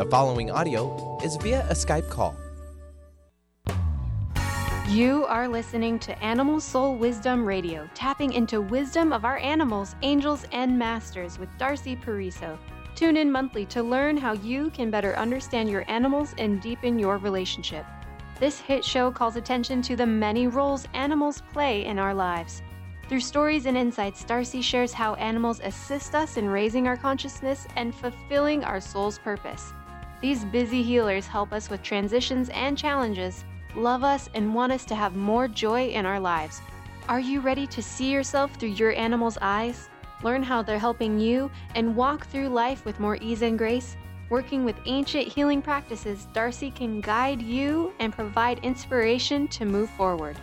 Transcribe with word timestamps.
The 0.00 0.06
following 0.06 0.50
audio 0.50 1.18
is 1.22 1.36
via 1.36 1.60
a 1.68 1.74
Skype 1.74 2.08
call. 2.08 2.34
You 4.88 5.26
are 5.26 5.46
listening 5.46 5.98
to 5.98 6.18
Animal 6.24 6.58
Soul 6.58 6.94
Wisdom 6.94 7.44
Radio, 7.44 7.86
tapping 7.92 8.32
into 8.32 8.62
wisdom 8.62 9.12
of 9.12 9.26
our 9.26 9.36
animals, 9.36 9.94
angels, 10.00 10.46
and 10.52 10.78
masters 10.78 11.38
with 11.38 11.50
Darcy 11.58 11.96
Pariso. 11.96 12.56
Tune 12.94 13.18
in 13.18 13.30
monthly 13.30 13.66
to 13.66 13.82
learn 13.82 14.16
how 14.16 14.32
you 14.32 14.70
can 14.70 14.90
better 14.90 15.14
understand 15.18 15.68
your 15.68 15.84
animals 15.86 16.34
and 16.38 16.62
deepen 16.62 16.98
your 16.98 17.18
relationship. 17.18 17.84
This 18.38 18.58
hit 18.58 18.82
show 18.82 19.10
calls 19.10 19.36
attention 19.36 19.82
to 19.82 19.96
the 19.96 20.06
many 20.06 20.46
roles 20.46 20.88
animals 20.94 21.42
play 21.52 21.84
in 21.84 21.98
our 21.98 22.14
lives. 22.14 22.62
Through 23.10 23.20
stories 23.20 23.66
and 23.66 23.76
insights, 23.76 24.24
Darcy 24.24 24.62
shares 24.62 24.94
how 24.94 25.12
animals 25.16 25.60
assist 25.62 26.14
us 26.14 26.38
in 26.38 26.48
raising 26.48 26.88
our 26.88 26.96
consciousness 26.96 27.66
and 27.76 27.94
fulfilling 27.94 28.64
our 28.64 28.80
soul's 28.80 29.18
purpose. 29.18 29.74
These 30.20 30.44
busy 30.44 30.82
healers 30.82 31.26
help 31.26 31.52
us 31.52 31.70
with 31.70 31.82
transitions 31.82 32.50
and 32.50 32.76
challenges, 32.76 33.44
love 33.74 34.04
us, 34.04 34.28
and 34.34 34.54
want 34.54 34.72
us 34.72 34.84
to 34.86 34.94
have 34.94 35.16
more 35.16 35.48
joy 35.48 35.88
in 35.88 36.04
our 36.04 36.20
lives. 36.20 36.60
Are 37.08 37.20
you 37.20 37.40
ready 37.40 37.66
to 37.68 37.82
see 37.82 38.10
yourself 38.10 38.54
through 38.54 38.70
your 38.70 38.92
animal's 38.92 39.38
eyes? 39.40 39.88
Learn 40.22 40.42
how 40.42 40.62
they're 40.62 40.78
helping 40.78 41.18
you 41.18 41.50
and 41.74 41.96
walk 41.96 42.26
through 42.26 42.48
life 42.48 42.84
with 42.84 43.00
more 43.00 43.16
ease 43.16 43.40
and 43.40 43.56
grace? 43.56 43.96
Working 44.28 44.64
with 44.64 44.76
ancient 44.84 45.26
healing 45.26 45.62
practices, 45.62 46.28
Darcy 46.32 46.70
can 46.70 47.00
guide 47.00 47.40
you 47.40 47.92
and 47.98 48.12
provide 48.12 48.60
inspiration 48.60 49.48
to 49.48 49.64
move 49.64 49.90
forward. 49.90 50.38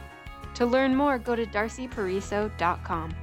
To 0.56 0.66
learn 0.66 0.96
more, 0.96 1.20
go 1.20 1.36
to 1.36 1.46
darcypariso.com. 1.46 3.16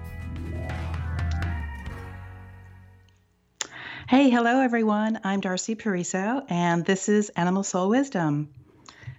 Hey, 4.17 4.31
hello 4.31 4.61
everyone. 4.61 5.19
I'm 5.25 5.41
Darcy 5.41 5.75
Pariso, 5.75 6.45
and 6.49 6.85
this 6.85 7.09
is 7.09 7.31
Animal 7.31 7.65
Soul 7.65 7.89
Wisdom. 7.89 8.49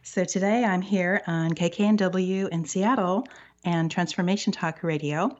So 0.04 0.23
today 0.23 0.63
I'm 0.63 0.82
here 0.82 1.21
on 1.27 1.52
KKNW 1.52 2.48
in 2.48 2.63
Seattle 2.63 3.27
and 3.65 3.91
Transformation 3.91 4.54
Talk 4.54 4.84
Radio. 4.84 5.37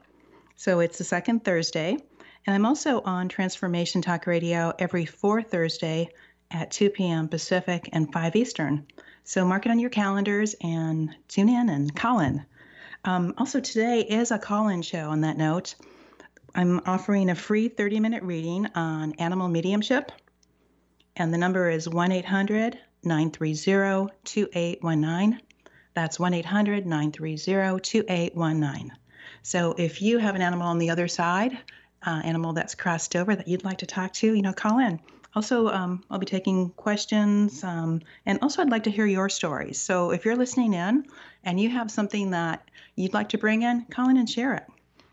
So 0.56 0.80
it's 0.80 0.98
the 0.98 1.04
second 1.04 1.42
Thursday, 1.42 1.96
and 2.46 2.54
I'm 2.54 2.66
also 2.66 3.00
on 3.00 3.30
Transformation 3.30 4.02
Talk 4.02 4.26
Radio 4.26 4.74
every 4.78 5.06
fourth 5.06 5.52
Thursday 5.52 6.10
at 6.50 6.70
2 6.70 6.90
p.m. 6.90 7.26
Pacific 7.26 7.88
and 7.94 8.12
5 8.12 8.36
Eastern. 8.36 8.86
So 9.24 9.46
mark 9.46 9.64
it 9.64 9.70
on 9.70 9.78
your 9.78 9.88
calendars 9.88 10.54
and 10.60 11.16
tune 11.28 11.48
in 11.48 11.70
and 11.70 11.96
call 11.96 12.20
in. 12.20 12.44
Um, 13.06 13.32
also, 13.38 13.60
today 13.60 14.02
is 14.02 14.32
a 14.32 14.38
call 14.38 14.68
in 14.68 14.82
show 14.82 15.08
on 15.08 15.22
that 15.22 15.38
note. 15.38 15.76
I'm 16.56 16.80
offering 16.86 17.28
a 17.28 17.34
free 17.34 17.68
30 17.68 18.00
minute 18.00 18.22
reading 18.22 18.66
on 18.74 19.12
animal 19.18 19.46
mediumship, 19.46 20.10
and 21.14 21.32
the 21.32 21.36
number 21.36 21.68
is 21.68 21.86
1 21.86 22.10
800 22.10 22.78
930 23.04 24.10
2819. 24.24 25.40
That's 25.92 26.18
1 26.18 26.32
800 26.32 26.86
930 26.86 27.80
2819. 27.80 28.92
So 29.42 29.74
if 29.76 30.00
you 30.00 30.16
have 30.16 30.34
an 30.34 30.40
animal 30.40 30.66
on 30.66 30.78
the 30.78 30.88
other 30.88 31.08
side 31.08 31.58
uh, 32.06 32.22
animal 32.24 32.54
that's 32.54 32.74
crossed 32.74 33.16
over 33.16 33.36
that 33.36 33.48
you'd 33.48 33.64
like 33.64 33.78
to 33.78 33.86
talk 33.86 34.14
to, 34.14 34.32
you 34.32 34.40
know, 34.40 34.54
call 34.54 34.78
in. 34.78 34.98
Also, 35.34 35.68
um, 35.68 36.04
I'll 36.08 36.18
be 36.18 36.24
taking 36.24 36.70
questions, 36.70 37.62
um, 37.64 38.00
and 38.24 38.38
also 38.40 38.62
I'd 38.62 38.70
like 38.70 38.84
to 38.84 38.90
hear 38.90 39.04
your 39.04 39.28
stories. 39.28 39.78
So 39.78 40.10
if 40.10 40.24
you're 40.24 40.36
listening 40.36 40.72
in 40.72 41.04
and 41.44 41.60
you 41.60 41.68
have 41.68 41.90
something 41.90 42.30
that 42.30 42.70
you'd 42.94 43.12
like 43.12 43.28
to 43.30 43.38
bring 43.38 43.60
in, 43.60 43.84
call 43.90 44.08
in 44.08 44.16
and 44.16 44.30
share 44.30 44.54
it. 44.54 44.64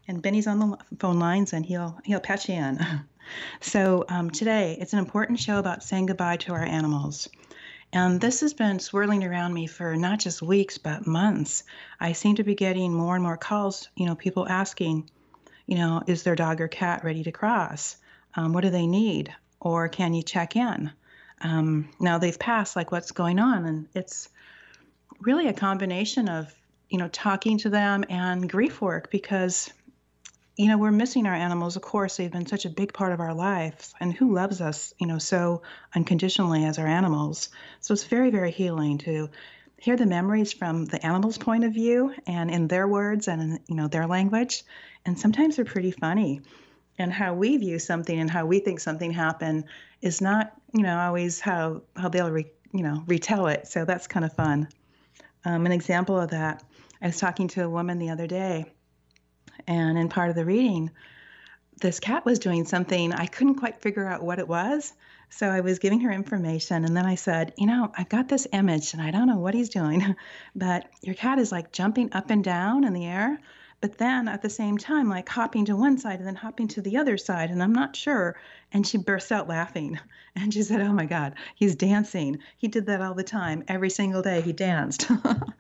And 0.08 0.22
Benny's 0.22 0.48
on 0.48 0.60
the 0.60 0.78
phone 1.00 1.20
lines, 1.20 1.54
and 1.54 1.66
he'll 1.66 1.98
he'll 2.04 2.20
patch 2.20 2.50
you 2.50 2.56
in. 2.56 2.80
so 3.62 4.06
um, 4.10 4.30
today 4.30 4.78
it's 4.80 4.94
an 4.94 5.00
important 5.00 5.40
show 5.40 5.60
about 5.60 5.84
saying 5.84 6.08
goodbye 6.08 6.38
to 6.38 6.54
our 6.54 6.64
animals. 6.64 7.30
And 7.94 8.20
this 8.20 8.42
has 8.42 8.56
been 8.56 8.80
swirling 8.80 9.24
around 9.24 9.54
me 9.54 9.68
for 9.68 9.96
not 9.96 10.20
just 10.20 10.42
weeks, 10.42 10.80
but 10.80 11.06
months. 11.06 11.64
I 12.00 12.14
seem 12.14 12.36
to 12.38 12.44
be 12.44 12.56
getting 12.56 12.92
more 12.92 13.14
and 13.14 13.24
more 13.24 13.38
calls, 13.38 13.88
you 13.96 14.08
know, 14.08 14.16
people 14.16 14.50
asking, 14.50 15.12
you 15.68 15.78
know, 15.78 16.02
is 16.08 16.24
their 16.24 16.36
dog 16.36 16.60
or 16.60 16.68
cat 16.68 17.04
ready 17.04 17.24
to 17.24 17.32
cross? 17.32 17.98
Um, 18.36 18.52
what 18.52 18.62
do 18.62 18.72
they 18.72 18.88
need? 18.88 19.32
Or 19.60 19.90
can 19.90 20.16
you 20.16 20.24
check 20.24 20.56
in? 20.56 20.92
Um, 21.42 21.90
now 22.00 22.18
they've 22.18 22.38
passed, 22.38 22.76
like 22.76 22.92
what's 22.92 23.12
going 23.12 23.38
on? 23.38 23.66
And 23.66 23.88
it's 23.94 24.28
really 25.22 25.48
a 25.48 25.54
combination 25.54 26.30
of, 26.30 26.52
you 26.90 26.98
know, 26.98 27.10
talking 27.10 27.60
to 27.60 27.70
them 27.70 28.06
and 28.10 28.50
grief 28.50 28.82
work 28.82 29.12
because, 29.12 29.72
you 30.56 30.68
know, 30.68 30.78
we're 30.78 30.92
missing 30.92 31.26
our 31.26 31.34
animals. 31.34 31.76
Of 31.76 31.82
course, 31.82 32.18
they've 32.18 32.32
been 32.32 32.46
such 32.46 32.66
a 32.66 32.70
big 32.70 32.94
part 32.94 33.12
of 33.12 33.20
our 33.20 33.34
lives. 33.34 33.94
And 34.00 34.14
who 34.14 34.34
loves 34.34 34.62
us, 34.62 34.94
you 35.00 35.08
know, 35.08 35.18
so 35.18 35.64
unconditionally 35.96 36.64
as 36.66 36.78
our 36.78 36.88
animals? 36.88 37.50
So 37.80 37.94
it's 37.94 38.04
very, 38.04 38.30
very 38.30 38.52
healing 38.52 39.00
to 39.00 39.30
hear 39.84 39.98
the 39.98 40.06
memories 40.06 40.54
from 40.54 40.86
the 40.86 41.06
animal's 41.06 41.38
point 41.38 41.66
of 41.66 41.74
view 41.74 42.14
and 42.26 42.50
in 42.50 42.70
their 42.70 42.88
words 42.88 43.28
and 43.28 43.42
in, 43.42 43.60
you 43.68 43.76
know 43.76 43.90
their 43.90 44.08
language 44.08 44.64
and 45.06 45.20
sometimes 45.20 45.58
they're 45.58 45.66
pretty 45.66 45.92
funny 45.92 46.40
and 46.98 47.12
how 47.12 47.34
we 47.34 47.58
view 47.58 47.78
something 47.78 48.18
and 48.18 48.32
how 48.32 48.46
we 48.46 48.60
think 48.60 48.80
something 48.80 49.12
happened 49.12 49.66
is 50.02 50.22
not 50.22 50.54
you 50.74 50.84
know 50.84 50.98
always 50.98 51.42
how 51.42 51.82
how 51.98 52.08
they'll 52.08 52.32
re, 52.32 52.46
you 52.72 52.82
know 52.82 53.04
retell 53.08 53.48
it 53.48 53.68
so 53.68 53.84
that's 53.84 54.08
kind 54.08 54.24
of 54.24 54.32
fun 54.32 54.70
um, 55.44 55.66
an 55.66 55.74
example 55.74 56.18
of 56.18 56.30
that 56.30 56.64
i 57.02 57.08
was 57.08 57.20
talking 57.20 57.50
to 57.50 57.62
a 57.66 57.70
woman 57.70 58.00
the 58.00 58.10
other 58.10 58.26
day 58.26 58.66
and 59.68 59.98
in 59.98 60.10
part 60.10 60.30
of 60.30 60.36
the 60.36 60.46
reading 60.46 60.92
this 61.82 62.00
cat 62.00 62.26
was 62.26 62.40
doing 62.40 62.66
something 62.66 63.14
i 63.14 63.26
couldn't 63.26 63.56
quite 63.56 63.82
figure 63.82 64.08
out 64.08 64.24
what 64.24 64.40
it 64.40 64.48
was. 64.48 64.94
So 65.30 65.48
i 65.48 65.62
was 65.62 65.80
giving 65.80 66.02
her 66.02 66.12
information 66.12 66.86
and 66.86 66.96
then 66.96 67.06
i 67.06 67.16
said 67.16 67.54
you 67.58 67.66
know 67.66 67.92
i've 67.98 68.10
got 68.10 68.30
this 68.30 68.48
image 68.54 68.94
and 68.94 69.02
i 69.02 69.12
don't 69.12 69.28
know 69.28 69.40
what 69.40 69.56
he's 69.56 69.70
doing 69.70 70.16
but 70.56 70.88
your 71.02 71.16
cat 71.16 71.40
is 71.40 71.52
like 71.52 71.72
jumping 71.72 72.14
up 72.14 72.30
and 72.30 72.44
down 72.44 72.84
in 72.84 72.94
the 72.94 73.06
air 73.06 73.40
but 73.82 73.98
then 73.98 74.30
at 74.30 74.42
the 74.42 74.50
same 74.50 74.78
time 74.78 75.10
like 75.10 75.28
hopping 75.28 75.66
to 75.66 75.76
one 75.76 75.98
side 75.98 76.20
and 76.20 76.28
then 76.28 76.36
hopping 76.36 76.70
to 76.70 76.82
the 76.82 76.98
other 76.98 77.18
side 77.18 77.50
and 77.50 77.62
i'm 77.62 77.74
not 77.74 77.96
sure. 77.96 78.38
And 78.72 78.88
she 78.88 78.98
burst 78.98 79.32
out 79.32 79.48
laughing. 79.48 80.00
And 80.36 80.52
she 80.52 80.64
said 80.64 80.82
oh 80.82 80.94
my 80.94 81.06
god 81.06 81.36
he's 81.54 81.76
dancing. 81.76 82.40
He 82.58 82.68
did 82.68 82.88
that 82.88 83.02
all 83.02 83.14
the 83.14 83.24
time. 83.24 83.64
Every 83.68 83.90
single 83.90 84.22
day 84.22 84.42
he 84.42 84.54
danced 84.54 85.12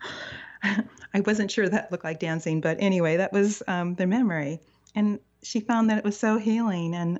i 0.64 1.20
wasn't 1.26 1.52
sure 1.52 1.68
that 1.68 1.92
looked 1.92 2.04
like 2.04 2.20
dancing 2.20 2.62
but 2.62 2.78
anyway 2.80 3.18
that 3.18 3.34
was 3.34 3.62
um, 3.68 3.96
the 3.96 4.08
memory 4.08 4.60
and 4.96 5.20
she 5.42 5.60
found 5.60 5.90
that 5.90 5.98
it 5.98 6.04
was 6.04 6.18
so 6.18 6.38
healing 6.38 6.96
and 6.96 7.20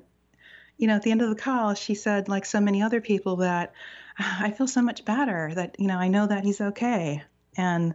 you 0.78 0.86
know 0.86 0.94
at 0.94 1.02
the 1.02 1.10
end 1.10 1.22
of 1.22 1.28
the 1.28 1.40
call 1.40 1.74
she 1.74 1.94
said 1.94 2.28
like 2.28 2.44
so 2.44 2.60
many 2.60 2.82
other 2.82 3.00
people 3.00 3.36
that 3.36 3.72
i 4.18 4.50
feel 4.50 4.66
so 4.66 4.82
much 4.82 5.04
better 5.04 5.52
that 5.54 5.76
you 5.78 5.86
know 5.86 5.98
i 5.98 6.08
know 6.08 6.26
that 6.26 6.44
he's 6.44 6.60
okay 6.60 7.22
and 7.56 7.94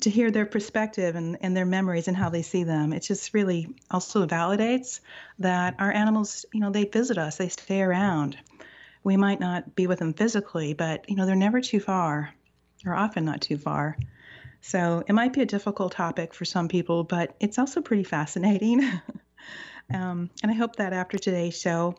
to 0.00 0.10
hear 0.10 0.30
their 0.30 0.46
perspective 0.46 1.16
and, 1.16 1.38
and 1.40 1.56
their 1.56 1.66
memories 1.66 2.08
and 2.08 2.16
how 2.16 2.28
they 2.28 2.42
see 2.42 2.64
them. 2.64 2.92
It 2.92 3.00
just 3.00 3.34
really 3.34 3.74
also 3.90 4.26
validates 4.26 5.00
that 5.38 5.74
our 5.78 5.92
animals, 5.92 6.44
you 6.52 6.60
know, 6.60 6.70
they 6.70 6.84
visit 6.84 7.18
us, 7.18 7.36
they 7.36 7.48
stay 7.48 7.82
around. 7.82 8.36
We 9.02 9.16
might 9.16 9.40
not 9.40 9.74
be 9.74 9.86
with 9.86 9.98
them 9.98 10.12
physically, 10.12 10.74
but, 10.74 11.08
you 11.08 11.16
know, 11.16 11.26
they're 11.26 11.34
never 11.34 11.60
too 11.60 11.80
far, 11.80 12.32
or 12.84 12.94
often 12.94 13.24
not 13.24 13.40
too 13.40 13.58
far. 13.58 13.96
So 14.60 15.04
it 15.06 15.12
might 15.12 15.32
be 15.32 15.42
a 15.42 15.46
difficult 15.46 15.92
topic 15.92 16.34
for 16.34 16.44
some 16.44 16.68
people, 16.68 17.04
but 17.04 17.34
it's 17.40 17.58
also 17.58 17.80
pretty 17.80 18.04
fascinating. 18.04 18.82
um, 19.94 20.30
and 20.42 20.50
I 20.50 20.54
hope 20.54 20.76
that 20.76 20.92
after 20.92 21.18
today's 21.18 21.58
show, 21.58 21.96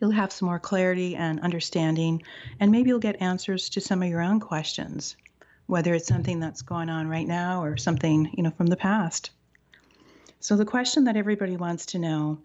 you'll 0.00 0.10
have 0.10 0.32
some 0.32 0.46
more 0.46 0.58
clarity 0.58 1.14
and 1.14 1.40
understanding, 1.40 2.22
and 2.58 2.70
maybe 2.72 2.88
you'll 2.88 2.98
get 2.98 3.22
answers 3.22 3.70
to 3.70 3.80
some 3.80 4.02
of 4.02 4.08
your 4.08 4.20
own 4.20 4.40
questions 4.40 5.16
whether 5.66 5.94
it's 5.94 6.06
something 6.06 6.40
that's 6.40 6.62
going 6.62 6.90
on 6.90 7.08
right 7.08 7.26
now 7.26 7.62
or 7.62 7.76
something, 7.76 8.30
you 8.36 8.42
know, 8.42 8.50
from 8.50 8.66
the 8.66 8.76
past. 8.76 9.30
So 10.40 10.56
the 10.56 10.64
question 10.64 11.04
that 11.04 11.16
everybody 11.16 11.56
wants 11.56 11.86
to 11.86 11.98
know, 11.98 12.40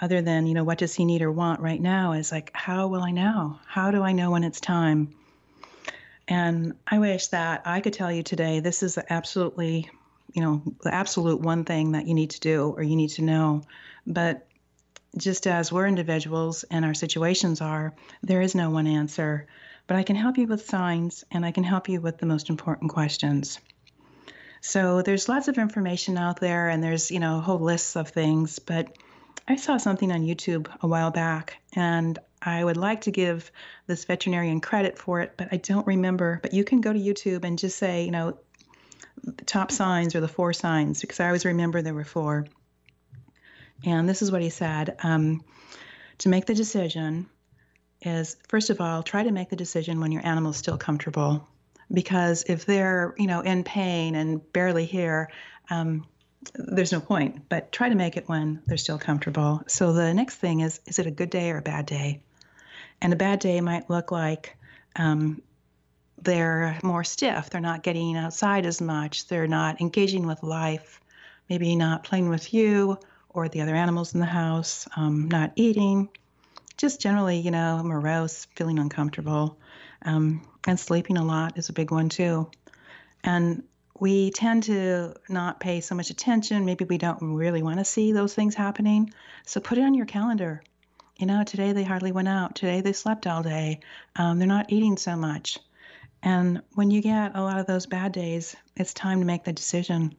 other 0.00 0.22
than, 0.22 0.46
you 0.46 0.54
know, 0.54 0.64
what 0.64 0.78
does 0.78 0.94
he 0.94 1.04
need 1.04 1.22
or 1.22 1.32
want 1.32 1.60
right 1.60 1.80
now, 1.80 2.12
is 2.12 2.30
like, 2.30 2.50
how 2.54 2.88
will 2.88 3.02
I 3.02 3.10
know? 3.10 3.58
How 3.66 3.90
do 3.90 4.02
I 4.02 4.12
know 4.12 4.30
when 4.30 4.44
it's 4.44 4.60
time? 4.60 5.14
And 6.30 6.74
I 6.86 6.98
wish 6.98 7.26
that 7.28 7.62
I 7.66 7.80
could 7.80 7.92
tell 7.92 8.10
you 8.10 8.22
today 8.22 8.60
this 8.60 8.82
is 8.82 8.98
absolutely, 9.10 9.90
you 10.32 10.40
know, 10.40 10.62
the 10.82 10.94
absolute 10.94 11.40
one 11.40 11.64
thing 11.64 11.92
that 11.92 12.06
you 12.06 12.14
need 12.14 12.30
to 12.30 12.40
do 12.40 12.72
or 12.74 12.82
you 12.82 12.96
need 12.96 13.10
to 13.10 13.22
know. 13.22 13.62
But 14.06 14.46
just 15.18 15.46
as 15.46 15.70
we're 15.70 15.86
individuals 15.86 16.64
and 16.70 16.84
our 16.84 16.94
situations 16.94 17.60
are, 17.60 17.92
there 18.22 18.40
is 18.40 18.54
no 18.54 18.70
one 18.70 18.86
answer 18.86 19.46
but 19.90 19.96
I 19.96 20.04
can 20.04 20.14
help 20.14 20.38
you 20.38 20.46
with 20.46 20.66
signs 20.66 21.24
and 21.32 21.44
I 21.44 21.50
can 21.50 21.64
help 21.64 21.88
you 21.88 22.00
with 22.00 22.18
the 22.18 22.24
most 22.24 22.48
important 22.48 22.92
questions. 22.92 23.58
So 24.60 25.02
there's 25.02 25.28
lots 25.28 25.48
of 25.48 25.58
information 25.58 26.16
out 26.16 26.38
there 26.38 26.68
and 26.68 26.80
there's, 26.80 27.10
you 27.10 27.18
know, 27.18 27.40
whole 27.40 27.58
lists 27.58 27.96
of 27.96 28.08
things, 28.08 28.60
but 28.60 28.96
I 29.48 29.56
saw 29.56 29.78
something 29.78 30.12
on 30.12 30.22
YouTube 30.22 30.68
a 30.80 30.86
while 30.86 31.10
back 31.10 31.56
and 31.72 32.16
I 32.42 32.64
would 32.64 32.76
like 32.76 33.02
to 33.02 33.10
give 33.10 33.50
this 33.86 34.04
veterinarian 34.04 34.60
credit 34.60 34.98
for 34.98 35.20
it, 35.20 35.34
but 35.36 35.48
I 35.52 35.56
don't 35.56 35.86
remember. 35.86 36.40
But 36.42 36.54
you 36.54 36.64
can 36.64 36.80
go 36.80 36.92
to 36.92 36.98
YouTube 36.98 37.44
and 37.44 37.58
just 37.58 37.78
say, 37.78 38.04
you 38.04 38.10
know, 38.10 38.38
the 39.22 39.44
top 39.44 39.70
signs 39.70 40.14
or 40.14 40.20
the 40.20 40.28
four 40.28 40.52
signs, 40.52 41.00
because 41.00 41.20
I 41.20 41.26
always 41.26 41.44
remember 41.44 41.82
there 41.82 41.94
were 41.94 42.04
four. 42.04 42.46
And 43.84 44.08
this 44.08 44.22
is 44.22 44.32
what 44.32 44.42
he 44.42 44.50
said 44.50 44.96
um, 45.02 45.42
To 46.18 46.28
make 46.28 46.46
the 46.46 46.54
decision, 46.54 47.26
is 48.02 48.36
first 48.48 48.70
of 48.70 48.80
all, 48.80 49.02
try 49.02 49.22
to 49.22 49.30
make 49.30 49.50
the 49.50 49.56
decision 49.56 50.00
when 50.00 50.12
your 50.12 50.26
animal's 50.26 50.56
still 50.56 50.78
comfortable. 50.78 51.46
Because 51.92 52.44
if 52.46 52.64
they're, 52.66 53.14
you 53.18 53.26
know, 53.26 53.40
in 53.40 53.64
pain 53.64 54.14
and 54.14 54.52
barely 54.52 54.86
here, 54.86 55.30
um, 55.70 56.06
there's 56.54 56.92
no 56.92 57.00
point. 57.00 57.48
But 57.48 57.72
try 57.72 57.88
to 57.88 57.94
make 57.94 58.16
it 58.16 58.28
when 58.28 58.62
they're 58.66 58.76
still 58.76 58.98
comfortable. 58.98 59.62
So 59.66 59.92
the 59.92 60.14
next 60.14 60.36
thing 60.36 60.60
is, 60.60 60.80
is 60.86 60.98
it 60.98 61.06
a 61.06 61.10
good 61.10 61.30
day 61.30 61.50
or 61.50 61.58
a 61.58 61.62
bad 61.62 61.86
day? 61.86 62.22
And 63.02 63.12
a 63.12 63.16
bad 63.16 63.38
day 63.38 63.60
might 63.60 63.88
look 63.88 64.10
like 64.10 64.56
um, 64.96 65.42
they're 66.22 66.78
more 66.82 67.04
stiff. 67.04 67.50
They're 67.50 67.60
not 67.60 67.82
getting 67.82 68.16
outside 68.16 68.66
as 68.66 68.80
much. 68.80 69.26
They're 69.28 69.46
not 69.46 69.80
engaging 69.80 70.26
with 70.26 70.42
life. 70.42 71.00
Maybe 71.48 71.76
not 71.76 72.04
playing 72.04 72.28
with 72.28 72.52
you 72.52 72.98
or 73.30 73.48
the 73.48 73.62
other 73.62 73.74
animals 73.74 74.14
in 74.14 74.20
the 74.20 74.26
house. 74.26 74.86
Um, 74.96 75.28
not 75.28 75.52
eating 75.56 76.08
just 76.80 77.00
generally, 77.00 77.38
you 77.38 77.50
know, 77.50 77.82
morose, 77.82 78.46
feeling 78.56 78.78
uncomfortable, 78.78 79.58
um, 80.02 80.40
and 80.66 80.80
sleeping 80.80 81.18
a 81.18 81.24
lot 81.24 81.58
is 81.58 81.68
a 81.68 81.74
big 81.74 81.90
one 81.90 82.08
too. 82.08 82.50
And 83.22 83.64
we 83.98 84.30
tend 84.30 84.62
to 84.64 85.14
not 85.28 85.60
pay 85.60 85.82
so 85.82 85.94
much 85.94 86.08
attention. 86.08 86.64
Maybe 86.64 86.86
we 86.86 86.96
don't 86.96 87.34
really 87.34 87.62
want 87.62 87.80
to 87.80 87.84
see 87.84 88.12
those 88.12 88.34
things 88.34 88.54
happening. 88.54 89.12
So 89.44 89.60
put 89.60 89.76
it 89.76 89.82
on 89.82 89.92
your 89.92 90.06
calendar. 90.06 90.62
You 91.20 91.26
know, 91.26 91.44
today 91.44 91.72
they 91.72 91.84
hardly 91.84 92.12
went 92.12 92.28
out. 92.28 92.54
Today 92.54 92.80
they 92.80 92.94
slept 92.94 93.26
all 93.26 93.42
day. 93.42 93.80
Um, 94.16 94.38
they're 94.38 94.48
not 94.48 94.72
eating 94.72 94.96
so 94.96 95.16
much. 95.16 95.58
And 96.22 96.62
when 96.72 96.90
you 96.90 97.02
get 97.02 97.36
a 97.36 97.42
lot 97.42 97.58
of 97.58 97.66
those 97.66 97.84
bad 97.84 98.12
days, 98.12 98.56
it's 98.74 98.94
time 98.94 99.20
to 99.20 99.26
make 99.26 99.44
the 99.44 99.52
decision. 99.52 100.16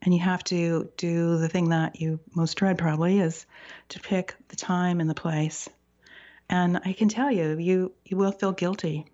And 0.00 0.14
you 0.14 0.20
have 0.20 0.42
to 0.44 0.90
do 0.96 1.36
the 1.36 1.50
thing 1.50 1.68
that 1.68 2.00
you 2.00 2.18
most 2.34 2.54
dread, 2.54 2.78
probably, 2.78 3.20
is 3.20 3.44
to 3.90 4.00
pick 4.00 4.36
the 4.48 4.56
time 4.56 5.00
and 5.00 5.10
the 5.10 5.14
place. 5.14 5.68
And 6.48 6.80
I 6.82 6.94
can 6.94 7.10
tell 7.10 7.30
you, 7.30 7.58
you 7.58 7.92
you 8.06 8.16
will 8.16 8.32
feel 8.32 8.52
guilty. 8.52 9.04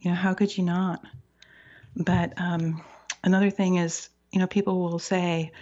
You 0.00 0.10
know, 0.10 0.16
how 0.16 0.34
could 0.34 0.56
you 0.58 0.64
not? 0.64 1.00
But 1.94 2.32
um, 2.38 2.82
another 3.22 3.50
thing 3.50 3.76
is, 3.76 4.08
you 4.32 4.40
know, 4.40 4.48
people 4.48 4.80
will 4.80 4.98
say, 4.98 5.52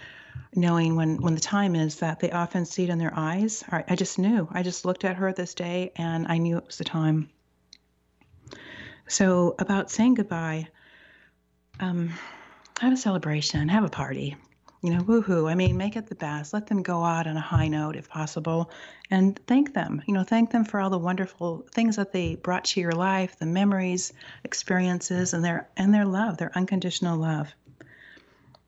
knowing 0.55 0.95
when 0.95 1.21
when 1.21 1.35
the 1.35 1.41
time 1.41 1.75
is, 1.75 1.97
that 1.97 2.19
they 2.19 2.31
often 2.31 2.65
see 2.65 2.83
it 2.83 2.89
in 2.89 2.97
their 2.97 3.13
eyes. 3.15 3.63
I, 3.69 3.95
just 3.95 4.19
knew. 4.19 4.47
I 4.51 4.63
just 4.63 4.85
looked 4.85 5.05
at 5.05 5.17
her 5.17 5.33
this 5.33 5.53
day, 5.53 5.91
and 5.95 6.27
I 6.27 6.37
knew 6.37 6.57
it 6.57 6.65
was 6.65 6.77
the 6.77 6.83
time. 6.83 7.29
So 9.07 9.55
about 9.59 9.91
saying 9.91 10.15
goodbye, 10.15 10.67
um, 11.79 12.13
have 12.79 12.93
a 12.93 12.97
celebration, 12.97 13.69
have 13.69 13.83
a 13.83 13.89
party 13.89 14.37
you 14.81 14.89
know, 14.89 15.01
woohoo. 15.03 15.49
I 15.49 15.53
mean, 15.53 15.77
make 15.77 15.95
it 15.95 16.07
the 16.07 16.15
best. 16.15 16.53
Let 16.53 16.65
them 16.65 16.81
go 16.81 17.03
out 17.03 17.27
on 17.27 17.37
a 17.37 17.41
high 17.41 17.67
note 17.67 17.95
if 17.95 18.09
possible 18.09 18.71
and 19.11 19.39
thank 19.45 19.73
them. 19.73 20.01
You 20.07 20.13
know, 20.15 20.23
thank 20.23 20.51
them 20.51 20.65
for 20.65 20.79
all 20.79 20.89
the 20.89 20.97
wonderful 20.97 21.67
things 21.71 21.97
that 21.97 22.11
they 22.11 22.35
brought 22.35 22.65
to 22.65 22.81
your 22.81 22.91
life, 22.91 23.37
the 23.37 23.45
memories, 23.45 24.11
experiences, 24.43 25.33
and 25.33 25.45
their 25.45 25.69
and 25.77 25.93
their 25.93 26.05
love, 26.05 26.37
their 26.37 26.51
unconditional 26.55 27.17
love. 27.17 27.53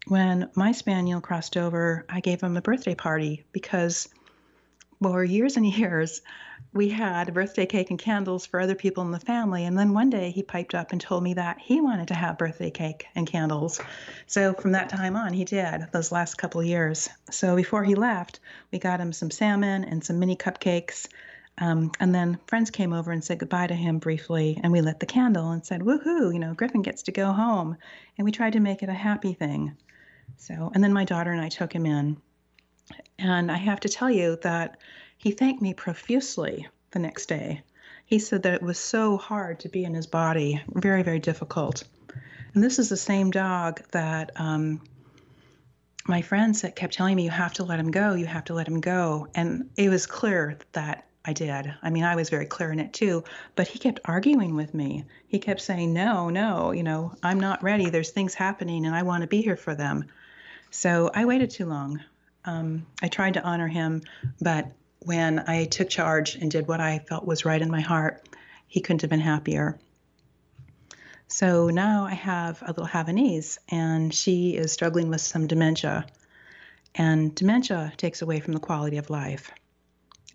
When 0.07 0.50
my 0.53 0.73
spaniel 0.73 1.21
crossed 1.21 1.55
over, 1.55 2.05
I 2.09 2.19
gave 2.19 2.41
him 2.41 2.57
a 2.57 2.61
birthday 2.61 2.94
party 2.94 3.45
because 3.53 4.09
for 5.01 5.23
years 5.23 5.55
and 5.55 5.65
years, 5.77 6.21
we 6.73 6.89
had 6.89 7.33
birthday 7.33 7.65
cake 7.65 7.89
and 7.89 8.00
candles 8.00 8.45
for 8.45 8.59
other 8.59 8.75
people 8.75 9.03
in 9.03 9.11
the 9.11 9.19
family. 9.19 9.63
And 9.63 9.77
then 9.77 9.94
one 9.94 10.09
day 10.09 10.31
he 10.31 10.44
piped 10.44 10.75
up 10.75 10.91
and 10.91 11.00
told 11.00 11.23
me 11.23 11.35
that 11.35 11.59
he 11.59 11.79
wanted 11.79 12.09
to 12.09 12.15
have 12.15 12.38
birthday 12.38 12.69
cake 12.69 13.05
and 13.15 13.27
candles. 13.27 13.79
So 14.27 14.53
from 14.53 14.73
that 14.73 14.89
time 14.89 15.15
on, 15.15 15.33
he 15.33 15.45
did 15.45 15.88
those 15.94 16.11
last 16.11 16.35
couple 16.35 16.59
of 16.59 16.67
years. 16.67 17.09
So 17.29 17.56
before 17.56 17.83
he 17.83 17.95
left, 17.95 18.39
we 18.71 18.79
got 18.79 18.99
him 18.99 19.13
some 19.13 19.31
salmon 19.31 19.85
and 19.85 20.03
some 20.03 20.19
mini 20.19 20.35
cupcakes. 20.35 21.07
Um, 21.59 21.91
and 21.99 22.13
then 22.13 22.39
friends 22.47 22.71
came 22.71 22.91
over 22.91 23.11
and 23.11 23.23
said 23.23 23.39
goodbye 23.39 23.67
to 23.67 23.75
him 23.75 23.99
briefly, 23.99 24.59
and 24.63 24.73
we 24.73 24.81
lit 24.81 24.99
the 24.99 25.06
candle 25.06 25.51
and 25.51 25.63
said, 25.63 25.81
"Woohoo! 25.81 26.33
You 26.33 26.39
know, 26.39 26.56
Griffin 26.56 26.81
gets 26.81 27.03
to 27.03 27.11
go 27.11 27.31
home." 27.31 27.77
And 28.17 28.25
we 28.25 28.31
tried 28.31 28.53
to 28.53 28.59
make 28.59 28.81
it 28.81 28.89
a 28.89 28.94
happy 28.94 29.33
thing. 29.33 29.77
So, 30.38 30.71
and 30.74 30.83
then 30.83 30.94
my 30.94 31.06
daughter 31.06 31.31
and 31.31 31.41
I 31.41 31.50
took 31.50 31.74
him 31.74 31.85
in, 31.85 32.18
and 33.18 33.51
I 33.51 33.57
have 33.57 33.80
to 33.81 33.89
tell 33.89 34.12
you 34.12 34.38
that 34.44 34.77
he 35.18 35.31
thanked 35.31 35.62
me 35.62 35.74
profusely 35.74 36.68
the 36.91 37.00
next 37.00 37.27
day. 37.27 37.62
He 38.06 38.19
said 38.19 38.44
that 38.44 38.53
it 38.53 38.62
was 38.62 38.77
so 38.77 39.18
hard 39.18 39.62
to 39.62 39.69
be 39.69 39.85
in 39.85 39.94
his 39.94 40.07
body, 40.07 40.62
very, 40.68 41.03
very 41.03 41.19
difficult. 41.19 41.83
And 42.53 42.63
this 42.63 42.77
is 42.77 42.89
the 42.89 42.97
same 42.97 43.31
dog 43.31 43.81
that 43.91 44.31
um, 44.35 44.81
my 46.06 46.21
friends 46.21 46.62
that 46.62 46.75
kept 46.75 46.94
telling 46.94 47.15
me, 47.15 47.24
you 47.24 47.30
have 47.31 47.53
to 47.53 47.63
let 47.63 47.80
him 47.80 47.91
go, 47.91 48.13
you 48.13 48.25
have 48.25 48.44
to 48.45 48.53
let 48.53 48.68
him 48.68 48.81
go. 48.81 49.27
And 49.33 49.69
it 49.77 49.89
was 49.89 50.06
clear 50.06 50.57
that 50.74 51.07
I 51.25 51.31
did. 51.31 51.74
I 51.81 51.89
mean, 51.89 52.03
I 52.03 52.15
was 52.15 52.30
very 52.30 52.45
clear 52.45 52.71
in 52.71 52.80
it 52.80 52.91
too, 52.91 53.24
but 53.56 53.68
he 53.68 53.80
kept 53.80 54.01
arguing 54.03 54.56
with 54.56 54.74
me. 54.74 55.06
He 55.27 55.39
kept 55.39 55.62
saying, 55.62 55.94
no, 55.94 56.30
no, 56.30 56.71
you 56.71 56.83
know, 56.83 57.15
I'm 57.24 57.39
not 57.39 57.63
ready. 57.63 57.89
There's 57.89 58.12
things 58.12 58.33
happening 58.33 58.85
and 58.85 58.94
I 58.94 59.03
want 59.03 59.21
to 59.21 59.27
be 59.27 59.41
here 59.41 59.56
for 59.56 59.74
them. 59.74 60.06
So 60.73 61.11
I 61.13 61.25
waited 61.25 61.51
too 61.51 61.67
long. 61.67 62.01
Um, 62.45 62.87
I 62.99 63.07
tried 63.07 63.35
to 63.35 63.43
honor 63.43 63.67
him, 63.67 64.01
but 64.41 64.71
when 65.01 65.37
I 65.47 65.65
took 65.65 65.87
charge 65.87 66.33
and 66.33 66.49
did 66.49 66.67
what 66.67 66.79
I 66.79 66.97
felt 66.97 67.27
was 67.27 67.45
right 67.45 67.61
in 67.61 67.69
my 67.69 67.79
heart, 67.79 68.27
he 68.67 68.81
couldn't 68.81 69.01
have 69.01 69.09
been 69.11 69.19
happier. 69.19 69.77
So 71.27 71.69
now 71.69 72.05
I 72.05 72.15
have 72.15 72.63
a 72.63 72.69
little 72.69 72.87
Havanese, 72.87 73.59
and 73.69 74.11
she 74.11 74.57
is 74.57 74.71
struggling 74.71 75.09
with 75.09 75.21
some 75.21 75.45
dementia. 75.45 76.07
And 76.95 77.35
dementia 77.35 77.93
takes 77.95 78.23
away 78.23 78.39
from 78.39 78.53
the 78.53 78.59
quality 78.59 78.97
of 78.97 79.11
life. 79.11 79.51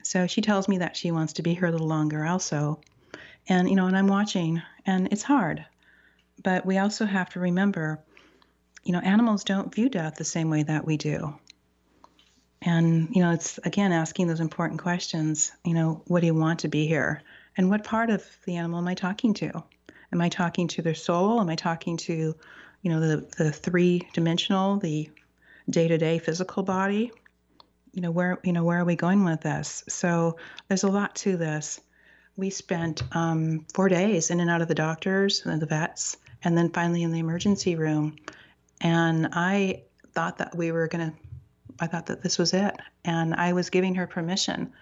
So 0.04 0.28
she 0.28 0.40
tells 0.40 0.68
me 0.68 0.78
that 0.78 0.96
she 0.96 1.10
wants 1.10 1.32
to 1.34 1.42
be 1.42 1.54
here 1.54 1.66
a 1.66 1.72
little 1.72 1.88
longer 1.88 2.24
also. 2.24 2.80
And, 3.48 3.68
you 3.68 3.74
know, 3.74 3.86
and 3.86 3.98
I'm 3.98 4.06
watching, 4.06 4.62
and 4.86 5.08
it's 5.12 5.24
hard. 5.24 5.66
But 6.44 6.64
we 6.64 6.78
also 6.78 7.06
have 7.06 7.30
to 7.30 7.40
remember, 7.40 7.98
you 8.84 8.92
know, 8.92 9.00
animals 9.00 9.44
don't 9.44 9.74
view 9.74 9.88
death 9.88 10.16
the 10.16 10.24
same 10.24 10.50
way 10.50 10.62
that 10.62 10.84
we 10.84 10.96
do. 10.96 11.38
And, 12.62 13.08
you 13.14 13.22
know, 13.22 13.32
it's 13.32 13.58
again 13.58 13.92
asking 13.92 14.26
those 14.26 14.40
important 14.40 14.80
questions. 14.80 15.52
You 15.64 15.74
know, 15.74 16.02
what 16.06 16.20
do 16.20 16.26
you 16.26 16.34
want 16.34 16.60
to 16.60 16.68
be 16.68 16.86
here? 16.86 17.22
And 17.56 17.70
what 17.70 17.84
part 17.84 18.10
of 18.10 18.24
the 18.46 18.56
animal 18.56 18.78
am 18.78 18.88
I 18.88 18.94
talking 18.94 19.34
to? 19.34 19.62
Am 20.12 20.20
I 20.20 20.28
talking 20.28 20.68
to 20.68 20.82
their 20.82 20.94
soul? 20.94 21.40
Am 21.40 21.48
I 21.48 21.56
talking 21.56 21.96
to, 21.98 22.34
you 22.82 22.90
know, 22.90 23.00
the, 23.00 23.28
the 23.36 23.52
three 23.52 24.08
dimensional, 24.12 24.78
the 24.78 25.10
day 25.68 25.88
to 25.88 25.98
day 25.98 26.18
physical 26.18 26.62
body? 26.62 27.12
You 27.92 28.02
know, 28.02 28.10
where, 28.10 28.38
you 28.42 28.52
know, 28.52 28.64
where 28.64 28.80
are 28.80 28.84
we 28.84 28.96
going 28.96 29.24
with 29.24 29.40
this? 29.40 29.84
So 29.88 30.36
there's 30.68 30.84
a 30.84 30.88
lot 30.88 31.14
to 31.16 31.36
this. 31.36 31.80
We 32.36 32.50
spent 32.50 33.02
um, 33.12 33.66
four 33.74 33.88
days 33.88 34.30
in 34.30 34.40
and 34.40 34.50
out 34.50 34.62
of 34.62 34.68
the 34.68 34.74
doctors 34.74 35.44
and 35.44 35.60
the 35.60 35.66
vets, 35.66 36.16
and 36.44 36.56
then 36.56 36.70
finally 36.70 37.02
in 37.02 37.12
the 37.12 37.18
emergency 37.18 37.74
room. 37.74 38.16
And 38.80 39.28
I 39.32 39.82
thought 40.12 40.38
that 40.38 40.56
we 40.56 40.72
were 40.72 40.88
going 40.88 41.10
to 41.10 41.16
I 41.80 41.86
thought 41.86 42.06
that 42.06 42.22
this 42.22 42.38
was 42.38 42.54
it. 42.54 42.74
And 43.04 43.34
I 43.34 43.52
was 43.52 43.70
giving 43.70 43.94
her 43.96 44.06
permission 44.06 44.72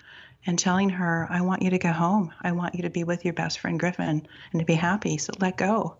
and 0.46 0.58
telling 0.58 0.88
her, 0.90 1.26
I 1.30 1.42
want 1.42 1.62
you 1.62 1.70
to 1.70 1.78
go 1.78 1.92
home. 1.92 2.32
I 2.40 2.52
want 2.52 2.74
you 2.74 2.82
to 2.82 2.90
be 2.90 3.04
with 3.04 3.24
your 3.24 3.34
best 3.34 3.58
friend 3.58 3.78
Griffin 3.78 4.26
and 4.52 4.60
to 4.60 4.64
be 4.64 4.74
happy. 4.74 5.18
So 5.18 5.32
let 5.40 5.56
go. 5.56 5.96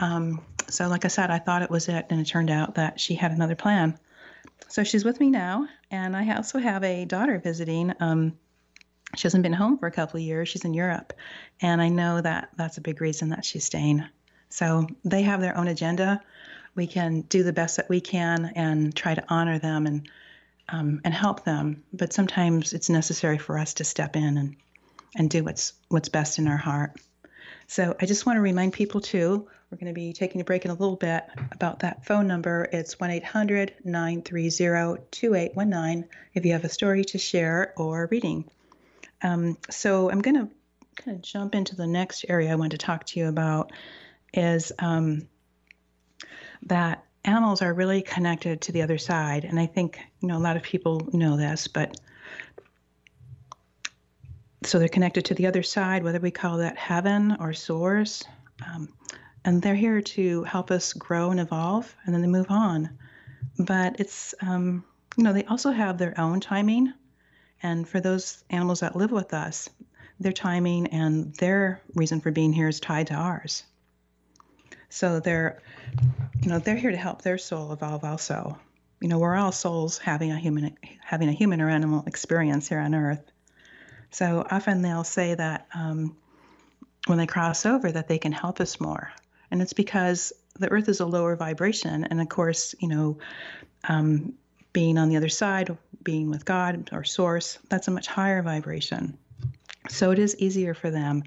Um, 0.00 0.44
so, 0.68 0.88
like 0.88 1.04
I 1.04 1.08
said, 1.08 1.30
I 1.30 1.38
thought 1.38 1.62
it 1.62 1.70
was 1.70 1.88
it. 1.88 2.06
And 2.10 2.20
it 2.20 2.24
turned 2.24 2.50
out 2.50 2.76
that 2.76 3.00
she 3.00 3.14
had 3.14 3.32
another 3.32 3.54
plan. 3.54 3.98
So 4.68 4.84
she's 4.84 5.04
with 5.04 5.20
me 5.20 5.30
now. 5.30 5.68
And 5.90 6.16
I 6.16 6.34
also 6.36 6.58
have 6.58 6.84
a 6.84 7.04
daughter 7.04 7.38
visiting. 7.38 7.94
Um, 8.00 8.36
she 9.16 9.22
hasn't 9.22 9.42
been 9.42 9.52
home 9.52 9.78
for 9.78 9.86
a 9.86 9.92
couple 9.92 10.18
of 10.18 10.24
years. 10.24 10.48
She's 10.48 10.64
in 10.64 10.74
Europe. 10.74 11.12
And 11.60 11.80
I 11.80 11.88
know 11.88 12.20
that 12.20 12.50
that's 12.56 12.78
a 12.78 12.82
big 12.82 13.00
reason 13.00 13.30
that 13.30 13.44
she's 13.44 13.64
staying. 13.64 14.04
So 14.50 14.86
they 15.04 15.22
have 15.22 15.40
their 15.40 15.56
own 15.56 15.68
agenda 15.68 16.20
we 16.78 16.86
can 16.86 17.22
do 17.22 17.42
the 17.42 17.52
best 17.52 17.76
that 17.76 17.88
we 17.88 18.00
can 18.00 18.52
and 18.54 18.94
try 18.94 19.14
to 19.14 19.24
honor 19.28 19.58
them 19.58 19.86
and 19.86 20.08
um, 20.70 21.00
and 21.04 21.12
help 21.12 21.44
them. 21.44 21.82
But 21.92 22.12
sometimes 22.12 22.72
it's 22.72 22.88
necessary 22.88 23.36
for 23.36 23.58
us 23.58 23.74
to 23.74 23.84
step 23.84 24.16
in 24.16 24.38
and 24.38 24.56
and 25.16 25.28
do 25.28 25.44
what's 25.44 25.74
what's 25.88 26.08
best 26.08 26.38
in 26.38 26.46
our 26.46 26.56
heart. 26.56 26.92
So 27.66 27.96
I 28.00 28.06
just 28.06 28.24
want 28.24 28.36
to 28.36 28.40
remind 28.40 28.72
people 28.72 29.00
too, 29.00 29.48
we're 29.70 29.78
going 29.78 29.92
to 29.92 30.00
be 30.00 30.12
taking 30.12 30.40
a 30.40 30.44
break 30.44 30.64
in 30.64 30.70
a 30.70 30.74
little 30.74 30.96
bit 30.96 31.24
about 31.52 31.80
that 31.80 32.06
phone 32.06 32.26
number. 32.26 32.68
It's 32.72 32.98
1 32.98 33.10
800 33.10 33.74
930 33.84 35.02
2819 35.10 36.08
if 36.34 36.46
you 36.46 36.52
have 36.52 36.64
a 36.64 36.68
story 36.68 37.04
to 37.06 37.18
share 37.18 37.74
or 37.76 38.08
reading. 38.10 38.44
Um, 39.20 39.58
so 39.68 40.10
I'm 40.10 40.22
going 40.22 40.36
to 40.36 40.48
kind 41.02 41.16
of 41.16 41.22
jump 41.22 41.54
into 41.54 41.74
the 41.74 41.86
next 41.86 42.24
area 42.28 42.52
I 42.52 42.54
want 42.54 42.70
to 42.70 42.78
talk 42.78 43.04
to 43.06 43.20
you 43.20 43.28
about 43.28 43.72
is 44.32 44.72
um, 44.78 45.28
that 46.68 47.04
animals 47.24 47.62
are 47.62 47.74
really 47.74 48.02
connected 48.02 48.60
to 48.62 48.72
the 48.72 48.82
other 48.82 48.98
side. 48.98 49.44
And 49.44 49.58
I 49.58 49.66
think, 49.66 49.98
you 50.20 50.28
know, 50.28 50.38
a 50.38 50.40
lot 50.40 50.56
of 50.56 50.62
people 50.62 51.08
know 51.12 51.36
this, 51.36 51.68
but 51.68 51.98
so 54.64 54.78
they're 54.78 54.88
connected 54.88 55.24
to 55.26 55.34
the 55.34 55.46
other 55.46 55.62
side, 55.62 56.02
whether 56.02 56.20
we 56.20 56.30
call 56.30 56.58
that 56.58 56.76
heaven 56.76 57.36
or 57.40 57.52
source. 57.52 58.24
Um, 58.66 58.88
and 59.44 59.62
they're 59.62 59.74
here 59.74 60.00
to 60.00 60.42
help 60.44 60.70
us 60.70 60.92
grow 60.92 61.30
and 61.30 61.40
evolve, 61.40 61.94
and 62.04 62.14
then 62.14 62.22
they 62.22 62.28
move 62.28 62.50
on. 62.50 62.90
But 63.58 64.00
it's, 64.00 64.34
um, 64.40 64.84
you 65.16 65.24
know, 65.24 65.32
they 65.32 65.44
also 65.44 65.70
have 65.70 65.96
their 65.96 66.18
own 66.20 66.40
timing. 66.40 66.92
And 67.62 67.88
for 67.88 68.00
those 68.00 68.44
animals 68.50 68.80
that 68.80 68.96
live 68.96 69.10
with 69.10 69.32
us, 69.32 69.68
their 70.20 70.32
timing 70.32 70.88
and 70.88 71.34
their 71.36 71.80
reason 71.94 72.20
for 72.20 72.30
being 72.30 72.52
here 72.52 72.68
is 72.68 72.80
tied 72.80 73.08
to 73.08 73.14
ours. 73.14 73.62
So 74.88 75.20
they're, 75.20 75.62
you 76.42 76.50
know, 76.50 76.58
they're 76.58 76.76
here 76.76 76.90
to 76.90 76.96
help 76.96 77.22
their 77.22 77.38
soul 77.38 77.72
evolve 77.72 78.04
also. 78.04 78.58
You 79.00 79.08
know, 79.08 79.18
we're 79.18 79.36
all 79.36 79.52
souls 79.52 79.98
having 79.98 80.32
a 80.32 80.38
human 80.38 80.76
having 81.04 81.28
a 81.28 81.32
human 81.32 81.60
or 81.60 81.68
animal 81.68 82.04
experience 82.06 82.68
here 82.68 82.80
on 82.80 82.94
Earth. 82.94 83.22
So 84.10 84.46
often 84.50 84.82
they'll 84.82 85.04
say 85.04 85.34
that 85.34 85.66
um, 85.74 86.16
when 87.06 87.18
they 87.18 87.26
cross 87.26 87.66
over 87.66 87.92
that 87.92 88.08
they 88.08 88.18
can 88.18 88.32
help 88.32 88.60
us 88.60 88.80
more, 88.80 89.12
and 89.50 89.62
it's 89.62 89.72
because 89.72 90.32
the 90.58 90.70
Earth 90.70 90.88
is 90.88 91.00
a 91.00 91.06
lower 91.06 91.36
vibration, 91.36 92.04
and 92.04 92.20
of 92.20 92.28
course, 92.28 92.74
you 92.80 92.88
know, 92.88 93.18
um, 93.84 94.34
being 94.72 94.98
on 94.98 95.08
the 95.08 95.16
other 95.16 95.28
side, 95.28 95.76
being 96.02 96.30
with 96.30 96.44
God 96.44 96.90
or 96.92 97.04
Source, 97.04 97.58
that's 97.68 97.88
a 97.88 97.90
much 97.90 98.06
higher 98.06 98.42
vibration. 98.42 99.18
So 99.88 100.10
it 100.10 100.18
is 100.18 100.36
easier 100.38 100.74
for 100.74 100.90
them. 100.90 101.24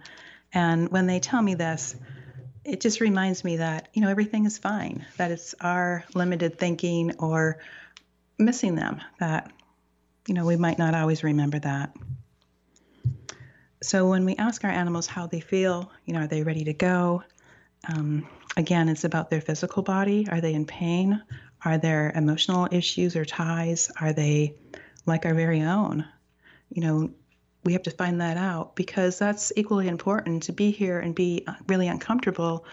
And 0.54 0.90
when 0.90 1.08
they 1.08 1.20
tell 1.20 1.42
me 1.42 1.56
this, 1.56 1.96
it 2.64 2.82
just 2.82 3.02
reminds 3.02 3.44
me 3.44 3.58
that, 3.58 3.90
you 3.94 4.02
know, 4.02 4.10
everything 4.10 4.46
is 4.46 4.58
fine, 4.58 5.06
that 5.18 5.32
it's 5.32 5.56
our 5.62 6.04
limited 6.14 6.58
thinking 6.58 7.16
or 7.18 7.58
missing 8.38 8.76
them 8.76 9.02
that, 9.20 9.52
you 10.28 10.34
know, 10.34 10.46
we 10.46 10.58
might 10.58 10.78
not 10.78 10.94
always 10.94 11.24
remember 11.24 11.60
that. 11.60 11.96
So 13.82 14.08
when 14.08 14.26
we 14.26 14.36
ask 14.36 14.64
our 14.64 14.70
animals 14.70 15.08
how 15.08 15.26
they 15.26 15.40
feel, 15.40 15.92
you 16.06 16.14
know, 16.14 16.22
are 16.22 16.28
they 16.28 16.44
ready 16.44 16.66
to 16.66 16.74
go? 16.74 17.24
Um, 17.92 18.28
again, 18.56 18.90
it's 18.90 19.06
about 19.06 19.32
their 19.32 19.42
physical 19.42 19.82
body. 19.82 20.28
Are 20.30 20.40
they 20.40 20.54
in 20.54 20.66
pain? 20.66 21.22
Are 21.66 21.80
there 21.80 22.12
emotional 22.14 22.68
issues 22.72 23.16
or 23.16 23.26
ties? 23.26 23.92
Are 24.00 24.14
they 24.14 24.56
like 25.08 25.26
our 25.26 25.34
very 25.34 25.62
own? 25.62 26.06
You 26.70 26.82
know, 26.84 27.12
we 27.64 27.74
have 27.74 27.84
to 27.84 27.92
find 27.92 28.22
that 28.22 28.38
out 28.38 28.76
because 28.76 29.20
that's 29.20 29.52
equally 29.56 29.88
important 29.88 30.44
to 30.44 30.54
be 30.54 30.72
here 30.72 31.00
and 31.00 31.14
be 31.14 31.44
uh, 31.48 31.54
really 31.68 31.88
uncomfortable 31.88 32.66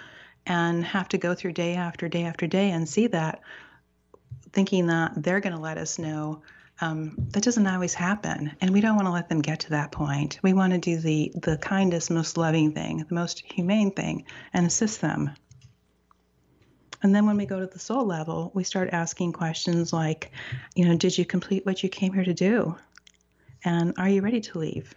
and 0.46 0.84
have 0.84 1.08
to 1.08 1.18
go 1.18 1.34
through 1.34 1.52
day 1.52 1.74
after 1.74 2.08
day 2.08 2.24
after 2.24 2.46
day 2.46 2.70
and 2.70 2.88
see 2.88 3.06
that 3.08 3.42
thinking 4.52 4.86
that 4.86 5.12
they're 5.22 5.40
going 5.40 5.54
to 5.54 5.60
let 5.60 5.78
us 5.78 5.98
know. 5.98 6.42
Um, 6.80 7.16
that 7.32 7.42
doesn't 7.42 7.66
always 7.66 7.92
happen 7.92 8.52
and 8.60 8.70
we 8.72 8.80
don't 8.80 8.94
want 8.94 9.06
to 9.06 9.12
let 9.12 9.28
them 9.28 9.42
get 9.42 9.60
to 9.60 9.70
that 9.70 9.90
point. 9.90 10.38
We 10.42 10.52
want 10.52 10.72
to 10.72 10.78
do 10.78 10.96
the 10.96 11.32
the 11.34 11.58
kindest 11.58 12.08
most 12.10 12.36
loving 12.36 12.72
thing 12.72 13.04
the 13.08 13.14
most 13.14 13.40
humane 13.40 13.90
thing 13.90 14.24
and 14.52 14.64
assist 14.64 15.00
them. 15.00 15.32
And 17.02 17.14
then 17.14 17.26
when 17.26 17.36
we 17.36 17.46
go 17.46 17.60
to 17.60 17.66
the 17.66 17.78
soul 17.78 18.04
level, 18.04 18.50
we 18.54 18.64
start 18.64 18.90
asking 18.92 19.32
questions 19.32 19.92
like, 19.92 20.32
you 20.74 20.84
know, 20.84 20.96
did 20.96 21.16
you 21.16 21.24
complete 21.24 21.64
what 21.64 21.82
you 21.82 21.88
came 21.88 22.12
here 22.12 22.24
to 22.24 22.34
do? 22.34 22.76
And 23.64 23.94
are 23.98 24.08
you 24.08 24.22
ready 24.22 24.40
to 24.40 24.58
leave? 24.58 24.94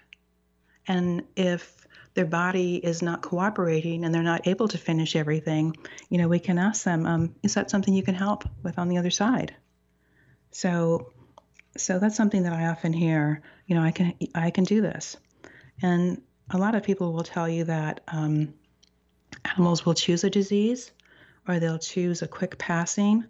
And 0.87 1.23
if 1.35 1.87
their 2.13 2.25
body 2.25 2.75
is 2.75 3.01
not 3.01 3.21
cooperating 3.21 4.03
and 4.03 4.13
they're 4.13 4.23
not 4.23 4.47
able 4.47 4.67
to 4.69 4.77
finish 4.77 5.15
everything, 5.15 5.75
you 6.09 6.17
know, 6.17 6.27
we 6.27 6.39
can 6.39 6.57
ask 6.57 6.83
them, 6.83 7.05
um, 7.05 7.35
is 7.43 7.53
that 7.53 7.69
something 7.69 7.93
you 7.93 8.03
can 8.03 8.15
help 8.15 8.43
with 8.63 8.77
on 8.77 8.89
the 8.89 8.97
other 8.97 9.11
side? 9.11 9.55
So, 10.51 11.13
so 11.77 11.99
that's 11.99 12.17
something 12.17 12.43
that 12.43 12.53
I 12.53 12.67
often 12.67 12.93
hear. 12.93 13.41
You 13.65 13.75
know, 13.75 13.83
I 13.83 13.91
can 13.91 14.13
I 14.35 14.51
can 14.51 14.65
do 14.65 14.81
this, 14.81 15.15
and 15.81 16.21
a 16.49 16.57
lot 16.57 16.75
of 16.75 16.83
people 16.83 17.13
will 17.13 17.23
tell 17.23 17.47
you 17.47 17.63
that 17.65 18.01
um, 18.09 18.53
animals 19.45 19.85
will 19.85 19.93
choose 19.93 20.23
a 20.25 20.29
disease 20.29 20.91
or 21.47 21.59
they'll 21.59 21.79
choose 21.79 22.21
a 22.21 22.27
quick 22.27 22.57
passing. 22.57 23.25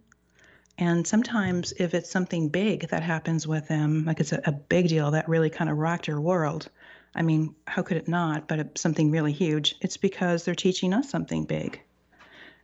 And 0.82 1.06
sometimes, 1.06 1.74
if 1.78 1.94
it's 1.94 2.10
something 2.10 2.50
big 2.50 2.88
that 2.88 3.04
happens 3.04 3.46
with 3.46 3.68
them, 3.68 4.04
like 4.04 4.20
it's 4.20 4.32
a, 4.32 4.42
a 4.46 4.52
big 4.52 4.88
deal 4.88 5.12
that 5.12 5.30
really 5.30 5.52
kind 5.52 5.70
of 5.70 5.78
rocked 5.78 6.08
your 6.08 6.20
world, 6.20 6.70
I 7.14 7.22
mean, 7.22 7.54
how 7.68 7.84
could 7.84 7.98
it 7.98 8.08
not? 8.08 8.48
But 8.48 8.80
something 8.80 9.12
really 9.12 9.32
huge, 9.32 9.76
it's 9.82 9.98
because 9.98 10.44
they're 10.44 10.56
teaching 10.56 10.92
us 10.92 11.08
something 11.08 11.46
big. 11.46 11.80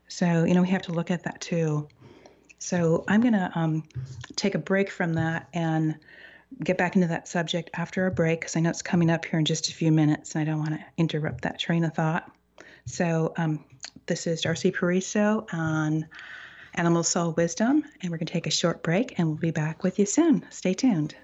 So, 0.08 0.46
you 0.46 0.56
know, 0.56 0.64
we 0.64 0.70
have 0.70 0.82
to 0.84 0.94
look 0.94 1.12
at 1.12 1.26
that 1.26 1.42
too. 1.42 1.90
So, 2.58 3.04
I'm 3.08 3.22
going 3.22 3.36
to 3.36 3.52
um, 3.54 3.84
take 4.36 4.56
a 4.56 4.60
break 4.60 4.90
from 4.90 5.14
that 5.14 5.48
and 5.54 6.00
get 6.64 6.80
back 6.80 6.96
into 6.96 7.10
that 7.10 7.28
subject 7.28 7.70
after 7.76 8.08
a 8.08 8.12
break 8.12 8.40
because 8.40 8.56
I 8.56 8.62
know 8.62 8.72
it's 8.72 8.82
coming 8.82 9.12
up 9.12 9.26
here 9.26 9.38
in 9.38 9.46
just 9.46 9.70
a 9.70 9.74
few 9.76 9.92
minutes 9.92 10.34
and 10.34 10.42
I 10.42 10.52
don't 10.52 10.60
want 10.60 10.72
to 10.72 10.84
interrupt 10.98 11.44
that 11.44 11.60
train 11.60 11.84
of 11.84 11.94
thought. 11.94 12.32
So, 12.88 13.34
um, 13.38 13.64
this 14.08 14.26
is 14.26 14.42
Darcy 14.42 14.72
Pariso 14.72 15.46
on 15.54 16.08
Animal 16.77 17.03
Soul 17.03 17.34
Wisdom, 17.34 17.84
and 18.01 18.12
we're 18.12 18.17
going 18.17 18.27
to 18.27 18.34
take 18.34 18.48
a 18.48 18.51
short 18.51 18.84
break 18.84 19.17
and 19.17 19.27
we'll 19.27 19.38
be 19.38 19.51
back 19.51 19.84
with 19.84 20.00
you 20.00 20.05
soon. 20.05 20.46
Stay 20.51 20.74
tuned. 20.74 21.15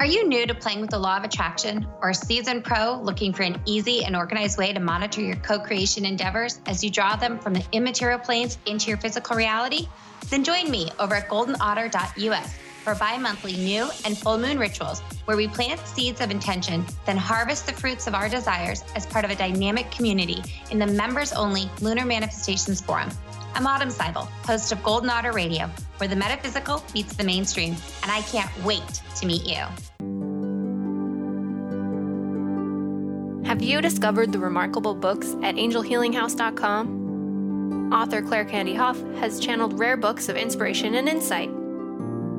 Are 0.00 0.06
you 0.06 0.28
new 0.28 0.46
to 0.46 0.54
playing 0.54 0.80
with 0.80 0.90
the 0.90 0.98
law 0.98 1.16
of 1.16 1.24
attraction 1.24 1.84
or 2.00 2.10
a 2.10 2.14
seasoned 2.14 2.62
pro 2.62 3.00
looking 3.02 3.32
for 3.32 3.42
an 3.42 3.60
easy 3.64 4.04
and 4.04 4.14
organized 4.14 4.56
way 4.56 4.72
to 4.72 4.78
monitor 4.78 5.20
your 5.20 5.34
co 5.36 5.58
creation 5.58 6.06
endeavors 6.06 6.60
as 6.66 6.84
you 6.84 6.90
draw 6.90 7.16
them 7.16 7.40
from 7.40 7.54
the 7.54 7.64
immaterial 7.72 8.20
planes 8.20 8.58
into 8.66 8.90
your 8.90 8.98
physical 8.98 9.34
reality? 9.34 9.88
Then 10.30 10.44
join 10.44 10.70
me 10.70 10.92
over 11.00 11.16
at 11.16 11.28
goldenotter.us 11.28 12.54
for 12.84 12.94
bi 12.94 13.18
monthly 13.18 13.56
new 13.56 13.90
and 14.04 14.16
full 14.16 14.38
moon 14.38 14.58
rituals 14.58 15.00
where 15.24 15.36
we 15.36 15.48
plant 15.48 15.80
seeds 15.80 16.20
of 16.20 16.30
intention, 16.30 16.86
then 17.04 17.16
harvest 17.16 17.66
the 17.66 17.72
fruits 17.72 18.06
of 18.06 18.14
our 18.14 18.28
desires 18.28 18.84
as 18.94 19.04
part 19.04 19.24
of 19.24 19.32
a 19.32 19.34
dynamic 19.34 19.90
community 19.90 20.42
in 20.70 20.78
the 20.78 20.86
members 20.86 21.32
only 21.32 21.68
Lunar 21.80 22.04
Manifestations 22.04 22.80
Forum. 22.80 23.10
I'm 23.58 23.66
Autumn 23.66 23.88
Seibel, 23.88 24.28
host 24.46 24.70
of 24.70 24.80
Golden 24.84 25.10
Otter 25.10 25.32
Radio, 25.32 25.68
where 25.96 26.06
the 26.06 26.14
metaphysical 26.14 26.80
meets 26.94 27.16
the 27.16 27.24
mainstream, 27.24 27.74
and 28.04 28.12
I 28.12 28.20
can't 28.20 28.48
wait 28.62 29.02
to 29.16 29.26
meet 29.26 29.44
you. 29.44 29.64
Have 33.44 33.60
you 33.60 33.80
discovered 33.80 34.30
the 34.30 34.38
remarkable 34.38 34.94
books 34.94 35.34
at 35.42 35.56
angelhealinghouse.com? 35.56 37.92
Author 37.92 38.22
Claire 38.22 38.44
Candy 38.44 38.74
Hough 38.74 39.02
has 39.16 39.40
channeled 39.40 39.76
rare 39.76 39.96
books 39.96 40.28
of 40.28 40.36
inspiration 40.36 40.94
and 40.94 41.08
insight 41.08 41.50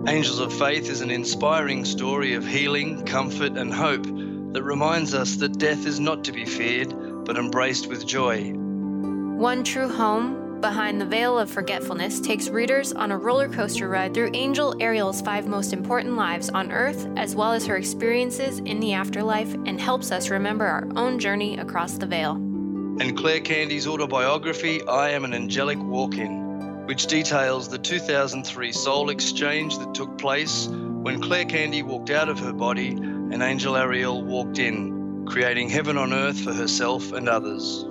Angels 0.07 0.39
of 0.39 0.53
Faith 0.53 0.89
is 0.89 1.01
an 1.01 1.11
inspiring 1.11 1.83
story 1.83 2.35
of 2.35 2.47
healing, 2.47 3.05
comfort, 3.05 3.57
and 3.57 3.73
hope 3.73 4.05
that 4.53 4.63
reminds 4.63 5.13
us 5.13 5.35
that 5.35 5.57
death 5.57 5.85
is 5.85 5.99
not 5.99 6.23
to 6.23 6.31
be 6.31 6.45
feared, 6.45 7.25
but 7.25 7.35
embraced 7.35 7.87
with 7.87 8.07
joy. 8.07 8.53
One 8.53 9.65
True 9.65 9.89
Home, 9.89 10.48
Behind 10.61 10.99
the 10.99 11.05
Veil 11.05 11.39
of 11.39 11.49
Forgetfulness, 11.49 12.19
takes 12.19 12.49
readers 12.49 12.91
on 12.91 13.11
a 13.11 13.17
roller 13.17 13.47
coaster 13.47 13.87
ride 13.87 14.13
through 14.13 14.31
Angel 14.33 14.75
Ariel's 14.81 15.21
five 15.21 15.47
most 15.47 15.71
important 15.71 16.17
lives 16.17 16.49
on 16.49 16.71
Earth, 16.71 17.07
as 17.15 17.33
well 17.35 17.53
as 17.53 17.65
her 17.65 17.77
experiences 17.77 18.59
in 18.59 18.81
the 18.81 18.93
afterlife, 18.93 19.53
and 19.65 19.79
helps 19.79 20.11
us 20.11 20.29
remember 20.29 20.65
our 20.65 20.87
own 20.97 21.17
journey 21.17 21.57
across 21.57 21.93
the 21.93 22.05
veil. 22.05 22.33
And 22.33 23.15
Claire 23.17 23.39
Candy's 23.39 23.87
autobiography, 23.87 24.83
I 24.85 25.11
Am 25.11 25.23
an 25.23 25.33
Angelic 25.33 25.79
Walk 25.79 26.17
In 26.17 26.49
which 26.89 27.05
details 27.05 27.69
the 27.69 27.77
2003 27.77 28.71
soul 28.71 29.11
exchange 29.11 29.77
that 29.77 29.93
took 29.93 30.17
place 30.17 30.67
when 30.67 31.21
Claire 31.21 31.45
Candy 31.45 31.83
walked 31.83 32.09
out 32.09 32.29
of 32.29 32.39
her 32.39 32.51
body 32.51 32.87
and 32.87 33.43
Angel 33.43 33.77
Ariel 33.77 34.23
walked 34.23 34.57
in, 34.57 35.23
creating 35.27 35.69
heaven 35.69 35.99
on 35.99 36.11
earth 36.11 36.39
for 36.39 36.51
herself 36.51 37.11
and 37.11 37.29
others. 37.29 37.85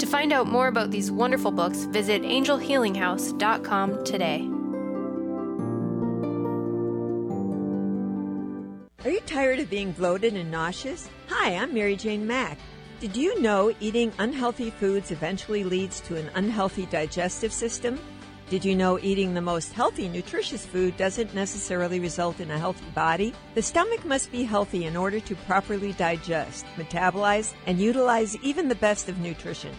To 0.00 0.06
find 0.06 0.32
out 0.32 0.46
more 0.46 0.68
about 0.68 0.90
these 0.90 1.12
wonderful 1.12 1.50
books, 1.50 1.84
visit 1.84 2.22
angelhealinghouse.com 2.22 4.02
today. 4.02 4.48
Are 9.04 9.10
you 9.10 9.20
tired 9.26 9.58
of 9.58 9.68
being 9.68 9.92
bloated 9.92 10.36
and 10.36 10.50
nauseous? 10.50 11.10
Hi, 11.28 11.54
I'm 11.54 11.74
Mary 11.74 11.96
Jane 11.96 12.26
Mack. 12.26 12.56
Did 12.98 13.14
you 13.14 13.42
know 13.42 13.74
eating 13.78 14.10
unhealthy 14.18 14.70
foods 14.70 15.10
eventually 15.10 15.64
leads 15.64 16.00
to 16.02 16.16
an 16.16 16.30
unhealthy 16.34 16.86
digestive 16.86 17.52
system? 17.52 18.00
Did 18.48 18.64
you 18.64 18.74
know 18.74 18.98
eating 18.98 19.34
the 19.34 19.42
most 19.42 19.74
healthy, 19.74 20.08
nutritious 20.08 20.64
food 20.64 20.96
doesn't 20.96 21.34
necessarily 21.34 22.00
result 22.00 22.40
in 22.40 22.50
a 22.50 22.58
healthy 22.58 22.88
body? 22.94 23.34
The 23.54 23.62
stomach 23.62 24.04
must 24.06 24.32
be 24.32 24.44
healthy 24.44 24.86
in 24.86 24.96
order 24.96 25.20
to 25.20 25.36
properly 25.36 25.92
digest, 25.92 26.64
metabolize, 26.76 27.52
and 27.66 27.78
utilize 27.78 28.34
even 28.38 28.68
the 28.68 28.74
best 28.74 29.10
of 29.10 29.18
nutrition. 29.18 29.76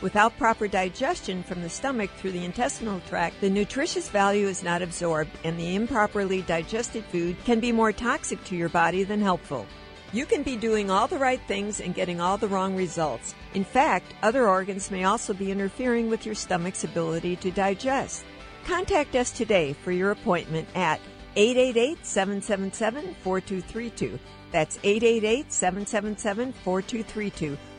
Without 0.00 0.36
proper 0.36 0.68
digestion 0.68 1.42
from 1.42 1.62
the 1.62 1.68
stomach 1.68 2.10
through 2.16 2.32
the 2.32 2.44
intestinal 2.44 3.00
tract, 3.08 3.40
the 3.40 3.48
nutritious 3.48 4.08
value 4.08 4.48
is 4.48 4.62
not 4.62 4.82
absorbed, 4.82 5.30
and 5.44 5.58
the 5.58 5.74
improperly 5.74 6.42
digested 6.42 7.04
food 7.06 7.36
can 7.44 7.60
be 7.60 7.72
more 7.72 7.92
toxic 7.92 8.42
to 8.44 8.56
your 8.56 8.68
body 8.68 9.04
than 9.04 9.20
helpful. 9.20 9.66
You 10.12 10.26
can 10.26 10.42
be 10.42 10.56
doing 10.56 10.90
all 10.90 11.08
the 11.08 11.18
right 11.18 11.40
things 11.48 11.80
and 11.80 11.94
getting 11.94 12.20
all 12.20 12.36
the 12.36 12.48
wrong 12.48 12.76
results. 12.76 13.34
In 13.54 13.64
fact, 13.64 14.14
other 14.22 14.48
organs 14.48 14.90
may 14.90 15.04
also 15.04 15.32
be 15.32 15.50
interfering 15.50 16.08
with 16.08 16.24
your 16.26 16.34
stomach's 16.36 16.84
ability 16.84 17.36
to 17.36 17.50
digest. 17.50 18.24
Contact 18.64 19.16
us 19.16 19.30
today 19.30 19.72
for 19.72 19.90
your 19.90 20.10
appointment 20.10 20.68
at 20.74 21.00
888 21.36 22.06
777 22.06 23.14
4232. 23.22 24.18
That's 24.52 24.78
888 24.84 25.52
777 25.52 26.52
4232. 26.52 27.58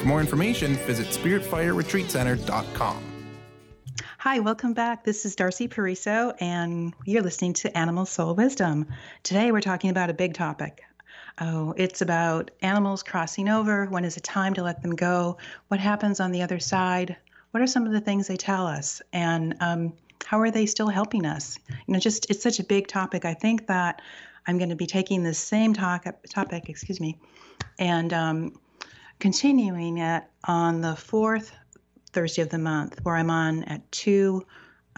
For 0.00 0.06
more 0.06 0.20
information, 0.20 0.74
visit 0.86 1.08
spiritfireretreatcenter.com. 1.08 3.02
Hi, 4.18 4.38
welcome 4.40 4.72
back. 4.72 5.04
This 5.04 5.24
is 5.24 5.36
Darcy 5.36 5.68
Pariso, 5.68 6.34
and 6.40 6.94
you're 7.04 7.22
listening 7.22 7.52
to 7.54 7.76
Animal 7.76 8.06
Soul 8.06 8.34
Wisdom. 8.34 8.86
Today 9.22 9.52
we're 9.52 9.60
talking 9.60 9.90
about 9.90 10.10
a 10.10 10.14
big 10.14 10.34
topic. 10.34 10.82
Oh, 11.40 11.72
it's 11.76 12.02
about 12.02 12.50
animals 12.62 13.02
crossing 13.02 13.48
over. 13.48 13.86
When 13.86 14.04
is 14.04 14.16
it 14.16 14.24
time 14.24 14.54
to 14.54 14.62
let 14.62 14.82
them 14.82 14.96
go? 14.96 15.38
What 15.68 15.80
happens 15.80 16.20
on 16.20 16.32
the 16.32 16.42
other 16.42 16.58
side? 16.58 17.16
what 17.50 17.62
are 17.62 17.66
some 17.66 17.86
of 17.86 17.92
the 17.92 18.00
things 18.00 18.26
they 18.26 18.36
tell 18.36 18.66
us 18.66 19.00
and 19.12 19.56
um, 19.60 19.92
how 20.24 20.40
are 20.40 20.50
they 20.50 20.66
still 20.66 20.88
helping 20.88 21.24
us 21.24 21.58
you 21.86 21.94
know 21.94 22.00
just 22.00 22.30
it's 22.30 22.42
such 22.42 22.58
a 22.58 22.64
big 22.64 22.86
topic 22.86 23.24
i 23.24 23.34
think 23.34 23.66
that 23.66 24.02
i'm 24.46 24.58
going 24.58 24.68
to 24.68 24.76
be 24.76 24.86
taking 24.86 25.22
the 25.22 25.34
same 25.34 25.72
talk, 25.72 26.04
topic 26.28 26.68
excuse 26.68 27.00
me 27.00 27.18
and 27.78 28.12
um, 28.12 28.52
continuing 29.18 29.98
it 29.98 30.24
on 30.44 30.80
the 30.80 30.96
fourth 30.96 31.52
thursday 32.12 32.42
of 32.42 32.48
the 32.48 32.58
month 32.58 32.98
where 33.02 33.16
i'm 33.16 33.30
on 33.30 33.64
at 33.64 33.90
2 33.92 34.44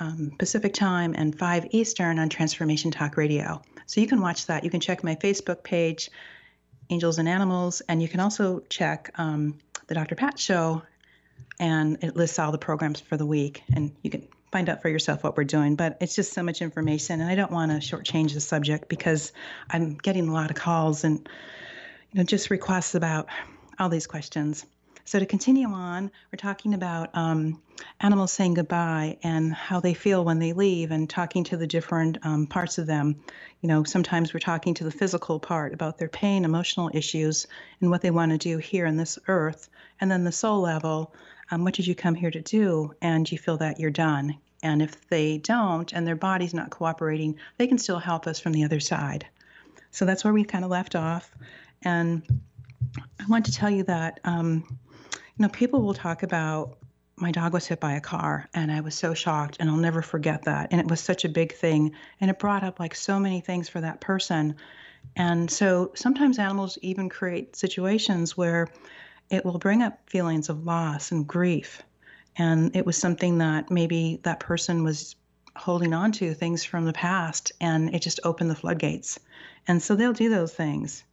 um, 0.00 0.32
pacific 0.38 0.72
time 0.72 1.14
and 1.16 1.38
5 1.38 1.68
eastern 1.70 2.18
on 2.18 2.28
transformation 2.28 2.90
talk 2.90 3.16
radio. 3.16 3.62
So 3.86 4.00
you 4.00 4.06
can 4.06 4.20
watch 4.20 4.46
that. 4.46 4.64
You 4.64 4.70
can 4.70 4.80
check 4.80 5.04
my 5.04 5.14
facebook 5.14 5.62
page 5.62 6.10
angels 6.88 7.18
and 7.18 7.28
animals 7.28 7.82
and 7.88 8.02
you 8.02 8.08
can 8.08 8.18
also 8.18 8.60
check 8.68 9.12
um, 9.16 9.58
the 9.86 9.94
dr 9.94 10.14
pat 10.16 10.38
show 10.38 10.82
and 11.60 12.02
it 12.02 12.16
lists 12.16 12.38
all 12.38 12.50
the 12.50 12.58
programs 12.58 13.00
for 13.00 13.16
the 13.16 13.26
week 13.26 13.62
and 13.74 13.94
you 14.02 14.10
can 14.10 14.26
find 14.50 14.68
out 14.68 14.82
for 14.82 14.88
yourself 14.88 15.22
what 15.22 15.36
we're 15.36 15.44
doing. 15.44 15.76
But 15.76 15.98
it's 16.00 16.16
just 16.16 16.32
so 16.32 16.42
much 16.42 16.62
information 16.62 17.20
and 17.20 17.30
i 17.30 17.34
don't 17.34 17.52
want 17.52 17.70
to 17.70 17.78
shortchange 17.78 18.34
the 18.34 18.40
subject 18.40 18.88
because 18.88 19.32
i'm 19.68 19.94
getting 19.96 20.28
a 20.28 20.32
lot 20.32 20.50
of 20.50 20.56
calls 20.56 21.04
and 21.04 21.28
you 22.12 22.18
know 22.18 22.24
just 22.24 22.50
requests 22.50 22.94
about 22.94 23.28
all 23.80 23.88
these 23.88 24.06
questions 24.06 24.64
so 25.04 25.18
to 25.18 25.26
continue 25.26 25.68
on 25.68 26.10
we're 26.30 26.36
talking 26.36 26.74
about 26.74 27.10
um, 27.14 27.60
animals 28.00 28.32
saying 28.32 28.54
goodbye 28.54 29.16
and 29.22 29.52
how 29.52 29.80
they 29.80 29.94
feel 29.94 30.24
when 30.24 30.38
they 30.38 30.52
leave 30.52 30.90
and 30.90 31.08
talking 31.08 31.44
to 31.44 31.56
the 31.56 31.66
different 31.66 32.18
um, 32.22 32.46
parts 32.46 32.78
of 32.78 32.86
them 32.86 33.16
you 33.60 33.68
know 33.68 33.82
sometimes 33.82 34.32
we're 34.32 34.40
talking 34.40 34.74
to 34.74 34.84
the 34.84 34.90
physical 34.90 35.40
part 35.40 35.74
about 35.74 35.98
their 35.98 36.08
pain 36.08 36.44
emotional 36.44 36.90
issues 36.94 37.46
and 37.80 37.90
what 37.90 38.02
they 38.02 38.10
want 38.10 38.30
to 38.30 38.38
do 38.38 38.58
here 38.58 38.86
on 38.86 38.96
this 38.96 39.18
earth 39.26 39.68
and 40.00 40.10
then 40.10 40.24
the 40.24 40.32
soul 40.32 40.60
level 40.60 41.12
um, 41.50 41.64
what 41.64 41.74
did 41.74 41.86
you 41.86 41.94
come 41.94 42.14
here 42.14 42.30
to 42.30 42.40
do? 42.40 42.94
And 43.02 43.30
you 43.30 43.38
feel 43.38 43.56
that 43.58 43.80
you're 43.80 43.90
done. 43.90 44.38
And 44.62 44.82
if 44.82 45.08
they 45.08 45.38
don't 45.38 45.92
and 45.92 46.06
their 46.06 46.16
body's 46.16 46.54
not 46.54 46.70
cooperating, 46.70 47.36
they 47.56 47.66
can 47.66 47.78
still 47.78 47.98
help 47.98 48.26
us 48.26 48.38
from 48.38 48.52
the 48.52 48.64
other 48.64 48.80
side. 48.80 49.26
So 49.90 50.04
that's 50.04 50.22
where 50.22 50.32
we 50.32 50.44
kind 50.44 50.64
of 50.64 50.70
left 50.70 50.94
off. 50.94 51.34
And 51.82 52.22
I 52.98 53.26
want 53.28 53.46
to 53.46 53.52
tell 53.52 53.70
you 53.70 53.84
that, 53.84 54.20
um, 54.24 54.64
you 54.68 55.18
know, 55.38 55.48
people 55.48 55.82
will 55.82 55.94
talk 55.94 56.22
about 56.22 56.78
my 57.16 57.30
dog 57.30 57.52
was 57.52 57.66
hit 57.66 57.80
by 57.80 57.92
a 57.92 58.00
car 58.00 58.48
and 58.54 58.72
I 58.72 58.80
was 58.80 58.94
so 58.94 59.12
shocked 59.12 59.58
and 59.60 59.68
I'll 59.68 59.76
never 59.76 60.00
forget 60.00 60.44
that. 60.44 60.68
And 60.70 60.80
it 60.80 60.88
was 60.88 61.00
such 61.00 61.24
a 61.24 61.28
big 61.28 61.52
thing. 61.52 61.92
And 62.20 62.30
it 62.30 62.38
brought 62.38 62.64
up 62.64 62.80
like 62.80 62.94
so 62.94 63.18
many 63.20 63.40
things 63.40 63.68
for 63.68 63.80
that 63.80 64.00
person. 64.00 64.56
And 65.16 65.50
so 65.50 65.92
sometimes 65.94 66.38
animals 66.38 66.78
even 66.82 67.08
create 67.08 67.56
situations 67.56 68.36
where 68.36 68.68
it 69.28 69.44
will 69.44 69.58
bring 69.58 69.82
up 69.82 69.98
feelings 70.08 70.48
of 70.48 70.64
loss 70.64 71.12
and 71.12 71.26
grief. 71.26 71.82
And 72.36 72.74
it 72.74 72.86
was 72.86 72.96
something 72.96 73.38
that 73.38 73.70
maybe 73.70 74.20
that 74.22 74.40
person 74.40 74.82
was 74.82 75.14
holding 75.56 75.92
on 75.92 76.12
to 76.12 76.32
things 76.32 76.64
from 76.64 76.86
the 76.86 76.92
past 76.92 77.52
and 77.60 77.94
it 77.94 78.00
just 78.00 78.20
opened 78.24 78.50
the 78.50 78.54
floodgates. 78.54 79.18
And 79.68 79.82
so 79.82 79.94
they'll 79.94 80.12
do 80.12 80.30
those 80.30 80.54
things. 80.54 81.04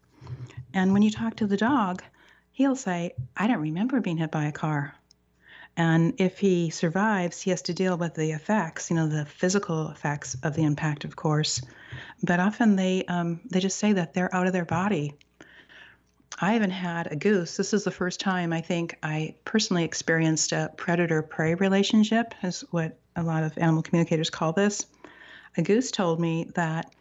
And 0.74 0.94
when 0.94 1.02
you 1.02 1.12
talk 1.12 1.36
to 1.38 1.48
the 1.48 1.58
dog, 1.58 2.04
he'll 2.52 2.76
say, 2.76 3.14
I 3.36 3.48
don't 3.48 3.62
remember 3.62 4.02
being 4.02 4.18
hit 4.18 4.32
by 4.32 4.46
a 4.46 4.52
car. 4.52 4.96
And 5.76 6.16
if 6.18 6.40
he 6.40 6.72
survives, 6.72 7.42
he 7.42 7.52
has 7.52 7.62
to 7.64 7.74
deal 7.74 7.98
with 7.98 8.16
the 8.16 8.32
effects, 8.32 8.90
you 8.90 8.96
know, 8.96 9.08
the 9.08 9.26
physical 9.26 9.90
effects 9.90 10.36
of 10.44 10.56
the 10.56 10.64
impact, 10.64 11.06
of 11.06 11.16
course. 11.16 11.62
But 12.24 12.40
often 12.40 12.76
they 12.76 13.06
um, 13.06 13.42
they 13.46 13.60
just 13.60 13.78
say 13.78 13.94
that 13.94 14.14
they're 14.14 14.34
out 14.34 14.48
of 14.48 14.54
their 14.54 14.66
body 14.66 15.14
I 16.40 16.54
haven't 16.54 16.72
had 16.72 17.12
a 17.12 17.16
goose. 17.16 17.58
This 17.58 17.74
is 17.74 17.84
the 17.84 17.92
first 17.92 18.20
time 18.20 18.54
I 18.54 18.62
think 18.62 18.98
I 19.02 19.36
personally 19.44 19.84
experienced 19.84 20.52
a 20.52 20.72
predator 20.78 21.24
prey 21.24 21.56
relationship, 21.56 22.36
is 22.44 22.64
what 22.70 23.00
a 23.16 23.24
lot 23.24 23.44
of 23.44 23.58
animal 23.58 23.82
communicators 23.82 24.30
call 24.30 24.54
this. 24.54 24.86
A 25.58 25.64
goose 25.64 25.90
told 25.90 26.20
me 26.20 26.52
that 26.54 26.94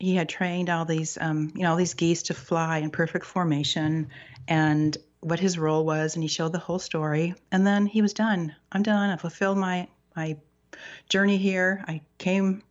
he 0.00 0.14
had 0.14 0.28
trained 0.28 0.70
all 0.70 0.84
these, 0.84 1.18
um, 1.20 1.52
you 1.54 1.62
know, 1.62 1.70
all 1.70 1.76
these 1.76 1.94
geese 1.94 2.24
to 2.24 2.34
fly 2.34 2.78
in 2.78 2.90
perfect 2.90 3.26
formation, 3.26 4.08
and 4.48 4.96
what 5.20 5.38
his 5.38 5.58
role 5.58 5.84
was, 5.84 6.14
and 6.14 6.24
he 6.24 6.28
showed 6.28 6.52
the 6.52 6.58
whole 6.58 6.78
story. 6.78 7.34
And 7.52 7.66
then 7.66 7.86
he 7.86 8.00
was 8.00 8.14
done. 8.14 8.56
I'm 8.72 8.82
done. 8.82 9.10
I 9.10 9.16
fulfilled 9.16 9.58
my 9.58 9.86
my 10.16 10.38
journey 11.08 11.36
here. 11.36 11.84
I 11.86 12.00
came 12.18 12.62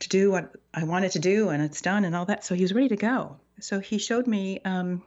to 0.00 0.08
do 0.08 0.32
what 0.32 0.54
I 0.74 0.84
wanted 0.84 1.12
to 1.12 1.20
do, 1.20 1.50
and 1.50 1.62
it's 1.62 1.80
done, 1.80 2.04
and 2.04 2.14
all 2.14 2.26
that. 2.26 2.44
So 2.44 2.54
he 2.54 2.62
was 2.62 2.74
ready 2.74 2.88
to 2.88 2.96
go. 2.96 3.36
So 3.60 3.78
he 3.78 3.98
showed 3.98 4.26
me 4.26 4.60
um, 4.64 5.02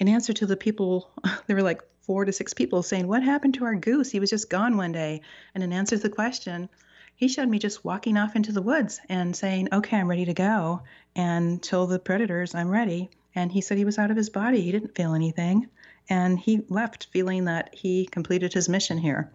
in 0.00 0.08
answer 0.08 0.32
to 0.32 0.46
the 0.46 0.56
people, 0.56 1.10
there 1.46 1.56
were 1.56 1.62
like 1.62 1.82
four 2.02 2.24
to 2.24 2.32
six 2.32 2.52
people 2.52 2.82
saying, 2.82 3.06
What 3.06 3.22
happened 3.22 3.54
to 3.54 3.64
our 3.64 3.76
goose? 3.76 4.10
He 4.10 4.20
was 4.20 4.30
just 4.30 4.50
gone 4.50 4.76
one 4.76 4.92
day. 4.92 5.20
And 5.54 5.62
in 5.62 5.72
answer 5.72 5.96
to 5.96 6.02
the 6.02 6.10
question, 6.10 6.68
he 7.16 7.28
showed 7.28 7.48
me 7.48 7.58
just 7.58 7.84
walking 7.84 8.16
off 8.16 8.36
into 8.36 8.52
the 8.52 8.62
woods 8.62 9.00
and 9.08 9.34
saying, 9.36 9.68
Okay, 9.72 9.96
I'm 9.96 10.08
ready 10.08 10.24
to 10.24 10.34
go. 10.34 10.82
And 11.14 11.62
told 11.62 11.90
the 11.90 11.98
predators, 11.98 12.54
I'm 12.54 12.68
ready. 12.68 13.10
And 13.34 13.50
he 13.50 13.60
said 13.60 13.78
he 13.78 13.84
was 13.84 13.98
out 13.98 14.10
of 14.10 14.16
his 14.16 14.30
body. 14.30 14.60
He 14.60 14.72
didn't 14.72 14.96
feel 14.96 15.14
anything. 15.14 15.68
And 16.08 16.38
he 16.38 16.62
left 16.68 17.08
feeling 17.12 17.44
that 17.44 17.74
he 17.74 18.06
completed 18.06 18.52
his 18.52 18.68
mission 18.68 18.98
here. 18.98 19.30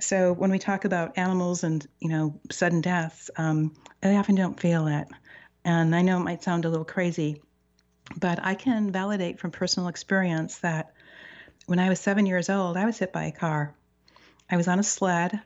So 0.00 0.32
when 0.32 0.50
we 0.50 0.58
talk 0.58 0.84
about 0.84 1.18
animals 1.18 1.62
and, 1.64 1.86
you 2.00 2.08
know, 2.08 2.40
sudden 2.50 2.80
deaths, 2.80 3.30
um, 3.36 3.74
they 4.00 4.16
often 4.16 4.34
don't 4.34 4.58
feel 4.58 4.86
it. 4.86 5.06
And 5.64 5.94
I 5.94 6.02
know 6.02 6.18
it 6.18 6.24
might 6.24 6.42
sound 6.42 6.64
a 6.64 6.68
little 6.68 6.84
crazy, 6.84 7.42
but 8.16 8.38
I 8.42 8.54
can 8.54 8.90
validate 8.90 9.38
from 9.38 9.50
personal 9.50 9.88
experience 9.88 10.58
that 10.58 10.92
when 11.66 11.78
I 11.78 11.88
was 11.88 12.00
seven 12.00 12.26
years 12.26 12.50
old, 12.50 12.76
I 12.76 12.86
was 12.86 12.98
hit 12.98 13.12
by 13.12 13.24
a 13.24 13.32
car. 13.32 13.74
I 14.50 14.56
was 14.56 14.68
on 14.68 14.78
a 14.78 14.82
sled 14.82 15.40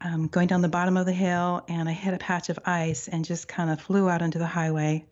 um, 0.00 0.28
going 0.28 0.46
down 0.46 0.62
the 0.62 0.68
bottom 0.68 0.96
of 0.96 1.06
the 1.06 1.12
hill, 1.12 1.64
and 1.68 1.88
I 1.88 1.92
hit 1.92 2.14
a 2.14 2.18
patch 2.18 2.48
of 2.48 2.58
ice 2.64 3.08
and 3.08 3.24
just 3.24 3.48
kind 3.48 3.70
of 3.70 3.80
flew 3.80 4.08
out 4.08 4.22
onto 4.22 4.38
the 4.38 4.46
highway. 4.46 5.04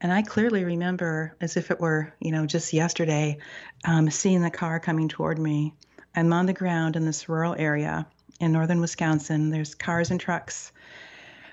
And 0.00 0.12
I 0.12 0.22
clearly 0.22 0.64
remember, 0.64 1.36
as 1.40 1.56
if 1.56 1.70
it 1.70 1.80
were, 1.80 2.12
you 2.20 2.32
know, 2.32 2.46
just 2.46 2.72
yesterday, 2.72 3.38
um, 3.84 4.10
seeing 4.10 4.42
the 4.42 4.50
car 4.50 4.80
coming 4.80 5.08
toward 5.08 5.38
me. 5.38 5.74
I'm 6.14 6.32
on 6.32 6.46
the 6.46 6.52
ground 6.52 6.96
in 6.96 7.04
this 7.06 7.28
rural 7.28 7.54
area 7.56 8.06
in 8.40 8.52
northern 8.52 8.80
Wisconsin. 8.80 9.50
There's 9.50 9.74
cars 9.74 10.10
and 10.10 10.20
trucks, 10.20 10.72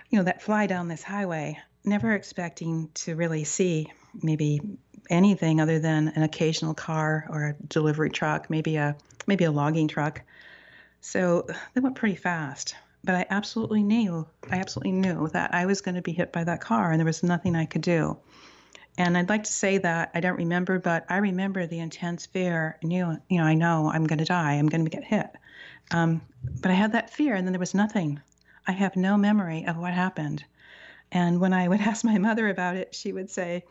you 0.10 0.18
know, 0.18 0.26
that 0.26 0.42
fly 0.42 0.66
down 0.68 0.88
this 0.88 1.04
highway, 1.04 1.60
never 1.86 2.14
expecting 2.14 2.90
to 2.96 3.16
really 3.16 3.44
see 3.44 3.88
maybe 4.22 4.60
anything 5.10 5.62
other 5.62 5.80
than 5.80 6.10
an 6.10 6.24
occasional 6.24 6.74
car 6.74 7.28
or 7.30 7.46
a 7.46 7.64
delivery 7.68 8.10
truck, 8.10 8.50
maybe 8.50 8.76
a 8.76 8.96
maybe 9.28 9.44
a 9.44 9.52
logging 9.52 9.88
truck. 9.88 10.24
So 11.02 11.48
they 11.74 11.82
went 11.82 11.96
pretty 11.96 12.16
fast. 12.16 12.76
But 13.04 13.16
I 13.16 13.26
absolutely 13.30 13.82
knew, 13.82 14.28
I 14.52 14.58
absolutely 14.58 14.92
knew 14.92 15.30
that 15.30 15.54
I 15.54 15.66
was 15.66 15.80
going 15.80 15.96
to 15.96 16.02
be 16.02 16.12
hit 16.12 16.34
by 16.34 16.44
that 16.44 16.60
car 16.60 16.92
and 16.92 17.00
there 17.00 17.06
was 17.06 17.24
nothing 17.24 17.56
I 17.56 17.66
could 17.66 17.82
do. 17.82 18.18
And 18.98 19.18
I'd 19.18 19.30
like 19.30 19.46
to 19.46 19.52
say 19.52 19.78
that 19.78 20.12
I 20.14 20.20
don't 20.20 20.36
remember, 20.36 20.78
but 20.78 21.06
I 21.08 21.18
remember 21.18 21.66
the 21.66 21.80
intense 21.80 22.26
fear. 22.26 22.78
I 22.84 22.86
knew, 22.86 23.18
you 23.30 23.38
know, 23.38 23.46
I 23.46 23.54
know 23.54 23.90
I'm 23.90 24.06
going 24.06 24.20
to 24.20 24.26
die. 24.26 24.56
I'm 24.56 24.68
going 24.68 24.84
to 24.84 24.92
get 24.92 25.06
hit. 25.06 25.30
Um, 25.92 26.22
but 26.62 26.70
I 26.70 26.74
had 26.74 26.92
that 26.92 27.10
fear, 27.10 27.36
and 27.36 27.48
then 27.48 27.54
there 27.54 27.60
was 27.60 27.74
nothing. 27.74 28.20
I 28.68 28.74
have 28.74 28.98
no 28.98 29.16
memory 29.16 29.66
of 29.66 29.78
what 29.78 29.94
happened. 29.94 30.44
And 31.14 31.40
when 31.40 31.54
I 31.54 31.68
would 31.68 31.80
ask 31.90 32.04
my 32.04 32.18
mother 32.18 32.50
about 32.50 32.76
it, 32.76 32.94
she 32.94 33.14
would 33.14 33.30
say, 33.30 33.64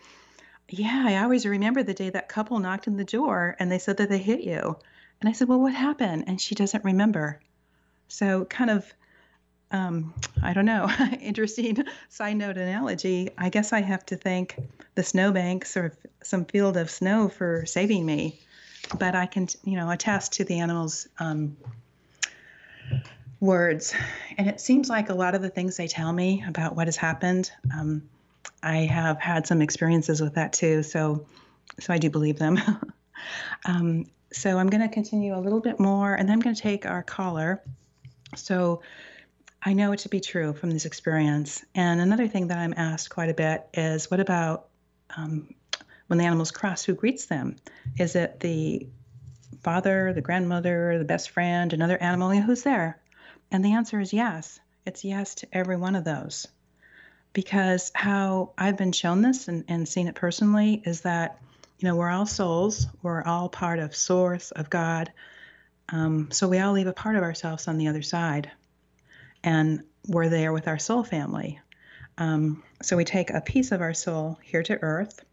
yeah, 0.70 1.04
I 1.06 1.22
always 1.22 1.46
remember 1.46 1.82
the 1.82 1.94
day 1.94 2.10
that 2.10 2.28
couple 2.28 2.58
knocked 2.58 2.86
in 2.86 2.96
the 2.96 3.04
door 3.04 3.54
and 3.58 3.70
they 3.70 3.78
said 3.78 3.98
that 3.98 4.08
they 4.08 4.18
hit 4.18 4.40
you. 4.40 4.76
And 5.20 5.28
I 5.28 5.32
said, 5.32 5.48
Well, 5.48 5.60
what 5.60 5.74
happened? 5.74 6.24
And 6.26 6.40
she 6.40 6.54
doesn't 6.54 6.84
remember. 6.84 7.40
So, 8.08 8.44
kind 8.46 8.70
of, 8.70 8.92
um, 9.70 10.14
I 10.42 10.52
don't 10.52 10.64
know, 10.64 10.88
interesting 11.20 11.84
side 12.08 12.36
note 12.36 12.56
analogy. 12.56 13.30
I 13.36 13.48
guess 13.48 13.72
I 13.72 13.80
have 13.80 14.06
to 14.06 14.16
thank 14.16 14.56
the 14.94 15.02
snowbanks 15.02 15.76
or 15.76 15.92
some 16.22 16.44
field 16.44 16.76
of 16.76 16.90
snow 16.90 17.28
for 17.28 17.66
saving 17.66 18.06
me. 18.06 18.40
But 18.98 19.14
I 19.14 19.26
can, 19.26 19.48
you 19.64 19.76
know, 19.76 19.90
attest 19.90 20.34
to 20.34 20.44
the 20.44 20.60
animals' 20.60 21.08
um, 21.18 21.56
words. 23.40 23.94
And 24.38 24.48
it 24.48 24.60
seems 24.60 24.88
like 24.88 25.10
a 25.10 25.14
lot 25.14 25.34
of 25.34 25.42
the 25.42 25.50
things 25.50 25.76
they 25.76 25.88
tell 25.88 26.12
me 26.12 26.44
about 26.46 26.74
what 26.74 26.86
has 26.86 26.96
happened, 26.96 27.50
um, 27.74 28.08
I 28.62 28.78
have 28.78 29.20
had 29.20 29.46
some 29.46 29.62
experiences 29.62 30.20
with 30.20 30.34
that 30.34 30.52
too. 30.52 30.82
So, 30.82 31.26
so 31.78 31.92
I 31.92 31.98
do 31.98 32.10
believe 32.10 32.38
them. 32.38 32.58
um, 33.64 34.06
so 34.32 34.58
I'm 34.58 34.68
going 34.68 34.82
to 34.82 34.88
continue 34.88 35.36
a 35.36 35.40
little 35.40 35.60
bit 35.60 35.80
more, 35.80 36.14
and 36.14 36.28
then 36.28 36.34
I'm 36.34 36.40
going 36.40 36.54
to 36.54 36.62
take 36.62 36.86
our 36.86 37.02
caller. 37.02 37.62
So 38.36 38.82
I 39.62 39.72
know 39.72 39.92
it 39.92 40.00
to 40.00 40.08
be 40.08 40.20
true 40.20 40.52
from 40.52 40.70
this 40.70 40.84
experience. 40.84 41.64
And 41.74 42.00
another 42.00 42.28
thing 42.28 42.48
that 42.48 42.58
I'm 42.58 42.74
asked 42.76 43.10
quite 43.10 43.30
a 43.30 43.34
bit 43.34 43.66
is, 43.74 44.10
what 44.10 44.20
about 44.20 44.68
um, 45.16 45.54
when 46.06 46.18
the 46.18 46.24
animals 46.24 46.50
cross? 46.50 46.84
Who 46.84 46.94
greets 46.94 47.26
them? 47.26 47.56
Is 47.98 48.16
it 48.16 48.40
the 48.40 48.88
father, 49.62 50.12
the 50.12 50.20
grandmother, 50.20 50.98
the 50.98 51.04
best 51.04 51.30
friend, 51.30 51.72
another 51.72 52.00
animal? 52.00 52.30
Who's 52.30 52.62
there? 52.62 53.00
And 53.50 53.64
the 53.64 53.72
answer 53.72 53.98
is 53.98 54.12
yes. 54.12 54.60
It's 54.86 55.04
yes 55.04 55.36
to 55.36 55.48
every 55.52 55.76
one 55.76 55.96
of 55.96 56.04
those. 56.04 56.46
Because 57.32 57.90
how 57.94 58.52
I've 58.56 58.76
been 58.76 58.92
shown 58.92 59.22
this 59.22 59.48
and, 59.48 59.64
and 59.68 59.88
seen 59.88 60.08
it 60.08 60.14
personally 60.14 60.82
is 60.84 61.02
that, 61.02 61.40
you 61.78 61.88
know, 61.88 61.96
we're 61.96 62.10
all 62.10 62.26
souls, 62.26 62.86
we're 63.02 63.22
all 63.22 63.48
part 63.48 63.78
of 63.78 63.94
Source, 63.94 64.50
of 64.50 64.68
God. 64.68 65.12
Um, 65.90 66.30
so 66.30 66.48
we 66.48 66.58
all 66.58 66.72
leave 66.72 66.86
a 66.86 66.92
part 66.92 67.16
of 67.16 67.22
ourselves 67.22 67.68
on 67.68 67.78
the 67.78 67.88
other 67.88 68.02
side. 68.02 68.50
And 69.44 69.82
we're 70.06 70.28
there 70.28 70.52
with 70.52 70.68
our 70.68 70.78
soul 70.78 71.04
family. 71.04 71.60
Um, 72.18 72.62
so 72.82 72.96
we 72.96 73.04
take 73.04 73.30
a 73.30 73.40
piece 73.40 73.70
of 73.70 73.80
our 73.80 73.94
soul 73.94 74.38
here 74.42 74.62
to 74.64 74.82
earth, 74.82 75.24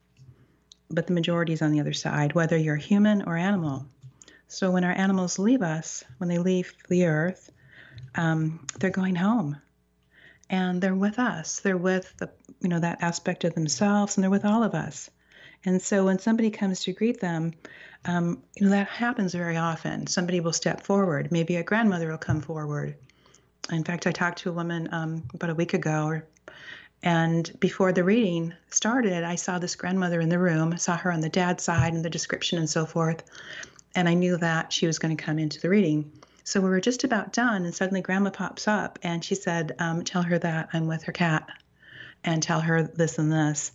but 0.89 1.07
the 1.07 1.13
majority 1.13 1.53
is 1.53 1.61
on 1.61 1.71
the 1.71 1.79
other 1.79 1.93
side, 1.93 2.33
whether 2.33 2.57
you're 2.57 2.75
human 2.75 3.23
or 3.23 3.35
animal. 3.35 3.87
So 4.47 4.69
when 4.69 4.83
our 4.83 4.91
animals 4.91 5.39
leave 5.39 5.63
us, 5.63 6.03
when 6.19 6.29
they 6.29 6.37
leave 6.37 6.73
the 6.89 7.07
earth, 7.07 7.51
um, 8.13 8.65
they're 8.79 8.91
going 8.91 9.15
home 9.15 9.57
and 10.49 10.81
they're 10.81 10.95
with 10.95 11.19
us 11.19 11.59
they're 11.61 11.77
with 11.77 12.15
the 12.17 12.29
you 12.61 12.69
know 12.69 12.79
that 12.79 13.01
aspect 13.01 13.43
of 13.43 13.53
themselves 13.55 14.15
and 14.15 14.23
they're 14.23 14.31
with 14.31 14.45
all 14.45 14.63
of 14.63 14.73
us 14.73 15.09
and 15.65 15.81
so 15.81 16.05
when 16.05 16.19
somebody 16.19 16.49
comes 16.49 16.81
to 16.81 16.93
greet 16.93 17.19
them 17.19 17.53
um, 18.05 18.41
you 18.55 18.65
know 18.65 18.71
that 18.71 18.87
happens 18.87 19.33
very 19.33 19.57
often. 19.57 20.05
Somebody 20.05 20.39
will 20.39 20.53
step 20.53 20.81
forward. 20.81 21.31
Maybe 21.31 21.55
a 21.55 21.63
grandmother 21.63 22.11
will 22.11 22.19
come 22.19 22.41
forward. 22.41 22.95
In 23.71 23.83
fact 23.83 24.05
i 24.05 24.11
talked 24.11 24.39
to 24.39 24.49
a 24.49 24.53
woman 24.53 24.89
um, 24.91 25.23
about 25.33 25.49
a 25.49 25.55
week 25.55 25.73
ago 25.73 26.21
and 27.01 27.51
before 27.59 27.91
the 27.91 28.03
reading 28.03 28.53
started 28.69 29.23
i 29.23 29.35
saw 29.35 29.57
this 29.57 29.75
grandmother 29.75 30.21
in 30.21 30.29
the 30.29 30.39
room 30.39 30.77
saw 30.77 30.95
her 30.95 31.11
on 31.11 31.19
the 31.19 31.29
dad's 31.29 31.63
side 31.63 31.93
and 31.93 32.05
the 32.05 32.09
description 32.09 32.57
and 32.59 32.69
so 32.69 32.85
forth 32.85 33.23
and 33.95 34.07
i 34.07 34.13
knew 34.13 34.37
that 34.37 34.71
she 34.71 34.85
was 34.85 34.99
going 34.99 35.15
to 35.17 35.23
come 35.23 35.39
into 35.39 35.59
the 35.59 35.69
reading. 35.69 36.11
So 36.47 36.61
we 36.61 36.69
were 36.69 36.79
just 36.79 37.03
about 37.03 37.33
done, 37.33 37.65
and 37.65 37.73
suddenly 37.73 38.01
Grandma 38.01 38.29
pops 38.29 38.67
up 38.67 38.99
and 39.01 39.25
she 39.25 39.33
said, 39.33 39.75
um, 39.79 40.03
Tell 40.03 40.21
her 40.21 40.37
that 40.37 40.69
I'm 40.73 40.85
with 40.85 41.01
her 41.03 41.11
cat 41.11 41.49
and 42.23 42.41
tell 42.41 42.61
her 42.61 42.83
this 42.83 43.17
and 43.17 43.31
this. 43.31 43.71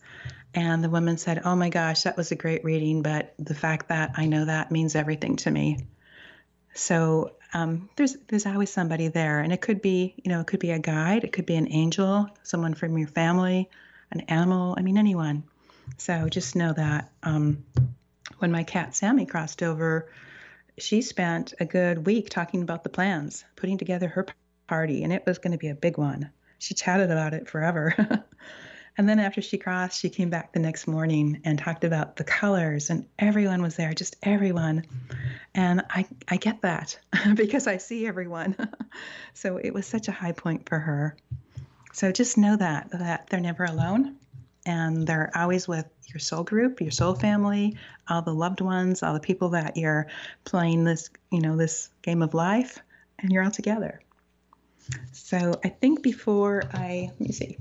And 0.54 0.82
the 0.82 0.90
woman 0.90 1.16
said, 1.16 1.42
Oh 1.44 1.54
my 1.54 1.68
gosh, 1.68 2.02
that 2.02 2.16
was 2.16 2.32
a 2.32 2.36
great 2.36 2.64
reading, 2.64 3.02
but 3.02 3.34
the 3.38 3.54
fact 3.54 3.88
that 3.88 4.12
I 4.16 4.26
know 4.26 4.44
that 4.44 4.70
means 4.70 4.96
everything 4.96 5.36
to 5.36 5.50
me. 5.50 5.78
So 6.74 7.32
um, 7.54 7.88
there's 7.96 8.16
there's 8.28 8.46
always 8.46 8.70
somebody 8.70 9.08
there, 9.08 9.40
and 9.40 9.52
it 9.52 9.60
could 9.60 9.82
be 9.82 10.14
you 10.22 10.30
know 10.30 10.40
it 10.40 10.46
could 10.46 10.60
be 10.60 10.70
a 10.70 10.78
guide, 10.78 11.24
it 11.24 11.32
could 11.32 11.46
be 11.46 11.56
an 11.56 11.72
angel, 11.72 12.28
someone 12.42 12.74
from 12.74 12.96
your 12.96 13.08
family, 13.08 13.68
an 14.10 14.20
animal. 14.22 14.74
I 14.78 14.82
mean 14.82 14.98
anyone. 14.98 15.44
So 15.98 16.28
just 16.28 16.56
know 16.56 16.72
that 16.72 17.10
um, 17.22 17.64
when 18.38 18.52
my 18.52 18.62
cat 18.62 18.94
Sammy 18.94 19.26
crossed 19.26 19.62
over 19.62 20.08
she 20.80 21.02
spent 21.02 21.54
a 21.60 21.64
good 21.64 22.06
week 22.06 22.30
talking 22.30 22.62
about 22.62 22.82
the 22.82 22.90
plans, 22.90 23.44
putting 23.56 23.78
together 23.78 24.08
her 24.08 24.26
party, 24.66 25.04
and 25.04 25.12
it 25.12 25.24
was 25.26 25.38
going 25.38 25.52
to 25.52 25.58
be 25.58 25.68
a 25.68 25.74
big 25.74 25.98
one. 25.98 26.30
She 26.58 26.74
chatted 26.74 27.10
about 27.10 27.34
it 27.34 27.48
forever. 27.48 27.94
and 28.98 29.08
then 29.08 29.18
after 29.18 29.40
she 29.40 29.58
crossed, 29.58 30.00
she 30.00 30.10
came 30.10 30.30
back 30.30 30.52
the 30.52 30.60
next 30.60 30.86
morning 30.86 31.40
and 31.44 31.58
talked 31.58 31.84
about 31.84 32.16
the 32.16 32.24
colors, 32.24 32.90
and 32.90 33.06
everyone 33.18 33.62
was 33.62 33.76
there, 33.76 33.92
just 33.92 34.16
everyone. 34.22 34.84
And 35.54 35.82
I, 35.90 36.06
I 36.28 36.36
get 36.36 36.62
that 36.62 36.98
because 37.34 37.66
I 37.66 37.78
see 37.78 38.06
everyone. 38.06 38.56
so 39.34 39.56
it 39.56 39.72
was 39.72 39.86
such 39.86 40.08
a 40.08 40.12
high 40.12 40.32
point 40.32 40.68
for 40.68 40.78
her. 40.78 41.16
So 41.92 42.12
just 42.12 42.38
know 42.38 42.56
that 42.56 42.90
that 42.92 43.28
they're 43.28 43.40
never 43.40 43.64
alone 43.64 44.16
and 44.66 45.06
they're 45.06 45.30
always 45.34 45.66
with 45.66 45.86
your 46.08 46.20
soul 46.20 46.42
group, 46.42 46.80
your 46.80 46.90
soul 46.90 47.14
family, 47.14 47.76
all 48.08 48.22
the 48.22 48.34
loved 48.34 48.60
ones, 48.60 49.02
all 49.02 49.14
the 49.14 49.20
people 49.20 49.50
that 49.50 49.76
you're 49.76 50.06
playing 50.44 50.84
this, 50.84 51.10
you 51.30 51.40
know, 51.40 51.56
this 51.56 51.88
game 52.02 52.22
of 52.22 52.34
life, 52.34 52.78
and 53.18 53.32
you're 53.32 53.44
all 53.44 53.50
together. 53.50 54.00
So 55.12 55.54
I 55.64 55.68
think 55.68 56.02
before 56.02 56.62
I 56.72 57.10
let 57.10 57.20
me 57.20 57.32
see, 57.32 57.58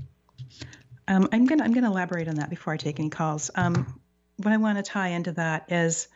um, 1.10 1.28
I'm 1.32 1.44
gonna 1.44 1.64
I'm 1.64 1.72
gonna 1.72 1.90
elaborate 1.90 2.28
on 2.28 2.36
that 2.36 2.48
before 2.48 2.72
I 2.72 2.76
take 2.78 2.98
any 2.98 3.10
calls. 3.10 3.50
Um, 3.54 4.00
what 4.38 4.52
I 4.52 4.56
want 4.56 4.78
to 4.78 4.82
tie 4.82 5.08
into 5.08 5.32
that 5.32 5.70
is, 5.70 6.08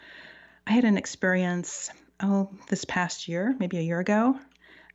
I 0.66 0.72
had 0.72 0.84
an 0.84 0.96
experience 0.96 1.90
oh 2.20 2.50
this 2.70 2.86
past 2.86 3.28
year, 3.28 3.54
maybe 3.58 3.76
a 3.76 3.82
year 3.82 4.00
ago, 4.00 4.38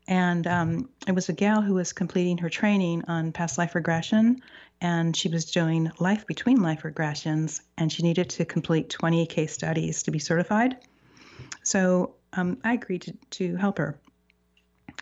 and 0.07 0.47
um, 0.47 0.89
it 1.07 1.13
was 1.13 1.29
a 1.29 1.33
gal 1.33 1.61
who 1.61 1.75
was 1.75 1.93
completing 1.93 2.39
her 2.39 2.49
training 2.49 3.03
on 3.07 3.31
past 3.31 3.59
life 3.59 3.75
regression 3.75 4.41
and 4.81 5.15
she 5.15 5.29
was 5.29 5.45
doing 5.45 5.91
life 5.99 6.25
between 6.25 6.61
life 6.61 6.83
regressions, 6.83 7.61
and 7.77 7.91
she 7.91 8.03
needed 8.03 8.29
to 8.29 8.45
complete 8.45 8.89
20 8.89 9.25
case 9.25 9.53
studies 9.53 10.03
to 10.03 10.11
be 10.11 10.19
certified. 10.19 10.77
So 11.63 12.15
um, 12.33 12.57
I 12.63 12.73
agreed 12.73 13.01
to, 13.03 13.13
to 13.31 13.55
help 13.57 13.77
her. 13.77 13.99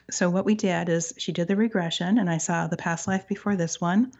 So 0.09 0.29
what 0.29 0.45
we 0.45 0.55
did 0.55 0.89
is 0.89 1.13
she 1.17 1.31
did 1.31 1.47
the 1.47 1.55
regression, 1.55 2.17
and 2.17 2.29
I 2.29 2.37
saw 2.37 2.67
the 2.67 2.77
past 2.77 3.07
life 3.07 3.27
before 3.27 3.55
this 3.55 3.79
one, 3.79 4.13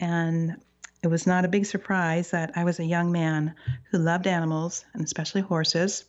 and 0.00 0.56
it 1.02 1.08
was 1.08 1.26
not 1.26 1.44
a 1.44 1.48
big 1.48 1.64
surprise 1.64 2.30
that 2.32 2.52
I 2.56 2.64
was 2.64 2.78
a 2.78 2.84
young 2.84 3.12
man 3.12 3.54
who 3.90 3.98
loved 3.98 4.26
animals, 4.26 4.84
and 4.92 5.04
especially 5.04 5.40
horses. 5.40 6.04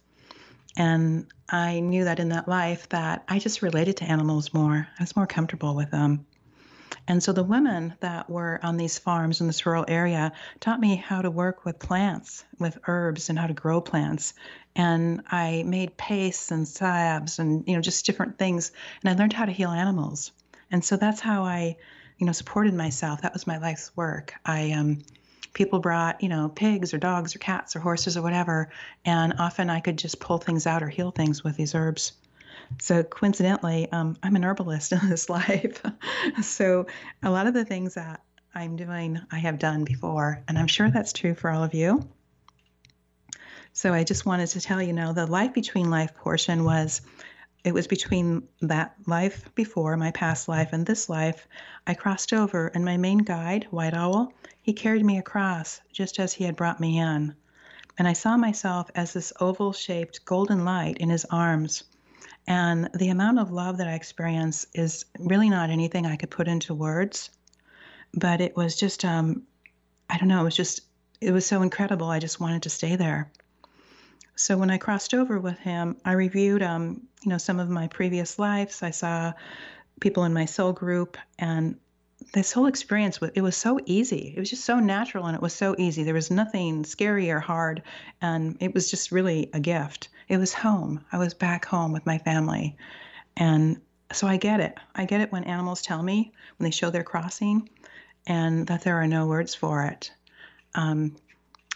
And 0.76 1.28
I 1.50 1.82
knew 1.82 2.06
that 2.06 2.20
in 2.20 2.30
that 2.30 2.48
life 2.48 2.90
that 2.90 3.24
I 3.28 3.40
just 3.40 3.62
related 3.62 3.98
to 3.98 4.06
animals 4.06 4.54
more. 4.54 4.88
I 5.00 5.04
was 5.04 5.16
more 5.16 5.28
comfortable 5.28 5.76
with 5.76 5.92
them. 5.92 6.26
And 7.08 7.22
so 7.22 7.34
the 7.34 7.44
women 7.44 7.96
that 8.02 8.30
were 8.30 8.60
on 8.64 8.78
these 8.78 9.00
farms 9.00 9.42
in 9.42 9.48
this 9.48 9.66
rural 9.66 9.86
area 9.88 10.34
taught 10.60 10.80
me 10.80 10.96
how 10.96 11.22
to 11.22 11.32
work 11.32 11.66
with 11.66 11.80
plants, 11.80 12.46
with 12.60 12.78
herbs, 12.88 13.30
and 13.30 13.40
how 13.40 13.48
to 13.48 13.54
grow 13.54 13.82
plants. 13.82 14.34
And 14.76 15.24
I 15.28 15.64
made 15.66 15.98
pastes 15.98 16.52
and 16.52 16.68
salves 16.68 17.40
and 17.40 17.68
you 17.68 17.76
know 17.76 17.82
just 17.82 18.06
different 18.06 18.38
things. 18.38 18.72
And 19.04 19.10
I 19.10 19.20
learned 19.20 19.34
how 19.34 19.46
to 19.46 19.52
heal 19.52 19.72
animals. 19.72 20.32
And 20.70 20.84
so 20.84 20.96
that's 20.96 21.20
how 21.20 21.44
I, 21.44 21.78
you 22.22 22.28
know, 22.28 22.32
supported 22.32 22.76
myself. 22.76 23.24
That 23.24 23.34
was 23.34 23.48
my 23.48 23.58
life's 23.58 23.92
work. 23.98 24.36
I 24.46 24.72
um, 24.74 25.00
people 25.54 25.80
brought 25.80 26.22
you 26.22 26.30
know 26.30 26.50
pigs 26.50 26.94
or 26.94 27.00
dogs 27.00 27.36
or 27.36 27.40
cats 27.40 27.76
or 27.76 27.80
horses 27.80 28.16
or 28.16 28.22
whatever, 28.22 28.70
and 29.04 29.34
often 29.40 29.72
I 29.72 29.80
could 29.80 29.98
just 29.98 30.20
pull 30.20 30.38
things 30.38 30.68
out 30.68 30.84
or 30.84 30.88
heal 30.88 31.10
things 31.10 31.44
with 31.44 31.58
these 31.58 31.74
herbs. 31.74 32.14
So 32.80 33.02
coincidentally, 33.02 33.92
um, 33.92 34.16
I'm 34.22 34.36
an 34.36 34.46
herbalist 34.46 34.92
in 34.92 35.10
this 35.10 35.30
life. 35.30 35.82
so 36.44 36.86
a 37.24 37.32
lot 37.32 37.48
of 37.48 37.56
the 37.56 37.66
things 37.66 37.96
that 37.96 38.22
I'm 38.54 38.76
doing, 38.76 39.20
I 39.32 39.40
have 39.40 39.58
done 39.58 39.84
before, 39.84 40.44
and 40.48 40.60
I'm 40.60 40.68
sure 40.68 40.92
that's 40.92 41.14
true 41.14 41.34
for 41.34 41.50
all 41.50 41.64
of 41.64 41.74
you. 41.74 42.08
So 43.74 43.94
I 43.94 44.04
just 44.04 44.28
wanted 44.28 44.48
to 44.50 44.62
tell 44.62 44.80
you 44.82 44.94
now 44.94 45.12
the 45.12 45.26
life 45.26 45.56
between 45.56 45.90
life 45.90 46.14
portion 46.14 46.66
was 46.66 47.02
it 47.64 47.74
was 47.74 47.88
between 47.88 48.48
that 48.62 48.96
life 49.06 49.54
before 49.56 49.96
my 49.98 50.12
past 50.12 50.48
life 50.48 50.70
and 50.74 50.86
this 50.86 51.10
life 51.10 51.48
i 51.88 51.94
crossed 51.94 52.34
over 52.34 52.68
and 52.68 52.84
my 52.86 52.98
main 52.98 53.20
guide 53.20 53.68
white 53.72 53.94
owl 53.94 54.34
he 54.62 54.74
carried 54.74 55.06
me 55.06 55.18
across 55.18 55.82
just 55.92 56.20
as 56.20 56.34
he 56.34 56.44
had 56.44 56.56
brought 56.56 56.80
me 56.80 57.00
in 57.00 57.36
and 57.98 58.08
i 58.08 58.14
saw 58.14 58.38
myself 58.38 58.90
as 58.96 59.14
this 59.14 59.34
oval 59.40 59.74
shaped 59.74 60.26
golden 60.26 60.66
light 60.66 60.98
in 60.98 61.10
his 61.10 61.26
arms 61.26 61.84
and 62.48 62.90
the 62.96 63.10
amount 63.10 63.40
of 63.40 63.52
love 63.52 63.78
that 63.78 63.88
I 63.88 63.94
experienced 63.94 64.68
is 64.74 65.06
really 65.20 65.50
not 65.50 65.70
anything 65.70 66.06
I 66.06 66.16
could 66.16 66.32
put 66.32 66.48
into 66.48 66.74
words. 66.74 67.30
But 68.14 68.42
it 68.42 68.56
was 68.58 68.76
just, 68.76 69.06
um, 69.06 69.44
I 70.10 70.18
don't 70.18 70.28
know, 70.28 70.42
it 70.42 70.46
was 70.46 70.56
just, 70.56 70.82
it 71.22 71.32
was 71.32 71.46
so 71.46 71.62
incredible. 71.62 72.10
I 72.10 72.20
just 72.20 72.40
wanted 72.40 72.64
to 72.64 72.70
stay 72.70 72.96
there. 72.96 73.32
So 74.36 74.58
when 74.58 74.72
I 74.72 74.78
crossed 74.78 75.14
over 75.14 75.40
with 75.40 75.60
him, 75.60 75.98
I 76.06 76.14
reviewed, 76.14 76.64
um, 76.64 77.08
you 77.24 77.30
know, 77.30 77.38
some 77.38 77.60
of 77.60 77.70
my 77.70 77.88
previous 77.88 78.40
lives. 78.40 78.82
I 78.82 78.92
saw 78.92 79.34
people 80.00 80.24
in 80.24 80.34
my 80.34 80.46
soul 80.46 80.74
group, 80.74 81.18
and 81.38 81.78
this 82.34 82.52
whole 82.52 82.68
experience 82.68 83.20
was 83.20 83.32
it 83.36 83.42
was 83.42 83.56
so 83.56 83.80
easy. 83.86 84.34
It 84.36 84.40
was 84.40 84.50
just 84.50 84.66
so 84.66 84.80
natural 84.80 85.26
and 85.26 85.36
it 85.36 85.42
was 85.42 85.54
so 85.54 85.76
easy. 85.78 86.04
There 86.04 86.14
was 86.14 86.32
nothing 86.32 86.86
scary 86.86 87.32
or 87.32 87.40
hard 87.40 87.82
and 88.22 88.58
it 88.60 88.74
was 88.74 88.90
just 88.90 89.12
really 89.12 89.50
a 89.54 89.60
gift. 89.60 90.10
It 90.28 90.38
was 90.38 90.54
home. 90.54 91.04
I 91.12 91.18
was 91.18 91.34
back 91.34 91.66
home 91.66 91.92
with 91.92 92.06
my 92.06 92.20
family. 92.20 92.78
And 93.36 93.82
so 94.14 94.28
i 94.28 94.38
get 94.38 94.60
it. 94.60 94.78
I 94.96 95.06
get 95.06 95.22
it 95.22 95.32
when 95.32 95.46
animals 95.46 95.82
tell 95.82 96.04
me 96.04 96.32
when 96.58 96.66
they 96.66 96.72
show 96.72 96.90
their 96.90 97.04
crossing 97.04 97.70
and 98.28 98.68
that 98.68 98.84
there 98.84 99.02
are 99.02 99.08
no 99.08 99.28
words 99.28 99.56
for 99.56 99.84
it. 99.86 100.12
Um, 100.76 101.16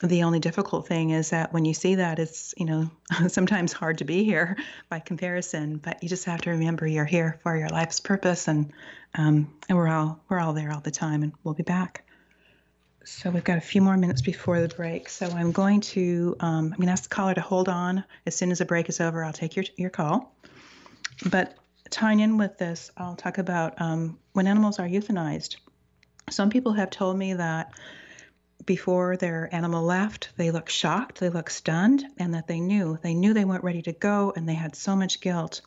the 0.02 0.24
only 0.24 0.40
difficult 0.40 0.88
thing 0.88 1.12
is 1.12 1.30
that 1.30 1.54
when 1.54 1.64
you 1.64 1.74
see 1.74 1.96
that, 1.96 2.20
it's 2.20 2.54
you 2.58 2.66
know 2.66 2.90
sometimes 3.28 3.72
hard 3.72 4.00
to 4.00 4.06
be 4.06 4.24
here 4.24 4.58
by 4.90 5.00
comparison. 5.00 5.78
But 5.78 6.04
you 6.04 6.10
just 6.10 6.26
have 6.26 6.42
to 6.42 6.52
remember 6.52 6.86
you're 6.86 7.06
here 7.06 7.40
for 7.44 7.56
your 7.58 7.70
life's 7.70 8.00
purpose, 8.00 8.48
and 8.48 8.72
um, 9.14 9.54
and 9.70 9.78
we're 9.78 9.88
all 9.88 10.20
we're 10.30 10.40
all 10.40 10.54
there 10.54 10.72
all 10.72 10.82
the 10.82 10.92
time, 10.92 11.24
and 11.24 11.34
we'll 11.44 11.54
be 11.54 11.64
back. 11.64 12.06
So 13.06 13.30
we've 13.30 13.44
got 13.44 13.60
a 13.60 13.62
few 13.62 13.82
more 13.82 13.96
minutes 13.98 14.24
before 14.24 14.60
the 14.60 14.68
break. 14.68 15.10
So 15.10 15.28
I'm 15.28 15.52
going 15.52 15.82
to 15.82 16.36
um, 16.40 16.66
I'm 16.74 16.78
going 16.78 16.88
to 16.88 16.92
ask 16.92 17.04
the 17.04 17.10
caller 17.10 17.36
to 17.36 17.42
hold 17.42 17.70
on. 17.70 18.04
As 18.26 18.36
soon 18.36 18.52
as 18.52 18.58
the 18.58 18.66
break 18.66 18.90
is 18.90 19.00
over, 19.00 19.24
I'll 19.24 19.34
take 19.34 19.56
your 19.56 19.66
your 19.78 19.92
call. 19.92 20.36
But 21.30 21.56
tying 21.90 22.20
in 22.20 22.38
with 22.38 22.58
this, 22.58 22.92
I'll 22.98 23.16
talk 23.16 23.38
about 23.38 23.80
um, 23.80 24.18
when 24.34 24.48
animals 24.48 24.80
are 24.80 24.88
euthanized. 24.88 25.58
Some 26.30 26.50
people 26.50 26.74
have 26.74 26.90
told 26.90 27.18
me 27.18 27.36
that 27.36 27.72
before 28.66 29.18
their 29.18 29.50
animal 29.54 29.84
left, 29.84 30.30
they 30.38 30.52
looked 30.52 30.72
shocked, 30.72 31.20
they 31.20 31.30
looked 31.30 31.52
stunned, 31.52 32.06
and 32.18 32.34
that 32.34 32.48
they 32.48 32.60
knew. 32.60 32.98
They 33.02 33.14
knew 33.14 33.34
they 33.34 33.46
weren't 33.46 33.64
ready 33.64 33.82
to 33.84 33.94
go 33.94 34.34
and 34.36 34.48
they 34.48 34.54
had 34.54 34.76
so 34.76 34.96
much 34.96 35.22
guilt. 35.22 35.62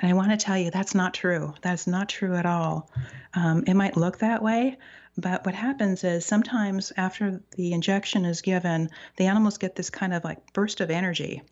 And 0.00 0.10
I 0.10 0.14
want 0.14 0.30
to 0.30 0.36
tell 0.36 0.58
you 0.58 0.70
that's 0.70 0.94
not 0.94 1.14
true. 1.14 1.54
That's 1.62 1.86
not 1.86 2.08
true 2.08 2.34
at 2.34 2.46
all. 2.46 2.90
Um, 3.34 3.64
it 3.66 3.74
might 3.74 3.96
look 3.96 4.18
that 4.18 4.42
way, 4.42 4.78
but 5.16 5.46
what 5.46 5.54
happens 5.54 6.02
is 6.02 6.26
sometimes 6.26 6.92
after 6.96 7.40
the 7.56 7.72
injection 7.72 8.24
is 8.24 8.40
given, 8.40 8.90
the 9.16 9.26
animals 9.26 9.58
get 9.58 9.76
this 9.76 9.90
kind 9.90 10.12
of 10.12 10.24
like 10.24 10.52
burst 10.52 10.80
of 10.80 10.90
energy. 10.90 11.42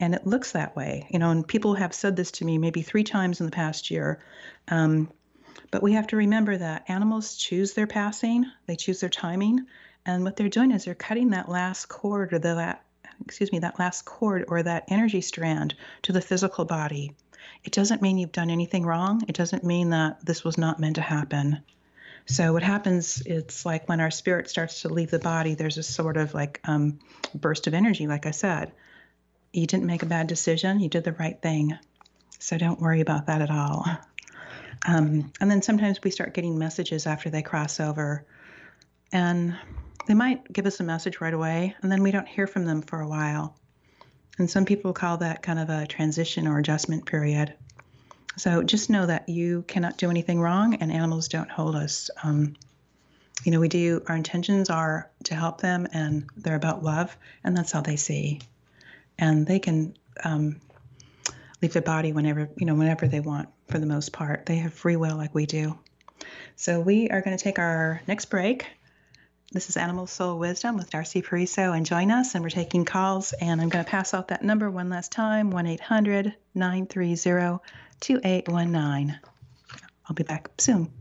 And 0.00 0.14
it 0.14 0.26
looks 0.26 0.52
that 0.52 0.74
way, 0.74 1.06
you 1.10 1.18
know. 1.18 1.30
And 1.30 1.46
people 1.46 1.74
have 1.74 1.92
said 1.92 2.16
this 2.16 2.30
to 2.32 2.44
me 2.44 2.56
maybe 2.58 2.82
three 2.82 3.04
times 3.04 3.40
in 3.40 3.46
the 3.46 3.52
past 3.52 3.90
year. 3.90 4.20
Um, 4.68 5.10
but 5.70 5.82
we 5.82 5.92
have 5.92 6.08
to 6.08 6.16
remember 6.16 6.56
that 6.56 6.84
animals 6.88 7.36
choose 7.36 7.74
their 7.74 7.86
passing, 7.86 8.46
they 8.66 8.76
choose 8.76 9.00
their 9.00 9.10
timing, 9.10 9.66
and 10.06 10.24
what 10.24 10.36
they're 10.36 10.48
doing 10.48 10.72
is 10.72 10.84
they're 10.84 10.94
cutting 10.94 11.30
that 11.30 11.48
last 11.48 11.86
cord 11.86 12.32
or 12.32 12.38
the 12.38 12.54
that 12.54 12.84
excuse 13.24 13.52
me, 13.52 13.58
that 13.60 13.78
last 13.78 14.04
cord 14.04 14.44
or 14.48 14.62
that 14.62 14.84
energy 14.88 15.20
strand 15.20 15.74
to 16.02 16.12
the 16.12 16.22
physical 16.22 16.64
body. 16.64 17.12
It 17.64 17.72
doesn't 17.72 18.00
mean 18.00 18.18
you've 18.18 18.32
done 18.32 18.50
anything 18.50 18.86
wrong. 18.86 19.22
It 19.28 19.34
doesn't 19.34 19.64
mean 19.64 19.90
that 19.90 20.24
this 20.24 20.42
was 20.42 20.56
not 20.56 20.80
meant 20.80 20.96
to 20.96 21.02
happen. 21.02 21.60
So 22.26 22.52
what 22.52 22.62
happens? 22.62 23.22
It's 23.26 23.66
like 23.66 23.88
when 23.88 24.00
our 24.00 24.10
spirit 24.10 24.48
starts 24.48 24.82
to 24.82 24.88
leave 24.88 25.10
the 25.10 25.18
body. 25.18 25.54
There's 25.54 25.78
a 25.78 25.82
sort 25.82 26.16
of 26.16 26.32
like 26.32 26.60
um, 26.64 26.98
burst 27.34 27.66
of 27.66 27.74
energy. 27.74 28.06
Like 28.06 28.26
I 28.26 28.30
said, 28.30 28.72
you 29.52 29.66
didn't 29.66 29.86
make 29.86 30.02
a 30.02 30.06
bad 30.06 30.26
decision. 30.26 30.80
You 30.80 30.88
did 30.88 31.04
the 31.04 31.12
right 31.12 31.40
thing. 31.40 31.76
So 32.38 32.56
don't 32.56 32.80
worry 32.80 33.00
about 33.00 33.26
that 33.26 33.42
at 33.42 33.50
all. 33.50 33.84
Um, 34.86 35.32
and 35.40 35.50
then 35.50 35.60
sometimes 35.60 36.02
we 36.02 36.10
start 36.10 36.32
getting 36.32 36.58
messages 36.58 37.06
after 37.06 37.28
they 37.28 37.42
cross 37.42 37.80
over, 37.80 38.24
and 39.12 39.54
they 40.10 40.14
might 40.14 40.52
give 40.52 40.66
us 40.66 40.80
a 40.80 40.82
message 40.82 41.20
right 41.20 41.32
away, 41.32 41.76
and 41.82 41.92
then 41.92 42.02
we 42.02 42.10
don't 42.10 42.26
hear 42.26 42.48
from 42.48 42.64
them 42.64 42.82
for 42.82 43.00
a 43.00 43.06
while. 43.06 43.56
And 44.38 44.50
some 44.50 44.64
people 44.64 44.92
call 44.92 45.18
that 45.18 45.40
kind 45.40 45.60
of 45.60 45.70
a 45.70 45.86
transition 45.86 46.48
or 46.48 46.58
adjustment 46.58 47.06
period. 47.06 47.54
So 48.36 48.64
just 48.64 48.90
know 48.90 49.06
that 49.06 49.28
you 49.28 49.62
cannot 49.68 49.98
do 49.98 50.10
anything 50.10 50.40
wrong, 50.40 50.74
and 50.74 50.90
animals 50.90 51.28
don't 51.28 51.48
hold 51.48 51.76
us. 51.76 52.10
Um, 52.24 52.56
you 53.44 53.52
know, 53.52 53.60
we 53.60 53.68
do, 53.68 54.02
our 54.08 54.16
intentions 54.16 54.68
are 54.68 55.08
to 55.26 55.36
help 55.36 55.60
them, 55.60 55.86
and 55.92 56.26
they're 56.36 56.56
about 56.56 56.82
love, 56.82 57.16
and 57.44 57.56
that's 57.56 57.70
how 57.70 57.80
they 57.80 57.94
see. 57.94 58.40
And 59.16 59.46
they 59.46 59.60
can 59.60 59.96
um, 60.24 60.60
leave 61.62 61.72
their 61.72 61.82
body 61.82 62.12
whenever, 62.12 62.50
you 62.56 62.66
know, 62.66 62.74
whenever 62.74 63.06
they 63.06 63.20
want 63.20 63.48
for 63.68 63.78
the 63.78 63.86
most 63.86 64.12
part. 64.12 64.44
They 64.46 64.56
have 64.56 64.74
free 64.74 64.96
will 64.96 65.16
like 65.16 65.36
we 65.36 65.46
do. 65.46 65.78
So 66.56 66.80
we 66.80 67.10
are 67.10 67.20
going 67.20 67.36
to 67.36 67.44
take 67.44 67.60
our 67.60 68.02
next 68.08 68.24
break. 68.24 68.66
This 69.52 69.68
is 69.68 69.76
Animal 69.76 70.06
Soul 70.06 70.38
Wisdom 70.38 70.76
with 70.76 70.90
Darcy 70.90 71.22
Pariso, 71.22 71.76
and 71.76 71.84
join 71.84 72.12
us. 72.12 72.36
And 72.36 72.44
we're 72.44 72.50
taking 72.50 72.84
calls, 72.84 73.32
and 73.32 73.60
I'm 73.60 73.68
going 73.68 73.84
to 73.84 73.90
pass 73.90 74.14
out 74.14 74.28
that 74.28 74.44
number 74.44 74.70
one 74.70 74.88
last 74.88 75.10
time 75.10 75.50
1 75.50 75.66
800 75.66 76.36
930 76.54 77.58
2819. 77.98 79.18
I'll 80.06 80.14
be 80.14 80.22
back 80.22 80.50
soon. 80.58 80.92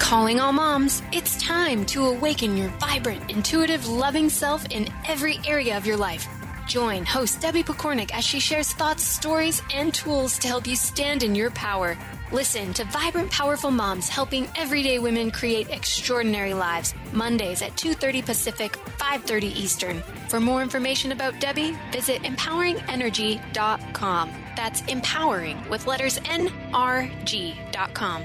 Calling 0.00 0.40
all 0.40 0.52
moms, 0.52 1.04
it's 1.12 1.40
time 1.40 1.86
to 1.86 2.04
awaken 2.06 2.56
your 2.56 2.68
vibrant, 2.80 3.30
intuitive, 3.30 3.86
loving 3.86 4.28
self 4.28 4.66
in 4.72 4.88
every 5.06 5.38
area 5.46 5.76
of 5.76 5.86
your 5.86 5.96
life. 5.96 6.26
Join 6.66 7.04
host 7.04 7.40
Debbie 7.40 7.62
Pokornik 7.62 8.12
as 8.12 8.24
she 8.24 8.40
shares 8.40 8.72
thoughts, 8.72 9.02
stories, 9.02 9.62
and 9.72 9.92
tools 9.92 10.38
to 10.38 10.48
help 10.48 10.66
you 10.66 10.76
stand 10.76 11.22
in 11.22 11.34
your 11.34 11.50
power 11.50 11.96
Listen 12.34 12.74
to 12.74 12.84
Vibrant 12.86 13.30
Powerful 13.30 13.70
Moms 13.70 14.08
helping 14.08 14.48
everyday 14.56 14.98
women 14.98 15.30
create 15.30 15.70
extraordinary 15.70 16.52
lives. 16.52 16.92
Mondays 17.12 17.62
at 17.62 17.76
2:30 17.76 18.22
Pacific, 18.22 18.76
5:30 18.98 19.56
Eastern. 19.56 20.02
For 20.28 20.40
more 20.40 20.60
information 20.60 21.12
about 21.12 21.38
Debbie, 21.38 21.78
visit 21.92 22.24
empoweringenergy.com. 22.24 24.30
That's 24.56 24.82
empowering 24.88 25.62
with 25.68 25.86
letters 25.86 26.18
N 26.24 26.50
R 26.72 27.08
G.com. 27.24 28.24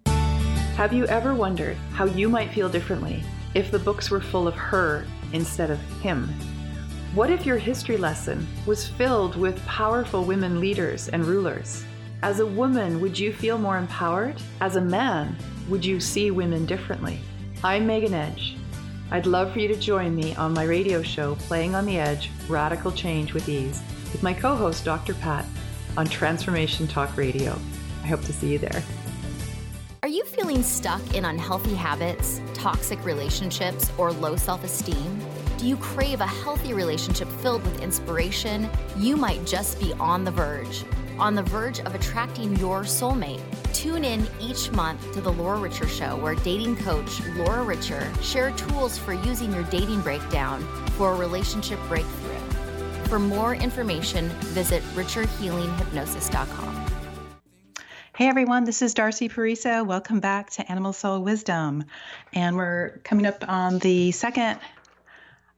Have 0.77 0.93
you 0.93 1.05
ever 1.07 1.35
wondered 1.35 1.75
how 1.93 2.05
you 2.05 2.29
might 2.29 2.51
feel 2.51 2.69
differently 2.69 3.23
if 3.53 3.69
the 3.69 3.77
books 3.77 4.09
were 4.09 4.21
full 4.21 4.47
of 4.47 4.55
her 4.55 5.05
instead 5.33 5.69
of 5.69 5.79
him? 6.01 6.27
What 7.13 7.29
if 7.29 7.45
your 7.45 7.57
history 7.57 7.97
lesson 7.97 8.47
was 8.65 8.87
filled 8.87 9.35
with 9.35 9.63
powerful 9.65 10.23
women 10.23 10.61
leaders 10.61 11.09
and 11.09 11.25
rulers? 11.25 11.83
As 12.23 12.39
a 12.39 12.45
woman, 12.45 13.01
would 13.01 13.19
you 13.19 13.33
feel 13.33 13.57
more 13.57 13.77
empowered? 13.77 14.41
As 14.61 14.77
a 14.77 14.81
man, 14.81 15.35
would 15.67 15.83
you 15.83 15.99
see 15.99 16.31
women 16.31 16.65
differently? 16.65 17.19
I'm 17.65 17.85
Megan 17.85 18.13
Edge. 18.13 18.55
I'd 19.11 19.25
love 19.25 19.51
for 19.51 19.59
you 19.59 19.67
to 19.67 19.75
join 19.75 20.15
me 20.15 20.33
on 20.35 20.53
my 20.53 20.63
radio 20.63 21.03
show, 21.03 21.35
Playing 21.35 21.75
on 21.75 21.85
the 21.85 21.99
Edge 21.99 22.31
Radical 22.47 22.93
Change 22.93 23.33
with 23.33 23.49
Ease, 23.49 23.83
with 24.13 24.23
my 24.23 24.33
co 24.33 24.55
host, 24.55 24.85
Dr. 24.85 25.15
Pat, 25.15 25.45
on 25.97 26.07
Transformation 26.07 26.87
Talk 26.87 27.17
Radio. 27.17 27.59
I 28.03 28.07
hope 28.07 28.21
to 28.21 28.33
see 28.33 28.53
you 28.53 28.57
there. 28.57 28.81
Are 30.03 30.09
you 30.09 30.23
feeling 30.23 30.63
stuck 30.63 31.13
in 31.13 31.25
unhealthy 31.25 31.75
habits, 31.75 32.41
toxic 32.55 33.05
relationships, 33.05 33.91
or 33.99 34.11
low 34.11 34.35
self 34.35 34.63
esteem? 34.63 35.21
Do 35.59 35.67
you 35.67 35.77
crave 35.77 36.21
a 36.21 36.25
healthy 36.25 36.73
relationship 36.73 37.27
filled 37.33 37.63
with 37.63 37.83
inspiration? 37.83 38.67
You 38.97 39.15
might 39.15 39.45
just 39.45 39.79
be 39.79 39.93
on 39.99 40.23
the 40.23 40.31
verge. 40.31 40.85
On 41.19 41.35
the 41.35 41.43
verge 41.43 41.81
of 41.81 41.93
attracting 41.93 42.55
your 42.55 42.81
soulmate. 42.81 43.43
Tune 43.73 44.03
in 44.03 44.25
each 44.39 44.71
month 44.71 45.13
to 45.13 45.21
the 45.21 45.31
Laura 45.31 45.59
Richer 45.59 45.87
Show, 45.87 46.17
where 46.17 46.33
dating 46.33 46.77
coach 46.77 47.21
Laura 47.35 47.61
Richer 47.61 48.11
shares 48.23 48.59
tools 48.59 48.97
for 48.97 49.13
using 49.13 49.53
your 49.53 49.65
dating 49.65 50.01
breakdown 50.01 50.63
for 50.97 51.11
a 51.13 51.15
relationship 51.15 51.79
breakthrough. 51.87 52.39
For 53.07 53.19
more 53.19 53.53
information, 53.53 54.29
visit 54.55 54.81
richerhealinghypnosis.com. 54.95 56.80
Hey 58.13 58.27
everyone, 58.27 58.65
this 58.65 58.81
is 58.81 58.93
Darcy 58.93 59.29
Pariso. 59.29 59.85
Welcome 59.85 60.19
back 60.19 60.49
to 60.51 60.69
Animal 60.69 60.91
Soul 60.91 61.21
Wisdom. 61.21 61.85
And 62.33 62.57
we're 62.57 62.99
coming 63.05 63.25
up 63.25 63.47
on 63.47 63.79
the 63.79 64.11
second 64.11 64.59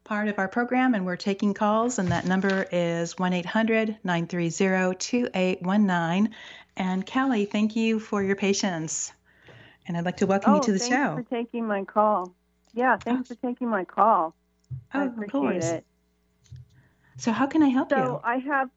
part 0.04 0.28
of 0.28 0.38
our 0.38 0.48
program, 0.48 0.94
and 0.94 1.04
we're 1.04 1.16
taking 1.16 1.56
calls, 1.56 1.98
and 1.98 2.10
that 2.10 2.28
number 2.28 2.68
is 2.72 3.18
1 3.18 3.34
800 3.34 3.98
930 4.04 4.96
2819. 4.96 6.36
And 6.78 7.04
Kelly, 7.04 7.46
thank 7.46 7.76
you 7.76 8.00
for 8.00 8.22
your 8.22 8.36
patience. 8.36 9.12
And 9.88 9.98
I'd 9.98 10.06
like 10.06 10.18
to 10.18 10.28
welcome 10.28 10.54
oh, 10.54 10.56
you 10.58 10.62
to 10.62 10.72
the 10.74 10.80
thanks 10.80 10.96
show. 10.96 11.16
Thanks 11.16 11.30
for 11.30 11.36
taking 11.36 11.66
my 11.66 11.84
call. 11.86 12.36
Yeah, 12.76 12.98
thanks 12.98 13.30
for 13.30 13.36
taking 13.36 13.68
my 13.68 13.84
call. 13.84 14.36
Oh, 14.94 15.00
I 15.00 15.06
of 15.06 15.13
appreciate 15.13 15.32
course. 15.32 15.66
it. 15.66 15.86
So 17.18 17.32
how 17.32 17.48
can 17.48 17.63
I 17.63 17.70
help 17.70 17.89
so 17.89 17.98
you? 17.98 18.22
I 18.24 18.38
have, 18.38 18.70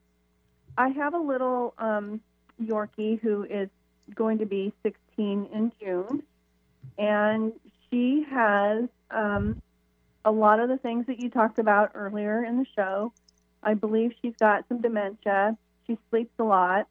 I 0.78 0.88
have 0.88 1.12
a 1.12 1.18
little 1.18 1.74
um, 1.76 2.22
Yorkie 2.62 3.20
who 3.20 3.44
is 3.44 3.68
going 4.14 4.38
to 4.38 4.46
be 4.46 4.72
16 4.82 5.48
in 5.52 5.72
June, 5.80 6.22
and 6.98 7.52
she 7.90 8.24
has 8.30 8.84
um, 9.10 9.60
a 10.24 10.30
lot 10.30 10.60
of 10.60 10.68
the 10.68 10.76
things 10.78 11.06
that 11.06 11.20
you 11.20 11.30
talked 11.30 11.58
about 11.58 11.92
earlier 11.94 12.44
in 12.44 12.58
the 12.58 12.66
show. 12.74 13.12
I 13.62 13.74
believe 13.74 14.12
she's 14.22 14.36
got 14.38 14.64
some 14.68 14.80
dementia. 14.80 15.56
She 15.86 15.98
sleeps 16.10 16.32
a 16.38 16.44
lot. 16.44 16.88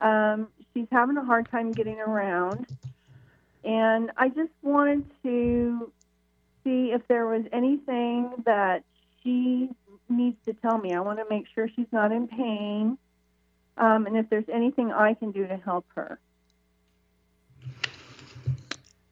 Um, 0.00 0.48
she's 0.72 0.86
having 0.90 1.16
a 1.16 1.24
hard 1.24 1.50
time 1.50 1.72
getting 1.72 2.00
around, 2.00 2.66
and 3.64 4.10
I 4.16 4.28
just 4.28 4.52
wanted 4.62 5.04
to 5.22 5.92
see 6.64 6.92
if 6.92 7.06
there 7.08 7.26
was 7.26 7.44
anything 7.52 8.30
that 8.46 8.82
she 9.22 9.68
needs 10.08 10.36
to 10.46 10.54
tell 10.54 10.78
me. 10.78 10.94
I 10.94 11.00
want 11.00 11.18
to 11.18 11.26
make 11.28 11.46
sure 11.54 11.68
she's 11.68 11.90
not 11.92 12.12
in 12.12 12.28
pain, 12.28 12.98
um, 13.76 14.06
and 14.06 14.16
if 14.16 14.28
there's 14.30 14.48
anything 14.52 14.92
I 14.92 15.14
can 15.14 15.30
do 15.32 15.46
to 15.46 15.56
help 15.56 15.86
her. 15.94 16.18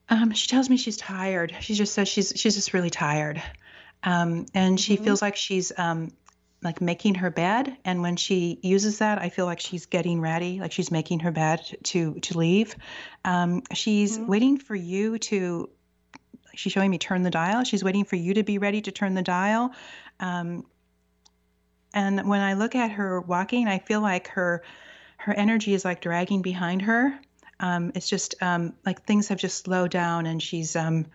Um, 0.09 0.33
she 0.33 0.49
tells 0.49 0.71
me 0.71 0.77
she's 0.77 0.97
tired. 0.97 1.55
She 1.61 1.75
just 1.75 1.93
says 1.93 2.09
she's 2.09 2.33
she's 2.35 2.55
just 2.55 2.73
really 2.73 2.91
tired, 2.91 3.43
um, 4.03 4.47
and 4.55 4.81
she 4.81 4.97
feels 4.97 5.21
like 5.21 5.37
she's 5.37 5.71
um, 5.77 6.13
like 6.63 6.81
making 6.81 7.17
her 7.17 7.31
bed. 7.31 7.77
And 7.85 8.01
when 8.01 8.17
she 8.17 8.59
uses 8.63 8.99
that, 8.99 9.19
I 9.19 9.29
feel 9.29 9.45
like 9.45 9.61
she's 9.61 9.87
getting 9.87 10.21
ready, 10.21 10.61
like 10.61 10.73
she's 10.73 10.91
making 10.91 11.21
her 11.21 11.31
bed 11.31 11.61
to 11.85 12.15
to 12.21 12.39
leave. 12.39 12.75
Um, 13.25 13.63
she's 13.75 14.19
waiting 14.19 14.59
for 14.59 14.75
you 14.75 15.19
to. 15.19 15.69
She's 16.55 16.73
showing 16.73 16.91
me 16.91 16.99
turn 16.99 17.23
the 17.23 17.31
dial. 17.31 17.63
She's 17.65 17.85
waiting 17.85 18.05
for 18.05 18.17
you 18.17 18.35
to 18.35 18.43
be 18.43 18.59
ready 18.59 18.81
to 18.81 18.91
turn 18.91 19.15
the 19.15 19.23
dial. 19.23 19.73
And 21.95 22.29
when 22.29 22.41
I 22.41 22.55
look 22.55 22.75
at 22.75 22.93
her 22.93 23.21
walking, 23.21 23.69
I 23.69 23.79
feel 23.79 24.01
like 24.01 24.29
her 24.29 24.63
her 25.19 25.33
energy 25.35 25.75
is 25.75 25.85
like 25.85 26.01
dragging 26.01 26.43
behind 26.43 26.83
her. 26.83 27.19
Um, 27.61 27.93
it's 27.95 28.09
just 28.09 28.37
um, 28.41 28.75
like 28.87 29.03
things 29.03 29.29
have 29.29 29.39
just 29.39 29.65
slowed 29.65 29.91
down, 29.91 30.27
and 30.27 30.41
she's, 30.41 30.77
um, 30.77 31.07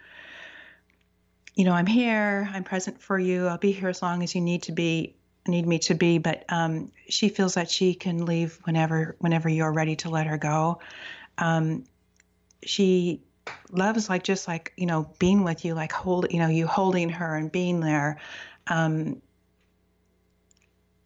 you 1.56 1.64
know, 1.64 1.72
I'm 1.72 1.86
here, 1.86 2.50
I'm 2.54 2.64
present 2.64 3.02
for 3.02 3.18
you, 3.18 3.48
I'll 3.48 3.58
be 3.58 3.72
here 3.72 3.88
as 3.88 4.02
long 4.02 4.24
as 4.24 4.36
you 4.36 4.42
need 4.42 4.64
to 4.64 4.74
be, 4.74 5.16
need 5.48 5.66
me 5.66 5.80
to 5.80 5.94
be. 5.94 6.18
But 6.18 6.44
um, 6.50 6.92
she 7.08 7.30
feels 7.30 7.54
that 7.54 7.72
she 7.72 7.94
can 7.94 8.26
leave 8.26 8.60
whenever, 8.66 9.16
whenever 9.20 9.48
you're 9.48 9.72
ready 9.72 9.96
to 9.98 10.10
let 10.10 10.28
her 10.28 10.38
go. 10.38 10.80
Um, 11.38 11.86
she 12.62 13.22
loves 13.72 14.10
like 14.10 14.24
just 14.24 14.48
like 14.48 14.74
you 14.78 14.86
know 14.86 15.10
being 15.20 15.44
with 15.44 15.64
you, 15.64 15.76
like 15.76 15.92
hold, 15.92 16.28
you 16.30 16.40
know, 16.40 16.48
you 16.48 16.68
holding 16.68 17.10
her 17.10 17.36
and 17.36 17.52
being 17.52 17.80
there. 17.80 18.20
Um, 18.68 19.22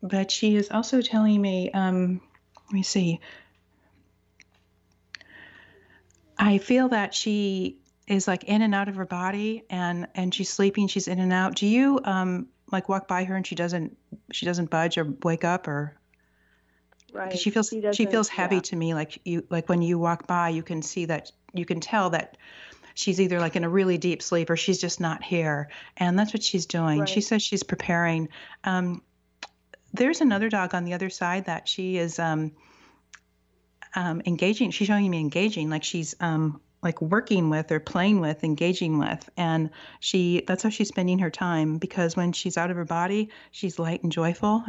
but 0.02 0.32
she 0.32 0.56
is 0.56 0.70
also 0.72 1.02
telling 1.02 1.42
me, 1.42 1.72
um, 1.72 2.22
let 2.68 2.74
me 2.74 2.84
see. 2.84 3.20
I 6.38 6.58
feel 6.60 6.90
that 6.90 7.14
she 7.14 7.78
is 8.08 8.28
like 8.28 8.44
in 8.46 8.62
and 8.62 8.74
out 8.74 8.88
of 8.88 8.96
her 8.96 9.06
body 9.06 9.64
and 9.70 10.08
and 10.16 10.34
she's 10.34 10.50
sleeping 10.50 10.88
she's 10.88 11.08
in 11.10 11.20
and 11.20 11.34
out 11.34 11.56
do 11.56 11.68
you 11.68 12.00
um 12.06 12.48
like 12.72 12.88
walk 12.88 13.08
by 13.08 13.26
her 13.26 13.36
and 13.36 13.46
she 13.46 13.54
doesn't 13.56 13.98
she 14.32 14.46
doesn't 14.46 14.70
budge 14.70 14.98
or 14.98 15.14
wake 15.24 15.44
up 15.44 15.68
or 15.68 15.94
Right. 17.14 17.38
she 17.38 17.50
feels 17.50 17.70
she, 17.70 17.82
doesn't- 17.82 18.12
feels 18.12 18.28
heavy 18.30 18.56
yeah. 18.56 18.62
to 18.62 18.76
me 18.76 18.94
like 18.94 19.20
you 19.26 19.46
like 19.50 19.68
when 19.70 19.82
you 19.82 19.98
walk 19.98 20.28
by 20.28 20.50
you 20.50 20.62
can 20.64 20.82
see 20.82 21.06
that 21.06 21.32
you 21.54 21.66
can 21.66 21.80
tell 21.80 22.12
that 22.12 22.38
she's 22.94 23.20
either 23.20 23.40
like 23.40 23.56
in 23.56 23.64
a 23.64 23.70
really 23.70 23.98
deep 23.98 24.22
sleep 24.22 24.50
or 24.50 24.56
she's 24.58 24.80
just 24.80 25.00
not 25.00 25.24
here 25.24 25.70
and 25.98 26.18
that's 26.20 26.34
what 26.34 26.44
she's 26.44 26.66
doing 26.66 27.06
she 27.06 27.22
says 27.22 27.42
she's 27.42 27.64
preparing 27.64 28.30
um 28.64 29.02
there's 29.93 30.21
another 30.21 30.50
dog 30.50 30.73
on 30.73 30.84
the 30.86 30.93
other 30.93 31.10
side 31.10 31.45
that 31.45 31.67
she 31.67 31.97
is 31.97 32.19
um 32.19 32.52
um, 33.95 34.21
engaging. 34.26 34.71
She's 34.71 34.88
showing 34.88 35.10
me 35.10 35.19
engaging, 35.19 35.69
like 35.69 35.84
she's 35.84 36.15
um, 36.19 36.62
like 36.84 37.02
working 37.02 37.50
with 37.50 37.71
or 37.71 37.80
playing 37.80 38.19
with, 38.19 38.43
engaging 38.43 39.00
with, 39.00 39.28
and 39.36 39.71
she 40.00 40.43
that's 40.45 40.62
how 40.62 40.69
she's 40.69 40.88
spending 40.88 41.19
her 41.19 41.32
time 41.32 41.80
because 41.80 42.15
when 42.15 42.32
she's 42.32 42.58
out 42.58 42.69
of 42.69 42.78
her 42.78 42.86
body, 42.86 43.30
she's 43.52 43.80
light 43.80 44.04
and 44.04 44.12
joyful, 44.12 44.63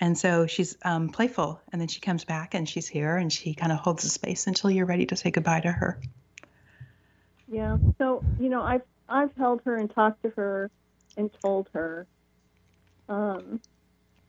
and 0.00 0.18
so 0.18 0.46
she's 0.46 0.76
um, 0.84 1.08
playful, 1.08 1.60
and 1.72 1.80
then 1.80 1.88
she 1.88 2.00
comes 2.00 2.24
back 2.24 2.54
and 2.54 2.68
she's 2.68 2.88
here 2.88 3.16
and 3.16 3.32
she 3.32 3.54
kind 3.54 3.70
of 3.70 3.78
holds 3.78 4.02
the 4.02 4.08
space 4.08 4.48
until 4.48 4.70
you're 4.70 4.86
ready 4.86 5.06
to 5.06 5.16
say 5.16 5.30
goodbye 5.30 5.60
to 5.60 5.70
her. 5.70 6.00
Yeah. 7.50 7.76
So 7.98 8.24
you 8.40 8.48
know, 8.48 8.62
I've 8.62 8.82
I've 9.08 9.34
held 9.36 9.60
her 9.64 9.76
and 9.76 9.94
talked 9.94 10.22
to 10.24 10.30
her 10.30 10.70
and 11.16 11.30
told 11.40 11.68
her 11.72 12.06
um, 13.08 13.60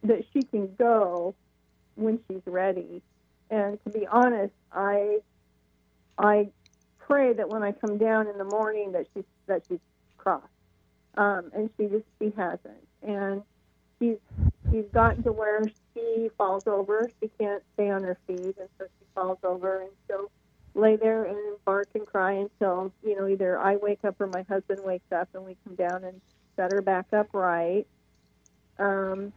that 0.03 0.23
she 0.33 0.43
can 0.43 0.73
go 0.77 1.35
when 1.95 2.19
she's 2.27 2.41
ready. 2.45 3.01
And 3.49 3.77
to 3.83 3.89
be 3.89 4.07
honest, 4.07 4.53
I 4.71 5.19
I 6.17 6.49
pray 6.99 7.33
that 7.33 7.49
when 7.49 7.63
I 7.63 7.71
come 7.71 7.97
down 7.97 8.27
in 8.27 8.37
the 8.37 8.43
morning 8.43 8.93
that 8.93 9.07
she's 9.13 9.25
that 9.47 9.63
she's 9.69 9.79
crossed. 10.17 10.47
Um, 11.15 11.51
and 11.53 11.69
she 11.77 11.87
just 11.87 12.05
she 12.19 12.33
hasn't. 12.35 12.87
And 13.01 13.43
she's 13.99 14.17
she's 14.71 14.85
gotten 14.93 15.23
to 15.23 15.31
where 15.31 15.69
she 15.93 16.29
falls 16.37 16.63
over. 16.65 17.11
She 17.21 17.29
can't 17.39 17.63
stay 17.73 17.89
on 17.89 18.03
her 18.03 18.17
feet, 18.27 18.55
and 18.59 18.69
so 18.79 18.85
she 18.99 19.05
falls 19.13 19.37
over, 19.43 19.81
and 19.81 19.91
she'll 20.07 20.31
lay 20.75 20.95
there 20.95 21.25
and 21.25 21.37
bark 21.65 21.89
and 21.93 22.05
cry 22.05 22.33
until 22.33 22.91
you 23.03 23.15
know 23.15 23.27
either 23.27 23.59
I 23.59 23.75
wake 23.75 24.03
up 24.03 24.19
or 24.19 24.27
my 24.27 24.43
husband 24.49 24.81
wakes 24.83 25.11
up, 25.11 25.29
and 25.33 25.45
we 25.45 25.55
come 25.63 25.75
down 25.75 26.03
and 26.03 26.19
set 26.55 26.71
her 26.71 26.81
back 26.81 27.05
upright. 27.13 27.87
Um, 28.79 29.33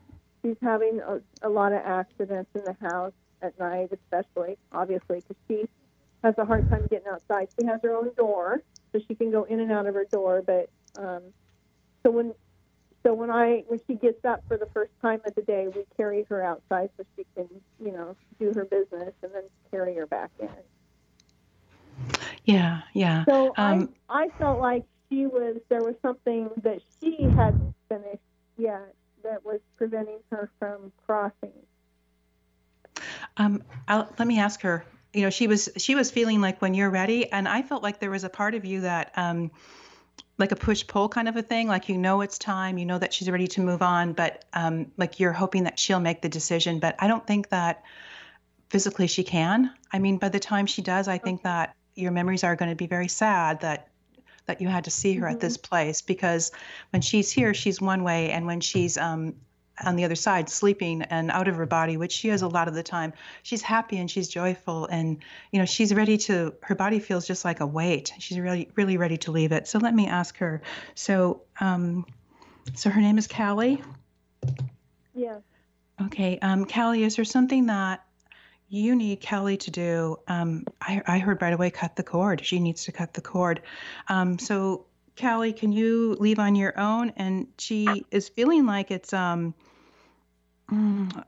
she's 0.46 0.56
having 0.62 1.00
a, 1.00 1.20
a 1.42 1.48
lot 1.48 1.72
of 1.72 1.80
accidents 1.84 2.50
in 2.54 2.62
the 2.64 2.76
house 2.80 3.12
at 3.42 3.58
night, 3.58 3.90
especially 3.92 4.56
obviously 4.72 5.20
because 5.20 5.36
she 5.48 5.68
has 6.22 6.34
a 6.38 6.44
hard 6.44 6.68
time 6.70 6.86
getting 6.90 7.08
outside. 7.08 7.48
She 7.58 7.66
has 7.66 7.80
her 7.82 7.94
own 7.94 8.10
door, 8.16 8.62
so 8.92 9.00
she 9.06 9.14
can 9.14 9.30
go 9.30 9.44
in 9.44 9.60
and 9.60 9.72
out 9.72 9.86
of 9.86 9.94
her 9.94 10.06
door. 10.10 10.42
But 10.44 10.68
um, 10.96 11.22
so 12.04 12.10
when 12.10 12.34
so 13.04 13.14
when 13.14 13.30
I 13.30 13.64
when 13.68 13.80
she 13.86 13.94
gets 13.94 14.24
up 14.24 14.42
for 14.48 14.56
the 14.56 14.66
first 14.66 14.92
time 15.02 15.20
of 15.26 15.34
the 15.34 15.42
day, 15.42 15.68
we 15.68 15.84
carry 15.96 16.24
her 16.28 16.42
outside 16.42 16.90
so 16.96 17.04
she 17.16 17.24
can 17.34 17.48
you 17.82 17.92
know 17.92 18.16
do 18.38 18.52
her 18.54 18.64
business 18.64 19.12
and 19.22 19.32
then 19.34 19.44
carry 19.70 19.94
her 19.96 20.06
back 20.06 20.30
in. 20.40 20.48
Yeah, 22.44 22.82
yeah. 22.94 23.24
So 23.28 23.54
Um, 23.56 23.94
I 24.08 24.24
I 24.24 24.28
felt 24.38 24.60
like 24.60 24.84
she 25.08 25.26
was 25.26 25.56
there 25.68 25.82
was 25.82 25.94
something 26.02 26.50
that 26.62 26.80
she 27.00 27.28
hadn't 27.36 27.74
finished 27.88 28.22
yet 28.56 28.94
that 29.30 29.44
was 29.44 29.60
preventing 29.76 30.18
her 30.30 30.50
from 30.58 30.92
crossing. 31.04 31.52
Um, 33.36 33.62
I'll, 33.88 34.08
let 34.18 34.26
me 34.26 34.38
ask 34.38 34.62
her. 34.62 34.84
You 35.12 35.22
know, 35.22 35.30
she 35.30 35.46
was 35.46 35.68
she 35.76 35.94
was 35.94 36.10
feeling 36.10 36.40
like 36.40 36.60
when 36.60 36.74
you're 36.74 36.90
ready, 36.90 37.30
and 37.30 37.48
I 37.48 37.62
felt 37.62 37.82
like 37.82 38.00
there 38.00 38.10
was 38.10 38.24
a 38.24 38.28
part 38.28 38.54
of 38.54 38.64
you 38.64 38.82
that, 38.82 39.12
um, 39.16 39.50
like 40.38 40.52
a 40.52 40.56
push 40.56 40.86
pull 40.86 41.08
kind 41.08 41.28
of 41.28 41.36
a 41.36 41.42
thing. 41.42 41.68
Like 41.68 41.88
you 41.88 41.96
know 41.96 42.20
it's 42.20 42.38
time, 42.38 42.78
you 42.78 42.86
know 42.86 42.98
that 42.98 43.14
she's 43.14 43.30
ready 43.30 43.46
to 43.48 43.60
move 43.60 43.82
on, 43.82 44.12
but 44.12 44.44
um, 44.52 44.92
like 44.96 45.18
you're 45.18 45.32
hoping 45.32 45.64
that 45.64 45.78
she'll 45.78 46.00
make 46.00 46.22
the 46.22 46.28
decision. 46.28 46.80
But 46.80 46.96
I 46.98 47.08
don't 47.08 47.26
think 47.26 47.48
that 47.48 47.82
physically 48.68 49.06
she 49.06 49.24
can. 49.24 49.70
I 49.92 49.98
mean, 49.98 50.18
by 50.18 50.28
the 50.28 50.40
time 50.40 50.66
she 50.66 50.82
does, 50.82 51.08
I 51.08 51.18
think 51.18 51.42
that 51.42 51.74
your 51.94 52.12
memories 52.12 52.44
are 52.44 52.56
going 52.56 52.70
to 52.70 52.76
be 52.76 52.86
very 52.86 53.08
sad 53.08 53.60
that 53.60 53.88
that 54.46 54.60
you 54.60 54.68
had 54.68 54.84
to 54.84 54.90
see 54.90 55.14
her 55.14 55.28
at 55.28 55.40
this 55.40 55.56
place 55.56 56.02
because 56.02 56.52
when 56.90 57.02
she's 57.02 57.30
here, 57.30 57.52
she's 57.52 57.80
one 57.80 58.04
way, 58.04 58.30
and 58.30 58.46
when 58.46 58.60
she's 58.60 58.96
um, 58.96 59.34
on 59.84 59.96
the 59.96 60.04
other 60.04 60.14
side, 60.14 60.48
sleeping 60.48 61.02
and 61.02 61.30
out 61.30 61.48
of 61.48 61.56
her 61.56 61.66
body, 61.66 61.96
which 61.96 62.12
she 62.12 62.30
is 62.30 62.42
a 62.42 62.48
lot 62.48 62.68
of 62.68 62.74
the 62.74 62.82
time, 62.82 63.12
she's 63.42 63.62
happy 63.62 63.98
and 63.98 64.10
she's 64.10 64.28
joyful, 64.28 64.86
and 64.86 65.18
you 65.52 65.58
know 65.58 65.66
she's 65.66 65.92
ready 65.92 66.16
to. 66.16 66.54
Her 66.62 66.74
body 66.74 66.98
feels 66.98 67.26
just 67.26 67.44
like 67.44 67.60
a 67.60 67.66
weight. 67.66 68.12
She's 68.18 68.38
really, 68.38 68.70
really 68.76 68.96
ready 68.96 69.18
to 69.18 69.32
leave 69.32 69.52
it. 69.52 69.68
So 69.68 69.78
let 69.78 69.94
me 69.94 70.06
ask 70.06 70.36
her. 70.38 70.62
So, 70.94 71.42
um, 71.60 72.06
so 72.74 72.88
her 72.90 73.00
name 73.00 73.18
is 73.18 73.26
Callie. 73.26 73.82
Yeah. 75.14 75.38
Okay, 76.00 76.38
um, 76.40 76.66
Callie, 76.66 77.04
is 77.04 77.16
there 77.16 77.24
something 77.24 77.66
that 77.66 78.05
you 78.68 78.96
need 78.96 79.20
Kelly 79.20 79.56
to 79.58 79.70
do? 79.70 80.16
Um, 80.26 80.64
I, 80.80 81.02
I 81.06 81.18
heard 81.18 81.40
right 81.42 81.52
away 81.52 81.70
cut 81.70 81.96
the 81.96 82.02
cord. 82.02 82.44
She 82.44 82.58
needs 82.58 82.84
to 82.84 82.92
cut 82.92 83.14
the 83.14 83.20
cord. 83.20 83.62
Um, 84.08 84.38
so, 84.38 84.86
Kelly, 85.14 85.52
can 85.52 85.72
you 85.72 86.16
leave 86.18 86.38
on 86.38 86.54
your 86.54 86.78
own? 86.78 87.12
And 87.16 87.48
she 87.58 88.04
is 88.10 88.28
feeling 88.28 88.66
like 88.66 88.90
it's 88.90 89.12
um, 89.12 89.54
mm, 90.70 91.24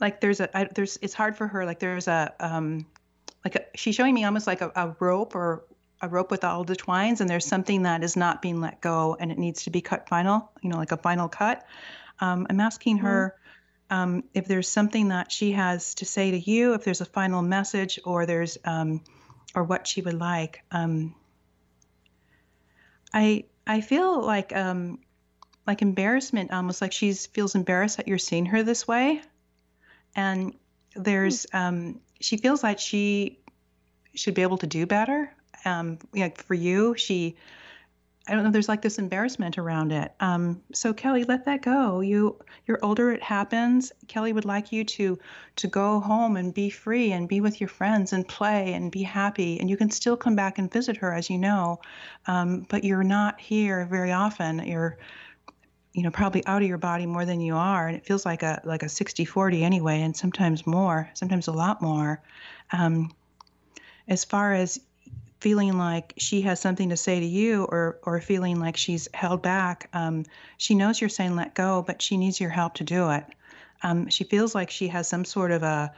like 0.00 0.20
there's 0.20 0.40
a 0.40 0.56
I, 0.56 0.68
there's 0.74 0.98
it's 1.02 1.14
hard 1.14 1.36
for 1.36 1.46
her. 1.48 1.64
Like 1.64 1.80
there's 1.80 2.08
a 2.08 2.32
um, 2.40 2.86
like 3.44 3.56
a, 3.56 3.64
she's 3.74 3.94
showing 3.94 4.14
me 4.14 4.24
almost 4.24 4.46
like 4.46 4.60
a, 4.60 4.70
a 4.76 4.96
rope 5.00 5.34
or 5.34 5.64
a 6.00 6.08
rope 6.08 6.30
with 6.30 6.44
all 6.44 6.64
the 6.64 6.76
twines, 6.76 7.20
and 7.20 7.28
there's 7.28 7.46
something 7.46 7.82
that 7.82 8.04
is 8.04 8.16
not 8.16 8.42
being 8.42 8.60
let 8.60 8.80
go, 8.80 9.16
and 9.18 9.32
it 9.32 9.38
needs 9.38 9.64
to 9.64 9.70
be 9.70 9.80
cut 9.80 10.08
final. 10.08 10.50
You 10.62 10.70
know, 10.70 10.76
like 10.76 10.92
a 10.92 10.96
final 10.96 11.28
cut. 11.28 11.66
Um, 12.20 12.46
I'm 12.48 12.60
asking 12.60 12.98
her 12.98 13.34
um, 13.90 14.24
if 14.32 14.46
there's 14.46 14.68
something 14.68 15.08
that 15.08 15.30
she 15.30 15.52
has 15.52 15.94
to 15.96 16.04
say 16.04 16.30
to 16.30 16.38
you, 16.38 16.74
if 16.74 16.84
there's 16.84 17.00
a 17.00 17.06
final 17.06 17.42
message, 17.42 17.98
or 18.04 18.26
there's 18.26 18.58
um, 18.64 19.02
or 19.54 19.64
what 19.64 19.86
she 19.86 20.00
would 20.00 20.18
like. 20.18 20.62
Um, 20.70 21.14
I 23.12 23.44
I 23.66 23.80
feel 23.80 24.22
like 24.22 24.54
um 24.54 24.98
like 25.66 25.82
embarrassment, 25.82 26.52
almost 26.52 26.82
like 26.82 26.92
she 26.92 27.12
feels 27.12 27.54
embarrassed 27.54 27.96
that 27.96 28.08
you're 28.08 28.18
seeing 28.18 28.46
her 28.46 28.62
this 28.62 28.86
way, 28.86 29.22
and 30.16 30.54
there's 30.94 31.46
um 31.52 32.00
she 32.20 32.36
feels 32.36 32.62
like 32.62 32.78
she 32.78 33.38
should 34.14 34.34
be 34.34 34.42
able 34.42 34.58
to 34.58 34.66
do 34.66 34.86
better. 34.86 35.34
Um, 35.64 35.98
like 36.14 36.42
for 36.42 36.54
you, 36.54 36.94
she 36.96 37.36
I 38.26 38.32
don't 38.32 38.44
know. 38.44 38.50
There's 38.50 38.70
like 38.70 38.80
this 38.80 38.98
embarrassment 38.98 39.58
around 39.58 39.92
it. 39.92 40.12
Um, 40.18 40.62
so 40.72 40.94
Kelly, 40.94 41.24
let 41.24 41.44
that 41.44 41.60
go. 41.60 42.00
You 42.00 42.38
you're 42.66 42.78
older. 42.82 43.10
It 43.10 43.22
happens. 43.22 43.92
Kelly 44.08 44.32
would 44.32 44.46
like 44.46 44.72
you 44.72 44.82
to 44.84 45.18
to 45.56 45.66
go 45.66 46.00
home 46.00 46.36
and 46.36 46.54
be 46.54 46.70
free 46.70 47.12
and 47.12 47.28
be 47.28 47.42
with 47.42 47.60
your 47.60 47.68
friends 47.68 48.14
and 48.14 48.26
play 48.26 48.72
and 48.72 48.90
be 48.90 49.02
happy. 49.02 49.60
And 49.60 49.68
you 49.68 49.76
can 49.76 49.90
still 49.90 50.16
come 50.16 50.36
back 50.36 50.58
and 50.58 50.72
visit 50.72 50.96
her, 50.98 51.12
as 51.12 51.28
you 51.28 51.36
know, 51.36 51.80
um, 52.26 52.66
but 52.70 52.82
you're 52.82 53.04
not 53.04 53.38
here 53.40 53.86
very 53.90 54.12
often. 54.12 54.60
You're 54.66 54.96
you 55.92 56.02
know 56.02 56.10
probably 56.10 56.44
out 56.46 56.62
of 56.62 56.68
your 56.68 56.78
body 56.78 57.04
more 57.04 57.26
than 57.26 57.40
you 57.40 57.54
are 57.54 57.86
and 57.86 57.96
it 57.96 58.04
feels 58.04 58.26
like 58.26 58.42
a 58.42 58.60
like 58.64 58.82
a 58.82 58.88
60 58.88 59.24
40 59.24 59.62
anyway 59.62 60.00
and 60.00 60.16
sometimes 60.16 60.66
more 60.66 61.08
sometimes 61.14 61.46
a 61.46 61.52
lot 61.52 61.80
more 61.80 62.20
um, 62.72 63.12
as 64.08 64.24
far 64.24 64.52
as 64.52 64.80
feeling 65.44 65.76
like 65.76 66.14
she 66.16 66.40
has 66.40 66.58
something 66.58 66.88
to 66.88 66.96
say 66.96 67.20
to 67.20 67.26
you 67.26 67.64
or 67.64 67.98
or 68.04 68.18
feeling 68.18 68.58
like 68.58 68.78
she's 68.78 69.10
held 69.12 69.42
back 69.42 69.90
um, 69.92 70.24
she 70.56 70.74
knows 70.74 70.98
you're 70.98 71.10
saying 71.10 71.36
let 71.36 71.54
go 71.54 71.84
but 71.86 72.00
she 72.00 72.16
needs 72.16 72.40
your 72.40 72.48
help 72.48 72.72
to 72.72 72.82
do 72.82 73.10
it. 73.10 73.26
Um, 73.82 74.08
she 74.08 74.24
feels 74.24 74.54
like 74.54 74.70
she 74.70 74.88
has 74.88 75.06
some 75.06 75.26
sort 75.26 75.50
of 75.50 75.62
a 75.62 75.92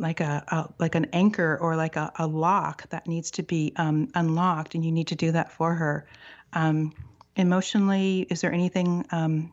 like 0.00 0.18
a, 0.18 0.42
a 0.48 0.68
like 0.80 0.96
an 0.96 1.06
anchor 1.12 1.56
or 1.60 1.76
like 1.76 1.94
a, 1.94 2.10
a 2.18 2.26
lock 2.26 2.88
that 2.88 3.06
needs 3.06 3.30
to 3.30 3.44
be 3.44 3.72
um, 3.76 4.08
unlocked 4.16 4.74
and 4.74 4.84
you 4.84 4.90
need 4.90 5.06
to 5.06 5.14
do 5.14 5.30
that 5.30 5.52
for 5.52 5.72
her. 5.74 6.08
Um, 6.52 6.92
emotionally 7.36 8.26
is 8.28 8.40
there 8.40 8.52
anything 8.52 9.06
um, 9.12 9.52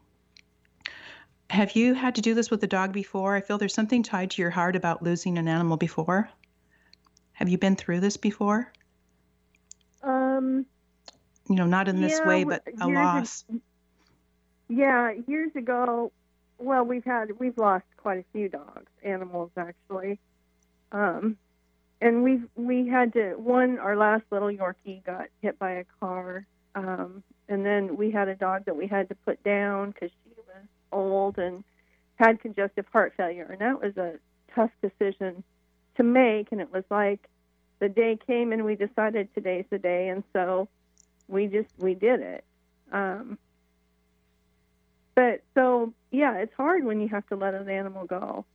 have 1.51 1.75
you 1.75 1.93
had 1.93 2.15
to 2.15 2.21
do 2.21 2.33
this 2.33 2.49
with 2.49 2.63
a 2.63 2.67
dog 2.67 2.91
before? 2.91 3.35
I 3.35 3.41
feel 3.41 3.59
there's 3.59 3.75
something 3.75 4.01
tied 4.01 4.31
to 4.31 4.41
your 4.41 4.51
heart 4.51 4.75
about 4.75 5.03
losing 5.03 5.37
an 5.37 5.47
animal 5.47 5.77
before. 5.77 6.27
Have 7.33 7.49
you 7.49 7.59
been 7.59 7.75
through 7.75 7.99
this 7.99 8.17
before 8.17 8.73
Um, 10.39 10.65
you 11.49 11.55
know, 11.55 11.65
not 11.65 11.87
in 11.87 12.01
this 12.01 12.19
Yeah, 12.19 12.25
way, 12.25 12.43
but 12.43 12.63
a 12.79 12.87
loss. 12.87 13.43
yeah, 14.69 15.11
years 15.27 15.51
ago, 15.55 16.11
well, 16.57 16.83
we've 16.83 17.03
had 17.03 17.39
we've 17.39 17.57
lost 17.57 17.85
quite 17.97 18.19
a 18.19 18.25
few 18.31 18.49
dogs, 18.49 18.91
animals 19.03 19.51
actually, 19.57 20.19
um, 20.91 21.37
and 22.01 22.23
we've 22.23 22.43
we 22.55 22.87
had 22.87 23.13
to 23.13 23.33
one 23.33 23.79
our 23.79 23.95
last 23.95 24.23
little 24.31 24.49
Yorkie 24.49 25.03
got 25.03 25.27
hit 25.41 25.57
by 25.59 25.71
a 25.71 25.85
car, 25.99 26.45
um, 26.75 27.23
and 27.47 27.65
then 27.65 27.97
we 27.97 28.11
had 28.11 28.27
a 28.27 28.35
dog 28.35 28.65
that 28.65 28.75
we 28.75 28.87
had 28.87 29.09
to 29.09 29.15
put 29.15 29.43
down 29.43 29.91
because 29.91 30.11
she 30.23 30.31
was 30.37 30.67
old 30.91 31.37
and 31.37 31.63
had 32.15 32.39
congestive 32.41 32.85
heart 32.91 33.13
failure, 33.17 33.47
and 33.51 33.61
that 33.61 33.81
was 33.81 33.97
a 33.97 34.19
tough 34.53 34.71
decision 34.81 35.43
to 35.95 36.03
make, 36.03 36.51
and 36.51 36.61
it 36.61 36.71
was 36.71 36.83
like 36.89 37.21
the 37.79 37.89
day 37.89 38.17
came 38.27 38.51
and 38.51 38.65
we 38.65 38.75
decided 38.75 39.33
today's 39.33 39.65
the 39.69 39.79
day, 39.79 40.09
and 40.09 40.23
so 40.33 40.67
we 41.27 41.47
just 41.47 41.69
we 41.77 41.93
did 41.93 42.19
it. 42.21 42.43
Um, 42.91 43.37
but 45.15 45.41
so 45.55 45.93
yeah, 46.11 46.37
it's 46.37 46.53
hard 46.55 46.83
when 46.83 47.01
you 47.01 47.07
have 47.09 47.25
to 47.27 47.35
let 47.35 47.53
an 47.53 47.69
animal 47.69 48.05
go. 48.05 48.45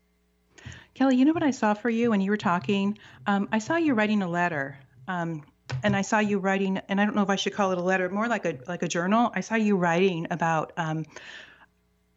Kelly, 0.94 1.16
you 1.16 1.24
know 1.24 1.32
what 1.32 1.42
I 1.42 1.50
saw 1.50 1.74
for 1.74 1.90
you 1.90 2.10
when 2.10 2.20
you 2.20 2.30
were 2.30 2.36
talking? 2.36 2.98
Um, 3.26 3.48
I 3.50 3.58
saw 3.58 3.76
you 3.76 3.94
writing 3.94 4.22
a 4.22 4.28
letter. 4.28 4.78
Um, 5.08 5.42
and 5.82 5.96
I 5.96 6.02
saw 6.02 6.18
you 6.18 6.38
writing, 6.38 6.80
and 6.88 7.00
I 7.00 7.04
don't 7.04 7.16
know 7.16 7.22
if 7.22 7.30
I 7.30 7.36
should 7.36 7.54
call 7.54 7.72
it 7.72 7.78
a 7.78 7.82
letter, 7.82 8.08
more 8.08 8.28
like 8.28 8.44
a 8.44 8.58
like 8.68 8.82
a 8.82 8.88
journal. 8.88 9.30
I 9.34 9.40
saw 9.40 9.54
you 9.54 9.76
writing 9.76 10.26
about 10.30 10.72
um, 10.76 11.04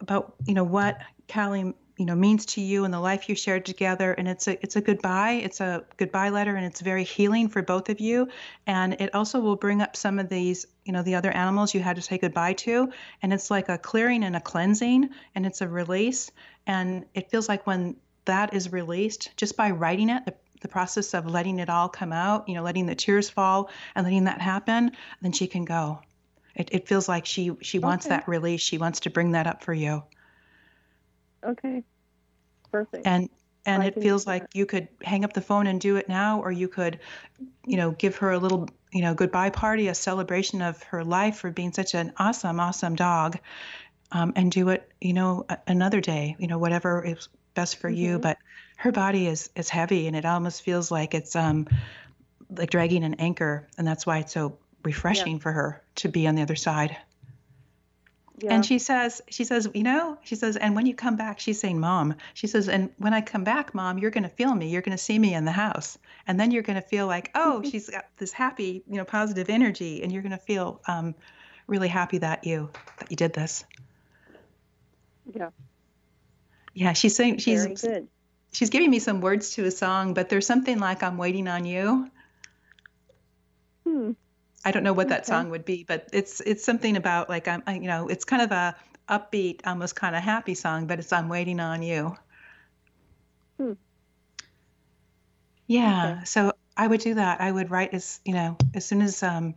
about 0.00 0.34
you 0.46 0.54
know 0.54 0.64
what 0.64 0.98
Callie 1.32 1.74
you 1.98 2.06
know 2.06 2.14
means 2.14 2.46
to 2.46 2.60
you 2.60 2.84
and 2.84 2.94
the 2.94 3.00
life 3.00 3.28
you 3.28 3.34
shared 3.34 3.66
together. 3.66 4.12
And 4.12 4.26
it's 4.28 4.48
a 4.48 4.62
it's 4.62 4.76
a 4.76 4.80
goodbye. 4.80 5.32
It's 5.32 5.60
a 5.60 5.84
goodbye 5.98 6.30
letter, 6.30 6.56
and 6.56 6.64
it's 6.64 6.80
very 6.80 7.04
healing 7.04 7.48
for 7.48 7.60
both 7.62 7.88
of 7.90 8.00
you. 8.00 8.28
And 8.66 8.94
it 8.94 9.14
also 9.14 9.40
will 9.40 9.56
bring 9.56 9.82
up 9.82 9.96
some 9.96 10.18
of 10.18 10.28
these 10.28 10.66
you 10.84 10.92
know 10.92 11.02
the 11.02 11.16
other 11.16 11.30
animals 11.30 11.74
you 11.74 11.80
had 11.80 11.96
to 11.96 12.02
say 12.02 12.16
goodbye 12.18 12.54
to. 12.54 12.90
And 13.22 13.32
it's 13.32 13.50
like 13.50 13.68
a 13.68 13.76
clearing 13.78 14.24
and 14.24 14.36
a 14.36 14.40
cleansing, 14.40 15.10
and 15.34 15.44
it's 15.46 15.60
a 15.60 15.68
release. 15.68 16.30
And 16.66 17.04
it 17.14 17.30
feels 17.30 17.48
like 17.48 17.66
when 17.66 17.96
that 18.24 18.54
is 18.54 18.72
released 18.72 19.30
just 19.36 19.56
by 19.56 19.70
writing 19.70 20.10
it, 20.10 20.24
the, 20.26 20.34
the 20.60 20.68
process 20.68 21.14
of 21.14 21.26
letting 21.26 21.58
it 21.58 21.70
all 21.70 21.88
come 21.88 22.12
out, 22.12 22.48
you 22.48 22.54
know, 22.54 22.62
letting 22.62 22.86
the 22.86 22.94
tears 22.94 23.30
fall 23.30 23.70
and 23.94 24.04
letting 24.04 24.24
that 24.24 24.40
happen, 24.40 24.92
then 25.22 25.32
she 25.32 25.46
can 25.46 25.64
go. 25.64 26.00
It, 26.54 26.68
it 26.72 26.88
feels 26.88 27.08
like 27.08 27.24
she 27.26 27.52
she 27.62 27.78
wants 27.78 28.06
Okay. 28.06 28.16
that 28.16 28.28
release. 28.28 28.60
She 28.60 28.78
wants 28.78 29.00
to 29.00 29.10
bring 29.10 29.32
that 29.32 29.46
up 29.46 29.62
for 29.62 29.72
you, 29.72 30.02
Okay, 31.44 31.84
perfect. 32.72 33.04
and 33.04 33.28
and 33.66 33.82
it 33.84 34.00
feels 34.00 34.26
like 34.26 34.46
you 34.54 34.64
could 34.64 34.88
hang 35.02 35.24
up 35.24 35.34
the 35.34 35.42
phone 35.42 35.66
and 35.66 35.80
do 35.80 35.96
it 35.96 36.08
now, 36.08 36.40
or 36.40 36.50
you 36.50 36.68
could, 36.68 37.00
you 37.66 37.76
know, 37.76 37.90
give 37.92 38.16
her 38.16 38.32
a 38.32 38.38
little 38.38 38.68
you 38.92 39.02
know 39.02 39.14
goodbye 39.14 39.50
party, 39.50 39.88
a 39.88 39.94
celebration 39.94 40.62
of 40.62 40.82
her 40.84 41.04
life 41.04 41.38
for 41.38 41.50
being 41.50 41.72
such 41.72 41.94
an 41.94 42.12
awesome 42.18 42.60
awesome 42.60 42.94
dog, 42.96 43.38
um, 44.12 44.32
and 44.36 44.52
do 44.52 44.68
it 44.70 44.90
you 45.00 45.12
know 45.14 45.46
another 45.66 46.00
day, 46.00 46.36
you 46.38 46.48
know 46.48 46.58
whatever 46.58 47.04
is 47.04 47.28
best 47.54 47.76
for 47.78 47.90
you. 47.90 48.18
Mhm. 48.18 48.22
But 48.22 48.38
her 48.78 48.92
body 48.92 49.26
is 49.26 49.50
is 49.56 49.68
heavy, 49.70 50.06
and 50.06 50.16
it 50.16 50.24
almost 50.26 50.62
feels 50.62 50.90
like 50.90 51.14
it's 51.14 51.36
um 51.36 51.66
like 52.50 52.70
dragging 52.70 53.04
an 53.04 53.14
anchor, 53.14 53.68
and 53.78 53.86
that's 53.86 54.06
why 54.06 54.18
it's 54.18 54.32
so 54.32 54.58
refreshing 54.84 55.40
for 55.40 55.52
her 55.52 55.82
to 55.96 56.08
be 56.08 56.26
on 56.28 56.34
the 56.36 56.42
other 56.42 56.56
side. 56.56 56.96
Yeah. 58.40 58.54
And 58.54 58.64
she 58.64 58.78
says, 58.78 59.20
she 59.28 59.44
says, 59.44 59.68
you 59.74 59.82
know, 59.82 60.18
she 60.22 60.36
says, 60.36 60.56
and 60.56 60.76
when 60.76 60.86
you 60.86 60.94
come 60.94 61.16
back, 61.16 61.40
she's 61.40 61.60
saying, 61.60 61.80
Mom, 61.80 62.14
she 62.34 62.46
says, 62.46 62.68
and 62.68 62.90
when 62.98 63.12
I 63.12 63.20
come 63.20 63.44
back, 63.44 63.74
Mom, 63.74 63.98
you're 63.98 64.10
going 64.10 64.22
to 64.24 64.28
feel 64.28 64.54
me. 64.54 64.68
You're 64.68 64.82
going 64.82 64.96
to 64.96 65.02
see 65.02 65.18
me 65.18 65.34
in 65.34 65.44
the 65.44 65.52
house. 65.52 65.98
And 66.26 66.38
then 66.38 66.50
you're 66.50 66.62
going 66.62 66.80
to 66.80 66.86
feel 66.86 67.06
like, 67.06 67.30
oh, 67.34 67.62
she's 67.68 67.90
got 67.90 68.06
this 68.16 68.32
happy, 68.32 68.82
you 68.88 68.96
know, 68.96 69.04
positive 69.04 69.50
energy. 69.50 70.02
And 70.02 70.12
you're 70.12 70.22
going 70.22 70.32
to 70.32 70.38
feel 70.38 70.80
um, 70.86 71.14
really 71.66 71.88
happy 71.88 72.18
that 72.18 72.44
you, 72.44 72.70
that 72.98 73.10
you 73.10 73.16
did 73.16 73.32
this. 73.32 73.64
yeah, 75.34 75.50
Yeah. 76.74 76.92
She's 76.92 77.16
saying, 77.16 77.38
she's, 77.38 77.64
very 77.64 77.74
good. 77.74 78.08
she's 78.52 78.70
giving 78.70 78.90
me 78.90 79.00
some 79.00 79.20
words 79.20 79.54
to 79.54 79.64
a 79.64 79.70
song, 79.70 80.14
but 80.14 80.28
there's 80.28 80.46
something 80.46 80.78
like 80.78 81.02
I'm 81.02 81.18
waiting 81.18 81.48
on 81.48 81.64
you. 81.64 82.10
Hmm. 83.84 84.12
I 84.64 84.70
don't 84.72 84.82
know 84.84 84.92
what 84.92 85.08
that 85.08 85.26
Okay. 85.26 85.26
song 85.26 85.50
would 85.50 85.64
be, 85.64 85.84
but 85.84 86.08
it's 86.12 86.40
it's 86.40 86.64
something 86.64 86.96
about 86.96 87.28
like 87.28 87.48
I'm 87.48 87.62
I- 87.66 87.74
you 87.76 87.86
know 87.88 88.08
it's 88.08 88.24
kind 88.24 88.42
of 88.42 88.52
a 88.52 88.76
upbeat, 89.08 89.60
almost 89.66 89.96
kind 89.96 90.14
of 90.16 90.22
happy 90.22 90.54
song, 90.54 90.86
but 90.86 90.98
it's 90.98 91.12
I'm 91.12 91.28
waiting 91.28 91.60
on 91.60 91.82
you. 91.82 92.16
Hmm. 93.58 93.72
Yeah, 95.68 96.14
Okay. 96.14 96.24
so 96.24 96.52
I 96.76 96.86
would 96.86 97.00
do 97.00 97.14
that. 97.14 97.40
I 97.40 97.50
would 97.52 97.70
write 97.70 97.94
as 97.94 98.20
you 98.24 98.32
know 98.34 98.56
as 98.74 98.84
soon 98.86 99.02
as 99.02 99.22
um 99.22 99.54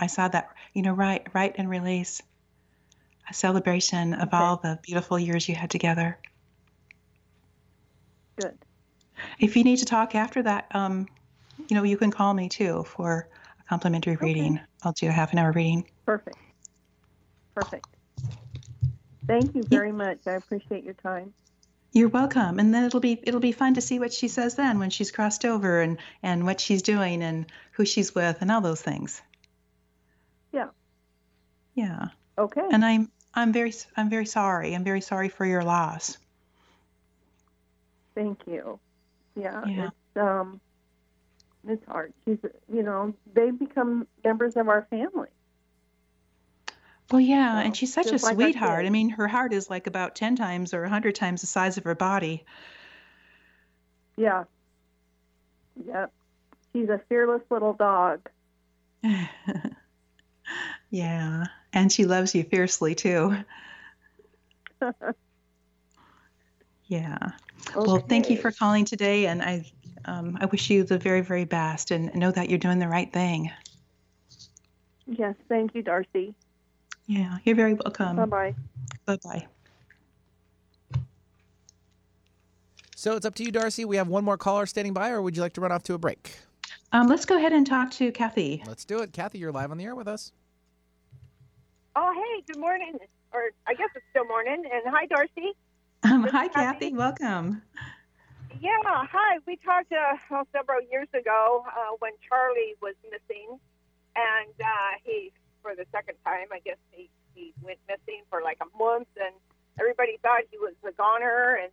I 0.00 0.08
saw 0.08 0.28
that 0.28 0.50
you 0.74 0.82
know 0.82 0.92
write 0.92 1.34
write 1.34 1.56
and 1.58 1.68
release 1.70 2.22
a 3.28 3.34
celebration 3.34 4.14
of 4.14 4.32
Okay. 4.32 4.32
all 4.32 4.56
the 4.56 4.78
beautiful 4.82 5.18
years 5.18 5.46
you 5.46 5.54
had 5.54 5.70
together. 5.70 6.18
Good. 8.38 8.64
If 9.38 9.56
you 9.56 9.62
need 9.62 9.76
to 9.78 9.84
talk 9.84 10.14
after 10.16 10.42
that, 10.42 10.66
um, 10.74 11.06
you 11.68 11.76
know 11.76 11.84
you 11.84 11.96
can 11.96 12.10
call 12.10 12.34
me 12.34 12.48
too 12.48 12.84
for 12.84 13.28
complimentary 13.68 14.14
Okay. 14.14 14.26
reading. 14.26 14.60
I'll 14.82 14.92
do 14.92 15.08
a 15.08 15.12
half 15.12 15.32
an 15.32 15.38
hour 15.38 15.52
reading. 15.52 15.88
Perfect. 16.06 16.36
Perfect. 17.54 17.86
Thank 19.26 19.54
you 19.54 19.62
very 19.62 19.92
much. 19.92 20.18
I 20.26 20.32
appreciate 20.32 20.84
your 20.84 20.94
time. 20.94 21.32
You're 21.92 22.08
welcome. 22.08 22.58
And 22.58 22.74
then 22.74 22.84
it'll 22.84 23.00
be 23.00 23.20
it'll 23.22 23.40
be 23.40 23.52
fun 23.52 23.74
to 23.74 23.80
see 23.80 23.98
what 23.98 24.12
she 24.12 24.28
says 24.28 24.56
then 24.56 24.78
when 24.78 24.90
she's 24.90 25.10
crossed 25.12 25.44
over 25.44 25.80
and 25.80 25.98
and 26.22 26.44
what 26.44 26.60
she's 26.60 26.82
doing 26.82 27.22
and 27.22 27.46
who 27.72 27.84
she's 27.84 28.14
with 28.14 28.38
and 28.40 28.50
all 28.50 28.60
those 28.60 28.82
things. 28.82 29.22
Yeah. 30.52 30.68
Yeah. 31.74 32.08
Okay. 32.36 32.66
And 32.70 32.84
I'm 32.84 33.10
I'm 33.32 33.52
very 33.52 33.72
I'm 33.96 34.10
very 34.10 34.26
sorry. 34.26 34.74
I'm 34.74 34.84
very 34.84 35.00
sorry 35.00 35.28
for 35.28 35.46
your 35.46 35.62
loss. 35.62 36.18
Thank 38.14 38.40
you. 38.46 38.78
Yeah, 39.36 39.64
Yeah. 39.66 39.84
it's 39.86 40.16
um, 40.16 40.60
it's 41.68 41.84
hard. 41.86 42.12
She's, 42.24 42.38
you 42.72 42.82
know, 42.82 43.14
they 43.34 43.50
become 43.50 44.06
members 44.24 44.56
of 44.56 44.68
our 44.68 44.86
family. 44.90 45.28
Well, 47.10 47.20
yeah, 47.20 47.60
So, 47.60 47.66
and 47.66 47.76
she's 47.76 47.92
such 47.92 48.06
a 48.06 48.12
like 48.24 48.34
sweetheart. 48.34 48.86
I 48.86 48.90
mean, 48.90 49.10
her 49.10 49.28
heart 49.28 49.52
is 49.52 49.68
like 49.68 49.86
about 49.86 50.14
10 50.14 50.36
times 50.36 50.72
or 50.72 50.82
100 50.82 51.14
times 51.14 51.42
the 51.42 51.46
size 51.46 51.76
of 51.76 51.84
her 51.84 51.94
body. 51.94 52.44
Yeah. 54.16 54.44
Yep. 55.86 56.12
She's 56.72 56.88
a 56.88 57.00
fearless 57.08 57.42
little 57.50 57.74
dog. 57.74 58.28
yeah. 60.90 61.44
And 61.72 61.92
she 61.92 62.06
loves 62.06 62.34
you 62.34 62.44
fiercely 62.44 62.94
too. 62.94 63.36
Yeah. 66.86 67.16
Well, 67.74 67.98
thank 67.98 68.30
you 68.30 68.36
for 68.36 68.52
calling 68.52 68.84
today, 68.84 69.26
and 69.26 69.42
I, 69.42 69.64
um, 70.04 70.38
I 70.40 70.46
wish 70.46 70.70
you 70.70 70.84
the 70.84 70.98
very, 70.98 71.20
very 71.20 71.44
best, 71.44 71.90
and 71.90 72.14
know 72.14 72.30
that 72.30 72.48
you're 72.50 72.58
doing 72.58 72.78
the 72.78 72.88
right 72.88 73.12
thing. 73.12 73.50
Yes, 75.06 75.34
thank 75.48 75.74
you, 75.74 75.82
Darcy. 75.82 76.34
Yeah, 77.06 77.38
you're 77.44 77.56
very 77.56 77.74
welcome. 77.74 78.16
Bye 78.16 78.24
bye. 78.24 78.54
Bye 79.06 79.18
bye. 79.24 79.46
So 82.96 83.16
it's 83.16 83.26
up 83.26 83.34
to 83.34 83.44
you, 83.44 83.52
Darcy. 83.52 83.84
We 83.84 83.96
have 83.96 84.08
one 84.08 84.24
more 84.24 84.38
caller 84.38 84.64
standing 84.64 84.94
by, 84.94 85.10
or 85.10 85.20
would 85.20 85.36
you 85.36 85.42
like 85.42 85.52
to 85.54 85.60
run 85.60 85.72
off 85.72 85.82
to 85.84 85.94
a 85.94 85.98
break? 85.98 86.38
Um, 86.92 87.06
let's 87.06 87.26
go 87.26 87.36
ahead 87.36 87.52
and 87.52 87.66
talk 87.66 87.90
to 87.92 88.10
Kathy. 88.12 88.62
Let's 88.66 88.84
do 88.84 89.00
it. 89.00 89.12
Kathy, 89.12 89.38
you're 89.38 89.52
live 89.52 89.70
on 89.70 89.78
the 89.78 89.84
air 89.84 89.94
with 89.94 90.08
us. 90.08 90.32
Oh, 91.96 92.12
hey, 92.14 92.44
good 92.46 92.58
morning. 92.60 92.96
Or 93.32 93.50
I 93.66 93.74
guess 93.74 93.88
it's 93.94 94.04
still 94.10 94.24
morning. 94.26 94.64
And 94.72 94.82
hi, 94.86 95.06
Darcy. 95.06 95.52
Um, 96.04 96.22
hi, 96.24 96.48
Kathy. 96.48 96.94
Welcome. 96.94 97.62
Yeah, 98.60 98.78
hi. 98.84 99.38
We 99.46 99.56
talked 99.56 99.92
uh, 99.92 100.44
several 100.52 100.80
years 100.90 101.08
ago 101.12 101.64
uh, 101.66 101.96
when 101.98 102.12
Charlie 102.28 102.74
was 102.80 102.94
missing. 103.04 103.58
And 104.14 104.54
uh, 104.60 104.92
he, 105.02 105.32
for 105.62 105.74
the 105.74 105.84
second 105.90 106.16
time, 106.24 106.46
I 106.52 106.60
guess 106.64 106.78
he, 106.90 107.10
he 107.34 107.52
went 107.62 107.78
missing 107.88 108.22
for 108.30 108.42
like 108.42 108.58
a 108.62 108.70
month. 108.78 109.08
And 109.16 109.34
everybody 109.78 110.18
thought 110.22 110.42
he 110.50 110.58
was 110.58 110.74
a 110.86 110.92
goner. 110.92 111.58
And 111.62 111.72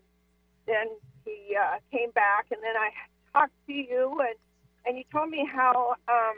then 0.65 0.87
he 1.25 1.55
uh, 1.55 1.77
came 1.91 2.11
back. 2.11 2.47
And 2.51 2.61
then 2.63 2.75
I 2.75 2.89
talked 3.31 3.53
to 3.67 3.73
you. 3.73 4.17
And, 4.19 4.37
and 4.85 4.97
you 4.97 5.03
told 5.11 5.29
me 5.29 5.47
how 5.47 5.95
um, 6.09 6.37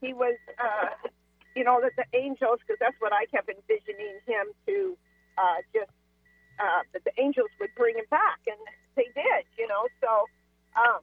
he 0.00 0.14
was, 0.14 0.38
uh, 0.58 1.08
you 1.56 1.64
know, 1.64 1.80
that 1.82 1.92
the 1.96 2.06
angels, 2.16 2.60
because 2.60 2.78
that's 2.80 2.96
what 3.00 3.12
I 3.12 3.26
kept 3.26 3.50
envisioning 3.50 4.22
him 4.26 4.46
to 4.66 4.96
uh, 5.36 5.58
just 5.74 5.90
uh, 6.58 6.82
that 6.92 7.04
the 7.04 7.12
angels 7.20 7.50
would 7.60 7.70
bring 7.76 7.96
him 7.96 8.06
back, 8.10 8.40
and 8.46 8.58
they 8.96 9.08
did, 9.14 9.44
you 9.58 9.66
know. 9.66 9.86
So 10.00 10.26
um, 10.78 11.00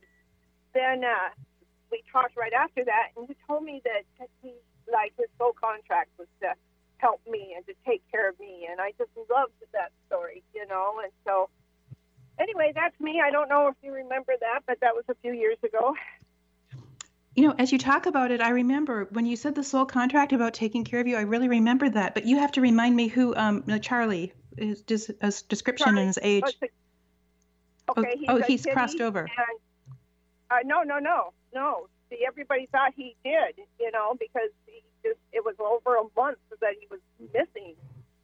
then 0.74 1.04
uh, 1.04 1.30
we 1.92 2.04
talked 2.12 2.38
right 2.38 2.54
after 2.54 2.84
that, 2.86 3.12
and 3.16 3.28
he 3.28 3.36
told 3.48 3.64
me 3.64 3.82
that 3.84 4.04
he, 4.42 4.54
like, 4.92 5.14
his 5.18 5.28
soul 5.38 5.54
contract 5.54 6.10
was 6.18 6.28
to 6.42 6.54
help 6.98 7.22
me 7.28 7.54
and 7.56 7.66
to 7.66 7.74
take 7.86 8.02
care 8.12 8.30
of 8.30 8.40
me, 8.40 8.68
and 8.70 8.80
I 8.80 8.94
just 8.98 9.12
loved 9.30 9.58
that 9.74 9.92
story, 10.08 10.44
you 10.54 10.66
know. 10.68 11.02
And 11.04 11.12
so, 11.26 11.50
anyway, 12.40 12.72
that's 12.74 12.98
me. 13.00 13.22
I 13.24 13.32
don't 13.32 13.50
know 13.50 13.68
if 13.68 13.76
you 13.82 13.92
remember 13.94 14.34
that, 14.40 14.62
but 14.68 14.80
that 14.82 14.96
was 14.96 15.04
a 15.10 15.16
few 15.22 15.34
years 15.34 15.58
ago. 15.64 15.96
You 17.36 17.48
know, 17.48 17.56
as 17.58 17.72
you 17.72 17.78
talk 17.78 18.08
about 18.08 18.32
it, 18.32 18.42
I 18.42 18.50
remember 18.50 19.08
when 19.12 19.26
you 19.26 19.38
said 19.38 19.56
the 19.56 19.64
soul 19.64 19.86
contract 19.86 20.34
about 20.34 20.54
taking 20.54 20.84
care 20.84 21.00
of 21.00 21.08
you. 21.08 21.16
I 21.16 21.22
really 21.22 21.48
remember 21.48 21.90
that. 21.90 22.14
But 22.14 22.26
you 22.26 22.40
have 22.40 22.52
to 22.54 22.62
remind 22.62 22.96
me 22.96 23.08
who 23.08 23.34
um, 23.36 23.64
Charlie 23.82 24.34
his, 24.58 24.84
his, 24.88 25.12
his 25.22 25.42
description 25.44 25.86
Charlie, 25.86 26.02
and 26.02 26.08
his 26.08 26.20
age. 26.22 26.44
Okay, 27.98 28.16
oh, 28.28 28.36
he's, 28.38 28.44
a 28.44 28.46
he's 28.46 28.66
crossed 28.66 29.02
over. 29.02 29.22
And, 29.22 29.60
uh, 30.50 30.58
no, 30.66 30.84
no, 30.84 31.00
no, 31.00 31.34
no. 31.54 31.88
See, 32.10 32.26
everybody 32.28 32.68
thought 32.72 32.94
he 32.96 33.16
did, 33.24 33.56
you 33.80 33.92
know, 33.92 34.16
because 34.20 34.50
he 34.66 34.84
just 35.04 35.20
it 35.32 35.44
was 35.44 35.56
over 35.60 35.96
a 35.96 36.04
month 36.16 36.38
that 36.60 36.74
he 36.80 36.88
was 36.90 37.00
missing, 37.34 37.76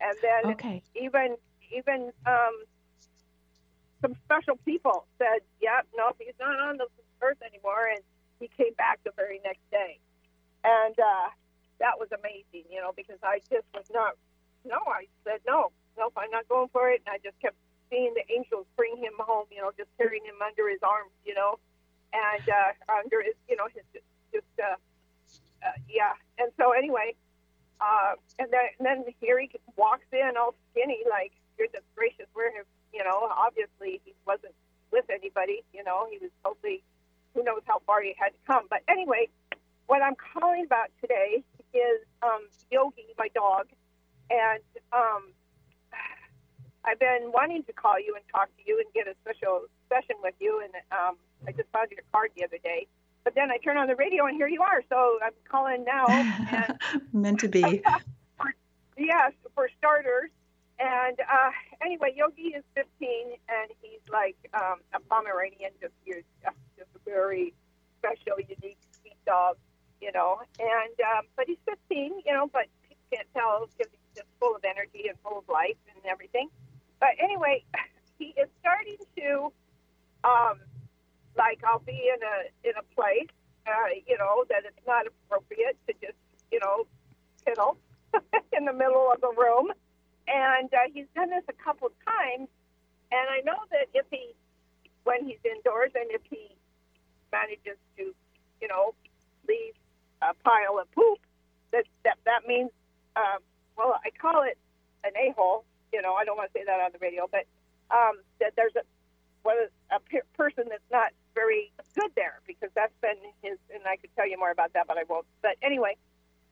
and 0.02 0.18
then 0.22 0.54
Okay. 0.54 0.84
even 0.96 1.38
even 1.72 2.12
um, 2.26 2.64
some 4.02 4.16
special 4.26 4.58
people 4.66 5.06
said, 5.18 5.40
"Yeah, 5.62 5.82
no, 5.96 6.12
he's 6.20 6.34
not 6.40 6.60
on 6.60 6.78
the 6.78 6.88
earth 7.22 7.38
anymore," 7.42 7.88
and 7.94 8.02
he 8.40 8.50
came 8.58 8.74
back 8.78 9.00
the 9.04 9.12
very 9.16 9.42
next 9.44 9.64
day, 9.72 10.00
and 10.64 10.96
uh, 11.00 11.30
that 11.80 11.98
was 12.00 12.10
amazing, 12.12 12.66
you 12.70 12.82
know, 12.82 12.92
because 12.96 13.20
I 13.24 13.40
just 13.50 13.66
was 13.74 13.86
not. 13.92 14.14
No, 14.66 14.78
I 14.88 15.08
said 15.24 15.40
no, 15.48 15.72
nope, 15.98 16.14
I'm 16.18 16.32
not 16.32 16.48
going 16.48 16.70
for 16.74 16.90
it, 16.90 17.02
and 17.06 17.14
I 17.14 17.20
just 17.24 17.40
kept 17.42 17.56
seeing 17.90 18.14
the 18.14 18.26
angels 18.34 18.66
bring 18.76 18.98
him 18.98 19.14
home, 19.20 19.46
you 19.52 19.62
know, 19.62 19.72
just 19.78 19.90
carrying 19.98 20.26
him 20.26 20.36
under 20.44 20.68
his 20.70 20.80
arms, 20.84 21.12
you 21.26 21.34
know, 21.34 21.60
and 22.14 22.44
uh, 22.50 22.72
under 22.92 23.22
his, 23.22 23.36
you 23.48 23.56
know, 23.56 23.68
his 23.74 23.84
just, 24.34 24.46
uh, 24.60 24.76
uh, 25.64 25.78
yeah. 25.90 26.14
And 26.38 26.52
so 26.58 26.72
anyway, 26.72 27.16
uh, 27.80 28.20
and 28.40 28.52
then 28.52 28.68
and 28.80 28.86
then 28.86 29.14
here 29.20 29.40
he 29.40 29.50
walks 29.76 30.06
in 30.12 30.32
all 30.38 30.56
skinny, 30.72 31.04
like 31.10 31.32
goodness 31.58 31.84
gracious, 31.96 32.28
where 32.34 32.56
have 32.56 32.66
you 32.94 33.04
know? 33.04 33.30
Obviously 33.32 34.02
he 34.06 34.14
wasn't 34.26 34.54
with 34.92 35.06
anybody, 35.10 35.64
you 35.74 35.84
know. 35.84 36.08
He 36.10 36.18
was 36.20 36.32
totally, 36.44 36.84
who 37.38 37.44
knows 37.44 37.62
how 37.66 37.80
far 37.86 38.02
he 38.02 38.16
had 38.18 38.30
to 38.30 38.40
come. 38.48 38.66
But 38.70 38.82
anyway, 38.90 39.30
what 39.86 40.02
I'm 40.02 40.16
calling 40.16 40.66
about 40.66 40.90
today 41.00 41.44
is 41.74 42.02
um, 42.24 42.42
Yogi, 42.72 43.06
my 43.18 43.30
dog, 43.36 43.68
and 44.32 44.64
um, 44.92 45.30
I've 46.84 47.00
been 47.00 47.32
wanting 47.32 47.64
to 47.66 47.74
call 47.74 48.00
you 48.00 48.16
and 48.16 48.24
talk 48.34 48.50
to 48.58 48.64
you 48.66 48.82
and 48.84 48.92
get 48.94 49.08
a 49.08 49.16
special 49.22 49.66
session 49.88 50.16
with 50.24 50.34
you. 50.40 50.62
And 50.64 50.74
um, 50.92 51.16
I 51.48 51.52
just 51.52 51.70
found 51.72 51.92
your 51.92 52.02
card 52.12 52.32
the 52.36 52.44
other 52.44 52.58
day. 52.64 52.88
But 53.24 53.36
then 53.36 53.52
I 53.52 53.58
turn 53.58 53.78
on 53.78 53.88
the 53.88 53.96
radio 53.96 54.26
and 54.26 54.36
here 54.36 54.48
you 54.48 54.62
are. 54.64 54.82
So 54.90 55.20
I'm 55.24 55.34
calling 55.50 55.84
now. 55.84 56.08
And 56.08 56.78
Meant 57.14 57.40
to 57.42 57.50
be. 57.50 57.84
yes, 58.98 59.34
for 59.54 59.70
starters. 59.78 60.32
And 60.80 61.20
uh, 61.20 61.52
anyway, 61.84 62.14
Yogi 62.16 62.56
is 62.56 62.64
15 62.76 62.86
and 63.50 63.72
he's 63.82 64.00
like 64.12 64.38
um, 64.54 64.80
a 64.94 65.00
Pomeranian, 65.10 65.72
just, 65.82 65.94
you're 66.06 66.22
just 66.78 66.90
a 66.96 67.02
very 67.10 67.54
special, 68.00 68.40
unique, 68.40 68.78
sweet 69.02 69.18
dog, 69.26 69.58
you 70.02 70.12
know. 70.14 70.40
And 70.60 70.96
um, 71.02 71.26
but 71.36 71.48
he's 71.48 71.62
15, 71.68 72.22
you 72.26 72.34
know, 72.34 72.48
but 72.52 72.68
people 72.88 73.04
can't 73.12 73.28
tell 73.34 73.68
because 73.78 73.92
he's 73.92 74.24
just 74.24 74.30
full 74.40 74.56
of 74.56 74.64
energy 74.64 75.10
and 75.10 75.18
full 75.24 75.40
of 75.40 75.50
life 75.50 75.78
and 75.94 76.06
everything. 76.06 76.50
But 77.00 77.10
anyway, 77.20 77.64
he 78.20 78.34
is 78.38 78.50
starting 78.62 78.98
to, 79.18 79.52
um, 80.24 80.60
like, 81.38 81.62
I'll 81.66 81.80
be 81.80 82.12
in 82.14 82.22
a 82.22 82.70
in 82.70 82.76
a 82.78 82.86
place, 82.96 83.34
uh, 83.68 83.94
you 84.06 84.18
know, 84.18 84.46
that 84.50 84.64
it's 84.66 84.86
not 84.88 85.06
appropriate 85.08 85.78
to 85.88 85.94
just, 86.02 86.18
you 86.52 86.60
know, 86.62 86.88
piddle 87.46 87.78
in 88.58 88.66
the 88.66 88.74
middle 88.74 89.12
of 89.14 89.22
the 89.22 89.34
room. 89.38 89.72
And 90.28 90.74
uh, 90.74 90.92
he's 90.94 91.08
done 91.16 91.30
this 91.30 91.44
a 91.48 91.54
couple 91.64 91.90
times. 92.06 92.50
And 93.12 93.26
I 93.32 93.40
know 93.46 93.64
that 93.72 93.88
if 93.94 94.06
he, 94.12 94.36
when 95.04 95.24
he's 95.24 95.40
indoors, 95.46 95.92
and 95.96 96.12
if 96.12 96.22
he 96.30 96.57
manages 97.32 97.78
to, 97.98 98.14
you 98.62 98.68
know, 98.68 98.94
leave 99.48 99.74
a 100.22 100.34
pile 100.44 100.80
of 100.80 100.92
poop, 100.92 101.20
that 101.72 101.86
that 102.04 102.18
that 102.26 102.48
means, 102.48 102.72
um, 103.16 103.40
well, 103.78 104.00
I 104.04 104.10
call 104.12 104.44
it 104.44 104.58
an 105.04 105.12
a-hole. 105.16 105.66
You 105.94 106.02
know, 106.02 106.14
I 106.16 106.26
don't 106.26 106.38
want 106.38 106.52
to 106.54 106.60
say 106.60 106.66
that 106.66 106.80
on 106.80 106.92
the 106.92 107.00
radio, 107.00 107.28
but 107.32 107.46
um, 107.92 108.20
that 108.40 108.54
there's 108.56 108.76
a 108.76 108.82
what 109.44 109.72
a 109.92 110.00
pe- 110.00 110.28
person 110.36 110.66
that's 110.70 110.92
not 110.92 111.12
very 111.34 111.72
good 111.96 112.12
there 112.16 112.42
because 112.46 112.70
that's 112.76 112.94
been 113.02 113.16
his, 113.42 113.58
and 113.74 113.82
I 113.86 113.96
could 113.96 114.10
tell 114.16 114.28
you 114.28 114.38
more 114.38 114.52
about 114.52 114.74
that, 114.74 114.88
but 114.88 114.98
I 114.98 115.04
won't. 115.08 115.26
But 115.42 115.56
anyway, 115.62 115.96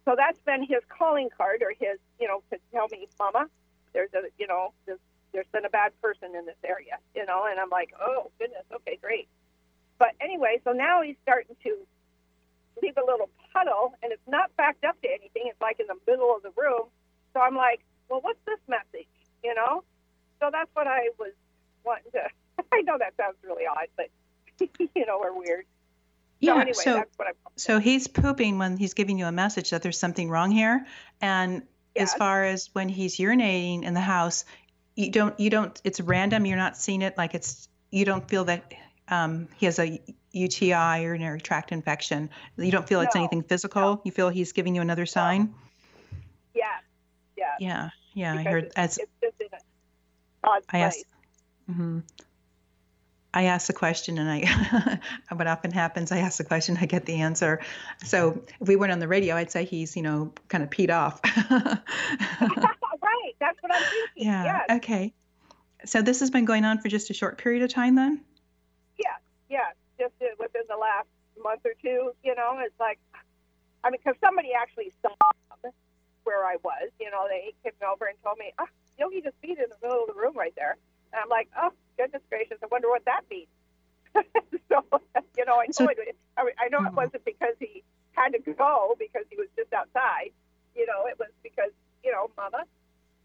so 0.06 0.16
that's 0.16 0.40
been 0.46 0.62
his 0.62 0.80
calling 0.88 1.30
card 1.36 1.62
or 1.62 1.74
his, 1.78 1.98
you 2.20 2.28
know, 2.28 2.42
to 2.52 2.60
tell 2.72 2.88
me, 2.90 3.08
Mama, 3.20 3.48
there's 3.94 4.14
a, 4.14 4.22
you 4.38 4.48
know, 4.48 4.72
there's, 4.86 5.00
there's 5.34 5.48
been 5.52 5.66
a 5.66 5.70
bad 5.70 5.92
person 6.02 6.36
in 6.36 6.46
this 6.46 6.56
area, 6.64 6.98
you 7.16 7.26
know, 7.26 7.46
and 7.50 7.60
I'm 7.60 7.70
like, 7.70 7.92
oh 8.00 8.32
goodness, 8.40 8.64
okay, 8.74 8.98
great. 9.02 9.28
But 9.98 10.10
anyway, 10.20 10.60
so 10.64 10.72
now 10.72 11.02
he's 11.02 11.16
starting 11.24 11.56
to 11.64 11.78
leave 12.82 12.98
a 12.98 13.06
little 13.06 13.30
puddle, 13.54 13.94
and 14.04 14.12
it's 14.12 14.28
not 14.28 14.56
backed 14.58 14.84
up 14.84 15.00
to 15.02 15.08
anything. 15.08 15.44
It's 15.46 15.62
like 15.62 15.80
in 15.80 15.88
the 15.88 15.98
middle 16.08 16.36
of 16.36 16.44
the 16.44 16.52
room. 16.56 16.88
So 17.34 17.40
I'm 17.42 17.56
like, 17.56 17.82
well, 18.10 18.22
what's 18.22 18.40
this 18.46 18.60
message? 18.68 19.08
You 19.44 19.56
know? 19.56 19.84
So 20.40 20.50
that's 20.52 20.70
what 20.74 20.88
I 20.88 21.10
was 21.18 21.32
wanting 21.84 22.12
to. 22.14 22.28
I 22.72 22.82
know 22.82 22.98
that 22.98 23.14
sounds 23.18 23.38
really 23.44 23.66
odd, 23.66 23.88
but 23.96 24.10
you 24.96 25.06
know, 25.06 25.20
we're 25.22 25.34
weird. 25.34 25.66
Yeah. 26.40 26.54
So 26.54 26.60
anyway, 26.60 26.74
so 26.74 26.94
that's 26.94 27.18
what 27.18 27.28
I'm. 27.30 27.34
so 27.56 27.80
he's 27.80 28.08
pooping 28.08 28.58
when 28.58 28.78
he's 28.78 28.94
giving 28.94 29.18
you 29.18 29.26
a 29.26 29.32
message 29.32 29.70
that 29.70 29.82
there's 29.82 29.98
something 29.98 30.30
wrong 30.30 30.52
here. 30.52 30.86
And 31.22 31.64
as 31.96 32.14
far 32.14 32.44
as 32.44 32.70
when 32.74 32.90
he's 32.90 33.18
urinating 33.18 33.84
in 33.84 33.94
the 33.94 34.02
house, 34.02 34.44
you 34.96 35.12
don't 35.12 35.40
you 35.40 35.50
don't 35.50 35.80
it's 35.84 36.02
random. 36.02 36.46
You're 36.46 36.58
not 36.58 36.78
seeing 36.78 37.02
it 37.02 37.18
like 37.18 37.36
it's 37.36 37.70
you 37.90 38.06
don't 38.06 38.28
feel 38.28 38.46
that 38.46 38.74
um, 39.10 39.48
he 39.58 39.66
has 39.66 39.80
a 39.80 40.02
UTI 40.32 41.02
urinary 41.02 41.40
tract 41.40 41.72
infection. 41.72 42.30
You 42.58 42.72
don't 42.72 42.88
feel 42.88 43.02
it's 43.02 43.16
No, 43.16 43.22
anything 43.22 43.44
physical. 43.44 44.02
You 44.04 44.12
feel 44.12 44.30
he's 44.30 44.52
giving 44.52 44.76
you 44.76 44.82
another 44.82 45.06
sign. 45.06 45.54
Yeah, 46.54 46.66
yeah. 47.38 47.56
Yeah, 47.60 47.90
yeah. 48.14 48.34
I 48.34 48.44
heard 48.44 48.66
it's, 48.66 48.76
as 48.76 48.98
it's 48.98 49.12
just 49.22 49.54
odd 50.44 50.64
I 50.70 50.80
place. 50.80 50.84
asked. 50.84 51.06
hmm 51.68 52.00
I 53.34 53.44
ask 53.44 53.68
the 53.68 53.74
question, 53.74 54.18
and 54.18 54.30
I, 54.30 55.00
what 55.36 55.46
often 55.46 55.70
happens, 55.70 56.14
I 56.14 56.20
ask 56.20 56.38
the 56.38 56.46
question, 56.46 56.78
I 56.80 56.86
get 56.86 57.06
the 57.06 57.16
answer. 57.16 57.60
So 58.06 58.42
if 58.62 58.68
we 58.70 58.78
went 58.78 58.94
on 58.94 59.00
the 59.00 59.10
radio, 59.10 59.36
I'd 59.36 59.52
say 59.52 59.66
he's, 59.66 59.98
you 59.98 60.04
know, 60.04 60.32
kind 60.48 60.64
of 60.64 60.70
peed 60.70 60.90
off. 60.90 61.20
right, 61.52 63.34
that's 63.42 63.62
what 63.62 63.76
I'm 63.76 63.82
thinking. 63.82 64.10
yeah. 64.16 64.44
Yes. 64.46 64.78
Okay. 64.78 65.14
So 65.84 66.02
this 66.02 66.22
has 66.22 66.32
been 66.32 66.46
going 66.46 66.64
on 66.64 66.80
for 66.80 66.88
just 66.88 67.10
a 67.10 67.14
short 67.14 67.38
period 67.38 67.62
of 67.62 67.70
time, 67.70 67.96
then. 67.96 68.22
Yeah, 69.50 69.72
just 70.00 70.14
uh, 70.22 70.34
within 70.40 70.64
the 70.70 70.78
last 70.78 71.08
month 71.42 71.62
or 71.66 71.74
two, 71.82 72.12
you 72.24 72.36
know, 72.36 72.60
it's 72.64 72.80
like, 72.80 73.00
I 73.84 73.92
mean, 73.92 74.00
because 74.04 74.20
somebody 74.22 74.52
actually 74.58 74.94
saw 75.02 75.14
where 76.24 76.46
I 76.46 76.58
was, 76.64 76.92
you 77.00 77.12
know, 77.12 77.28
they 77.30 77.54
came 77.64 77.74
over 77.86 78.08
and 78.08 78.18
told 78.24 78.38
me, 78.40 78.54
oh, 78.60 78.68
Yogi 79.00 79.22
just 79.22 79.40
beat 79.42 79.58
in 79.60 79.70
the 79.70 79.80
middle 79.84 80.04
of 80.04 80.16
the 80.16 80.20
room 80.20 80.38
right 80.38 80.54
there. 80.56 80.78
And 81.14 81.22
I'm 81.22 81.30
like, 81.30 81.50
oh, 81.58 81.72
goodness 81.98 82.24
gracious, 82.30 82.58
I 82.64 82.68
wonder 82.72 82.90
what 82.90 83.06
that 83.06 83.24
means. 83.30 83.50
so, 84.70 84.86
you 85.38 85.46
know, 85.46 85.56
I 85.62 85.68
know, 85.68 85.74
So- 85.74 85.88
it, 85.90 86.18
I, 86.38 86.44
I 86.60 86.70
know 86.70 86.86
it 86.86 86.94
wasn't 86.96 87.26
because 87.26 87.56
he 87.60 87.84
had 88.14 88.34
to 88.34 88.40
go 88.40 88.96
because 89.00 89.26
he 89.30 89.38
was 89.38 89.48
just 89.58 89.74
outside. 89.74 90.32
You 90.76 90.86
know, 90.88 91.08
it 91.08 91.18
was 91.20 91.30
because 91.44 91.72
you 92.04 92.12
know, 92.12 92.32
Mama, 92.38 92.64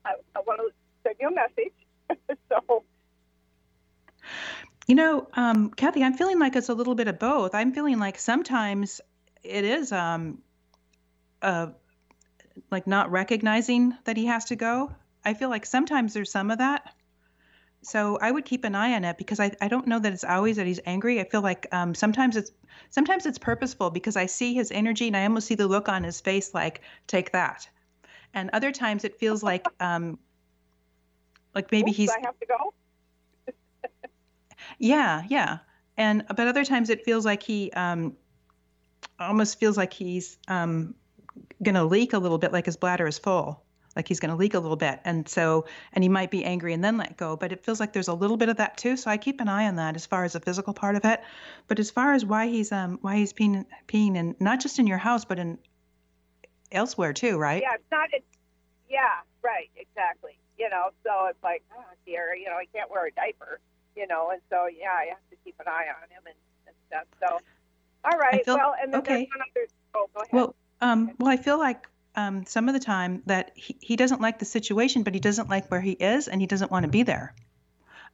I, 0.04 0.14
I 0.36 0.40
want 0.46 0.60
to 0.60 0.70
send 1.04 1.16
you 1.20 1.28
a 1.28 1.34
message. 1.34 1.74
so. 2.50 2.84
You 4.90 4.96
know, 4.96 5.28
um, 5.34 5.70
Kathy, 5.70 6.02
I'm 6.02 6.14
feeling 6.14 6.40
like 6.40 6.56
it's 6.56 6.68
a 6.68 6.74
little 6.74 6.96
bit 6.96 7.06
of 7.06 7.20
both. 7.20 7.54
I'm 7.54 7.72
feeling 7.72 8.00
like 8.00 8.18
sometimes 8.18 9.00
it 9.44 9.64
is 9.64 9.92
um, 9.92 10.42
uh, 11.40 11.68
like 12.72 12.88
not 12.88 13.12
recognizing 13.12 13.96
that 14.02 14.16
he 14.16 14.26
has 14.26 14.46
to 14.46 14.56
go. 14.56 14.92
I 15.24 15.34
feel 15.34 15.48
like 15.48 15.64
sometimes 15.64 16.12
there's 16.12 16.32
some 16.32 16.50
of 16.50 16.58
that. 16.58 16.92
So 17.82 18.18
I 18.20 18.32
would 18.32 18.44
keep 18.44 18.64
an 18.64 18.74
eye 18.74 18.94
on 18.94 19.04
it 19.04 19.16
because 19.16 19.38
I, 19.38 19.52
I 19.60 19.68
don't 19.68 19.86
know 19.86 20.00
that 20.00 20.12
it's 20.12 20.24
always 20.24 20.56
that 20.56 20.66
he's 20.66 20.80
angry. 20.84 21.20
I 21.20 21.24
feel 21.24 21.40
like 21.40 21.68
um, 21.70 21.94
sometimes 21.94 22.36
it's 22.36 22.50
sometimes 22.90 23.26
it's 23.26 23.38
purposeful 23.38 23.90
because 23.90 24.16
I 24.16 24.26
see 24.26 24.54
his 24.54 24.72
energy 24.72 25.06
and 25.06 25.16
I 25.16 25.22
almost 25.22 25.46
see 25.46 25.54
the 25.54 25.68
look 25.68 25.88
on 25.88 26.02
his 26.02 26.20
face 26.20 26.52
like 26.52 26.80
take 27.06 27.30
that, 27.30 27.68
and 28.34 28.50
other 28.52 28.72
times 28.72 29.04
it 29.04 29.20
feels 29.20 29.40
like 29.40 29.68
um, 29.78 30.18
like 31.54 31.70
maybe 31.70 31.90
Oops, 31.90 31.96
he's 31.96 32.10
I 32.10 32.26
have 32.26 32.36
to 32.40 32.46
go. 32.46 32.74
Yeah 34.78 35.22
yeah 35.28 35.58
and 35.96 36.24
but 36.28 36.46
other 36.46 36.64
times 36.64 36.90
it 36.90 37.04
feels 37.04 37.24
like 37.24 37.42
he 37.42 37.70
um, 37.72 38.16
almost 39.18 39.58
feels 39.58 39.76
like 39.76 39.92
he's 39.92 40.38
um, 40.48 40.94
gonna 41.62 41.84
leak 41.84 42.12
a 42.12 42.18
little 42.18 42.38
bit 42.38 42.52
like 42.52 42.66
his 42.66 42.76
bladder 42.76 43.06
is 43.06 43.18
full 43.18 43.62
like 43.96 44.06
he's 44.06 44.20
to 44.20 44.34
leak 44.34 44.54
a 44.54 44.58
little 44.58 44.76
bit 44.76 45.00
and 45.04 45.28
so 45.28 45.66
and 45.92 46.04
he 46.04 46.08
might 46.08 46.30
be 46.30 46.44
angry 46.44 46.72
and 46.72 46.82
then 46.82 46.96
let 46.96 47.16
go 47.16 47.36
but 47.36 47.52
it 47.52 47.64
feels 47.64 47.80
like 47.80 47.92
there's 47.92 48.08
a 48.08 48.14
little 48.14 48.36
bit 48.36 48.48
of 48.48 48.56
that 48.56 48.76
too 48.76 48.96
so 48.96 49.10
i 49.10 49.16
keep 49.16 49.40
an 49.40 49.48
eye 49.48 49.66
on 49.66 49.76
that 49.76 49.96
as 49.96 50.06
far 50.06 50.24
as 50.24 50.34
the 50.34 50.40
physical 50.40 50.72
part 50.72 50.94
of 50.94 51.04
it 51.04 51.20
but 51.66 51.78
as 51.78 51.90
far 51.90 52.12
as 52.12 52.24
why 52.24 52.46
he's 52.46 52.70
um 52.70 52.98
why 53.02 53.16
he's 53.16 53.32
peeing 53.32 53.64
peeing 53.88 54.16
and 54.16 54.36
not 54.40 54.60
just 54.60 54.78
in 54.78 54.86
your 54.86 54.98
house 54.98 55.24
but 55.24 55.38
in 55.38 55.58
elsewhere 56.72 57.12
too 57.12 57.36
right 57.36 57.62
Yeah, 57.62 57.74
it's 57.74 57.90
not. 57.90 58.08
It's, 58.12 58.24
yeah, 58.88 59.22
right, 59.42 59.70
exactly. 59.76 60.38
You 60.58 60.68
know, 60.68 60.90
so 61.04 61.26
it's 61.26 61.42
like, 61.42 61.62
oh 61.76 61.84
dear, 62.04 62.34
you 62.34 62.46
know, 62.46 62.56
I 62.56 62.66
can't 62.74 62.90
wear 62.90 63.06
a 63.06 63.12
diaper. 63.12 63.60
You 64.00 64.06
know, 64.06 64.30
and 64.32 64.40
so 64.48 64.66
yeah, 64.66 64.96
I 64.96 65.06
have 65.10 65.24
to 65.30 65.36
keep 65.44 65.56
an 65.60 65.68
eye 65.68 65.88
on 65.92 66.08
him 66.08 66.24
and, 66.24 66.40
and 66.66 66.76
stuff. 66.88 67.06
So, 67.20 67.28
all 68.10 68.18
right, 68.18 68.44
feel- 68.44 68.56
well, 68.56 68.74
and 68.82 68.92
then 68.92 69.00
okay. 69.00 69.14
there's 69.14 69.28
one 69.28 69.42
other. 69.42 69.66
Oh, 69.94 70.06
go 70.14 70.20
ahead. 70.20 70.32
well 70.32 70.54
um 70.80 71.10
well 71.18 71.28
i 71.28 71.36
feel 71.36 71.58
like 71.58 71.86
um 72.16 72.44
some 72.46 72.68
of 72.68 72.74
the 72.74 72.80
time 72.80 73.22
that 73.26 73.52
he, 73.54 73.76
he 73.80 73.96
doesn't 73.96 74.20
like 74.20 74.38
the 74.38 74.44
situation 74.44 75.02
but 75.02 75.14
he 75.14 75.20
doesn't 75.20 75.48
like 75.48 75.70
where 75.70 75.80
he 75.80 75.92
is 75.92 76.28
and 76.28 76.40
he 76.40 76.46
doesn't 76.46 76.70
want 76.70 76.84
to 76.84 76.90
be 76.90 77.02
there 77.02 77.34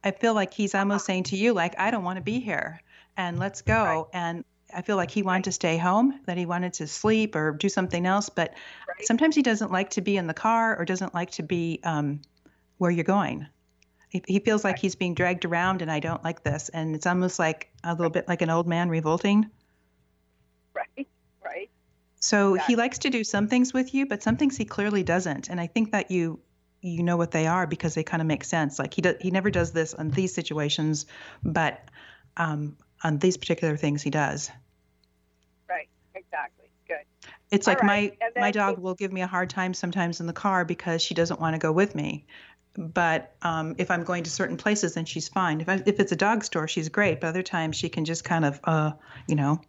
i 0.03 0.11
feel 0.11 0.33
like 0.33 0.53
he's 0.53 0.75
almost 0.75 1.05
saying 1.05 1.23
to 1.23 1.37
you 1.37 1.53
like 1.53 1.77
i 1.79 1.91
don't 1.91 2.03
want 2.03 2.17
to 2.17 2.23
be 2.23 2.39
here 2.39 2.81
and 3.15 3.39
let's 3.39 3.61
go 3.61 4.09
and 4.13 4.43
i 4.73 4.81
feel 4.81 4.95
like 4.95 5.11
he 5.11 5.21
wanted 5.21 5.45
to 5.45 5.51
stay 5.51 5.77
home 5.77 6.19
that 6.25 6.37
he 6.37 6.45
wanted 6.45 6.73
to 6.73 6.87
sleep 6.87 7.35
or 7.35 7.51
do 7.51 7.69
something 7.69 8.05
else 8.05 8.29
but 8.29 8.53
sometimes 9.01 9.35
he 9.35 9.41
doesn't 9.41 9.71
like 9.71 9.91
to 9.91 10.01
be 10.01 10.17
in 10.17 10.27
the 10.27 10.33
car 10.33 10.77
or 10.77 10.85
doesn't 10.85 11.13
like 11.13 11.31
to 11.31 11.43
be 11.43 11.79
um, 11.83 12.19
where 12.79 12.91
you're 12.91 13.03
going 13.03 13.47
he, 14.09 14.23
he 14.27 14.39
feels 14.39 14.63
like 14.63 14.79
he's 14.79 14.95
being 14.95 15.13
dragged 15.13 15.45
around 15.45 15.81
and 15.81 15.91
i 15.91 15.99
don't 15.99 16.23
like 16.23 16.43
this 16.43 16.69
and 16.69 16.95
it's 16.95 17.05
almost 17.05 17.39
like 17.39 17.69
a 17.83 17.93
little 17.93 18.09
bit 18.09 18.27
like 18.27 18.41
an 18.41 18.49
old 18.49 18.67
man 18.67 18.89
revolting 18.89 19.49
right, 20.73 21.07
right. 21.43 21.69
so 22.19 22.53
he 22.53 22.75
likes 22.75 22.99
to 22.99 23.09
do 23.09 23.23
some 23.23 23.47
things 23.47 23.73
with 23.73 23.93
you, 23.93 24.05
but 24.05 24.23
some 24.23 24.37
things 24.37 24.57
he 24.57 24.65
clearly 24.65 25.03
doesn't. 25.03 25.49
And 25.49 25.59
I 25.59 25.67
think 25.67 25.91
that 25.91 26.11
you 26.11 26.39
you 26.81 27.03
know 27.03 27.17
what 27.17 27.31
they 27.31 27.47
are 27.47 27.67
because 27.67 27.95
they 27.95 28.03
kind 28.03 28.21
of 28.21 28.27
make 28.27 28.43
sense. 28.43 28.79
Like 28.79 28.93
he 28.93 29.01
does, 29.01 29.15
he 29.19 29.31
never 29.31 29.49
does 29.49 29.71
this 29.71 29.93
on 29.93 30.09
these 30.09 30.33
situations, 30.33 31.05
but 31.43 31.89
um, 32.37 32.77
on 33.03 33.17
these 33.17 33.37
particular 33.37 33.77
things 33.77 34.01
he 34.01 34.09
does. 34.09 34.51
Right, 35.67 35.89
exactly. 36.15 36.65
Good. 36.87 36.97
It's 37.51 37.67
All 37.67 37.71
like 37.73 37.83
right, 37.83 38.17
my 38.35 38.41
my 38.41 38.51
dog 38.51 38.77
will 38.77 38.95
give 38.95 39.11
me 39.11 39.21
a 39.21 39.27
hard 39.27 39.49
time 39.49 39.73
sometimes 39.73 40.19
in 40.19 40.27
the 40.27 40.33
car 40.33 40.65
because 40.65 41.01
she 41.01 41.13
doesn't 41.13 41.39
want 41.39 41.55
to 41.55 41.59
go 41.59 41.71
with 41.71 41.95
me. 41.95 42.25
But 42.77 43.35
um, 43.41 43.75
if 43.79 43.89
I'm 43.89 44.03
going 44.03 44.23
to 44.23 44.29
certain 44.29 44.55
places, 44.55 44.93
then 44.93 45.05
she's 45.05 45.27
fine. 45.27 45.61
If 45.61 45.69
I, 45.69 45.81
if 45.85 45.99
it's 45.99 46.11
a 46.11 46.15
dog 46.15 46.43
store, 46.43 46.67
she's 46.67 46.89
great. 46.89 47.19
But 47.19 47.27
other 47.27 47.41
times 47.41 47.75
she 47.75 47.89
can 47.89 48.05
just 48.05 48.23
kind 48.23 48.45
of, 48.45 48.59
uh, 48.63 48.91
you 49.27 49.35
know, 49.35 49.59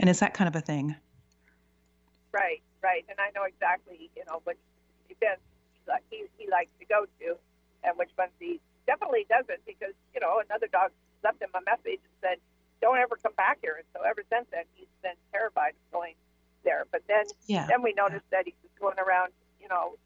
and 0.00 0.10
it's 0.10 0.20
that 0.20 0.34
kind 0.34 0.48
of 0.48 0.56
a 0.56 0.60
thing. 0.60 0.96
Right, 2.32 2.60
right. 2.82 3.04
And 3.08 3.18
I 3.20 3.30
know 3.34 3.44
exactly, 3.44 4.10
you 4.16 4.24
know, 4.26 4.40
which 4.44 4.58
events 5.08 5.42
he, 6.10 6.24
he 6.36 6.50
likes 6.50 6.70
to 6.80 6.86
go 6.86 7.06
to 7.20 7.36
and 7.84 7.96
which 7.96 8.10
ones 8.18 8.32
he 8.40 8.60
definitely 8.86 9.26
doesn't 9.30 9.64
because, 9.64 9.94
you 10.12 10.20
know, 10.20 10.42
another 10.44 10.66
dog 10.66 10.90
left 11.22 11.40
him 11.40 11.48
a 11.54 11.62
message 11.62 12.00
and 12.02 12.14
said, 12.20 12.38
don't 12.82 12.98
ever 12.98 13.16
come 13.22 13.32
back 13.36 13.58
here. 13.62 13.76
And 13.78 13.86
so 13.94 14.02
ever 14.02 14.22
since 14.28 14.46
then, 14.50 14.64
he's 14.74 14.90
been 15.02 15.16
terrified 15.32 15.70
of 15.70 15.92
going 15.92 16.14
there. 16.64 16.84
But 16.90 17.02
then, 17.06 17.24
Yeah. 17.46 17.66
then 17.68 17.82
we 17.82 17.94
noticed 17.94 18.28
that 18.30 18.44
he's 18.44 18.54
going 18.80 18.98
around, 18.98 19.32
you 19.60 19.68
know, 19.68 19.96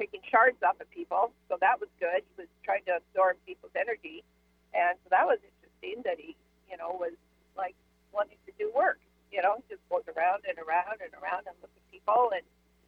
taking 0.00 0.24
shards 0.24 0.56
off 0.64 0.80
of 0.80 0.88
people. 0.88 1.36
So 1.52 1.60
that 1.60 1.76
was 1.76 1.92
good. 2.00 2.24
He 2.24 2.48
was 2.48 2.50
trying 2.64 2.88
to 2.88 2.96
absorb 3.04 3.36
people's 3.44 3.76
energy. 3.76 4.24
And 4.72 4.96
so 5.04 5.12
that 5.12 5.28
was 5.28 5.36
interesting 5.44 6.00
that 6.08 6.16
he, 6.16 6.32
you 6.72 6.80
know, 6.80 6.96
was 6.96 7.12
like 7.52 7.76
wanting 8.08 8.40
to 8.48 8.52
do 8.56 8.72
work. 8.72 8.96
You 9.28 9.44
know, 9.44 9.60
he 9.60 9.76
just 9.76 9.84
goes 9.92 10.08
around 10.08 10.48
and 10.48 10.56
around 10.56 11.04
and 11.04 11.12
around 11.20 11.44
and 11.44 11.54
looks 11.60 11.76
at 11.76 11.84
people 11.92 12.32
and 12.32 12.42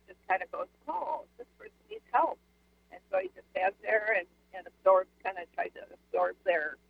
just 0.08 0.18
kind 0.24 0.40
of 0.40 0.48
goes, 0.48 0.72
oh, 0.88 1.28
this 1.36 1.46
person 1.60 1.76
needs 1.92 2.08
help. 2.16 2.40
And 2.88 3.04
so 3.12 3.20
he 3.20 3.28
just 3.36 3.44
stands 3.52 3.76
there 3.84 4.16
and, 4.16 4.26
and 4.56 4.64
absorbs, 4.64 5.12
kind 5.20 5.36
of 5.36 5.44
tries 5.52 5.76
to 5.76 5.84
absorb 5.92 6.40
their 6.48 6.80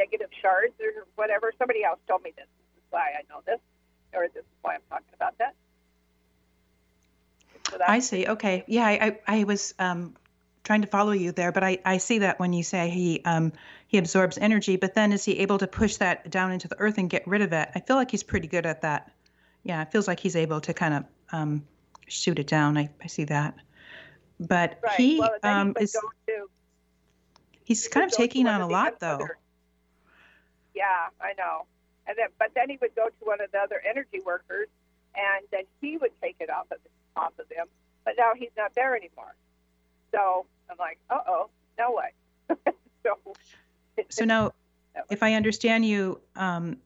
negative 0.00 0.32
shards 0.40 0.74
or 0.80 1.04
whatever. 1.20 1.52
Somebody 1.60 1.84
else 1.84 2.00
told 2.08 2.24
me 2.24 2.32
this. 2.32 2.48
This 2.48 2.80
is 2.80 2.88
why 2.88 3.12
I 3.12 3.22
know 3.28 3.44
this, 3.44 3.60
or 4.16 4.32
this 4.32 4.48
is 4.48 4.56
why 4.64 4.80
I'm 4.80 4.86
talking 4.88 5.12
about 5.12 5.36
that. 5.38 5.52
I 7.86 7.98
see. 8.00 8.26
Okay. 8.26 8.64
Yeah, 8.66 8.86
I, 8.86 9.18
I, 9.26 9.40
I 9.40 9.44
was 9.44 9.74
um, 9.78 10.14
trying 10.64 10.82
to 10.82 10.88
follow 10.88 11.12
you 11.12 11.32
there, 11.32 11.52
but 11.52 11.62
I, 11.64 11.78
I 11.84 11.98
see 11.98 12.18
that 12.18 12.38
when 12.38 12.52
you 12.52 12.62
say 12.62 12.90
he 12.90 13.22
um, 13.24 13.52
he 13.88 13.98
absorbs 13.98 14.38
energy, 14.38 14.76
but 14.76 14.94
then 14.94 15.12
is 15.12 15.24
he 15.24 15.38
able 15.38 15.58
to 15.58 15.66
push 15.66 15.96
that 15.96 16.30
down 16.30 16.52
into 16.52 16.68
the 16.68 16.78
earth 16.78 16.98
and 16.98 17.08
get 17.08 17.26
rid 17.26 17.42
of 17.42 17.52
it? 17.52 17.68
I 17.74 17.80
feel 17.80 17.96
like 17.96 18.10
he's 18.10 18.22
pretty 18.22 18.48
good 18.48 18.66
at 18.66 18.82
that. 18.82 19.10
Yeah, 19.62 19.82
it 19.82 19.92
feels 19.92 20.06
like 20.08 20.20
he's 20.20 20.36
able 20.36 20.60
to 20.62 20.74
kind 20.74 20.94
of 20.94 21.04
um, 21.32 21.64
shoot 22.08 22.38
it 22.38 22.46
down. 22.46 22.76
I, 22.78 22.90
I 23.02 23.06
see 23.06 23.24
that. 23.24 23.54
But 24.38 24.80
right. 24.82 24.94
he 24.96 25.18
well, 25.18 25.30
um, 25.42 25.74
is 25.80 25.92
to, 25.92 26.46
he's 27.64 27.84
he 27.84 27.90
kind 27.90 28.06
of 28.06 28.12
taking 28.12 28.46
on 28.46 28.60
a 28.60 28.66
the 28.66 28.72
lot 28.72 29.00
though. 29.00 29.14
other- 29.14 29.38
Yeah, 30.74 30.84
I 31.20 31.32
know. 31.38 31.66
And 32.06 32.16
then, 32.16 32.28
but 32.38 32.52
then 32.54 32.70
he 32.70 32.78
would 32.80 32.94
go 32.94 33.06
to 33.06 33.24
one 33.24 33.40
of 33.40 33.50
the 33.50 33.58
other 33.58 33.82
energy 33.88 34.20
workers, 34.24 34.68
and 35.14 35.44
then 35.50 35.62
he 35.80 35.96
would 35.96 36.12
take 36.22 36.36
it 36.38 36.50
off 36.50 36.66
of 36.70 36.78
off 37.16 37.32
of 37.38 37.46
him. 37.50 37.66
But 38.04 38.14
now 38.18 38.32
he's 38.36 38.50
not 38.56 38.74
there 38.74 38.94
anymore. 38.96 39.34
So 40.12 40.46
I'm 40.70 40.76
like, 40.78 40.98
uh 41.10 41.18
oh, 41.26 41.50
now 41.78 41.92
what? 41.92 42.12
so 43.02 43.36
So 44.10 44.24
now, 44.24 44.52
if 45.10 45.22
I 45.22 45.34
understand 45.34 45.84
you, 45.84 46.20
um, 46.36 46.78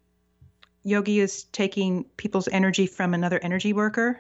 Yogi 0.83 1.20
is 1.20 1.45
taking 1.45 2.05
people's 2.16 2.49
energy 2.49 2.87
from 2.87 3.12
another 3.14 3.39
energy 3.43 3.72
worker. 3.72 4.18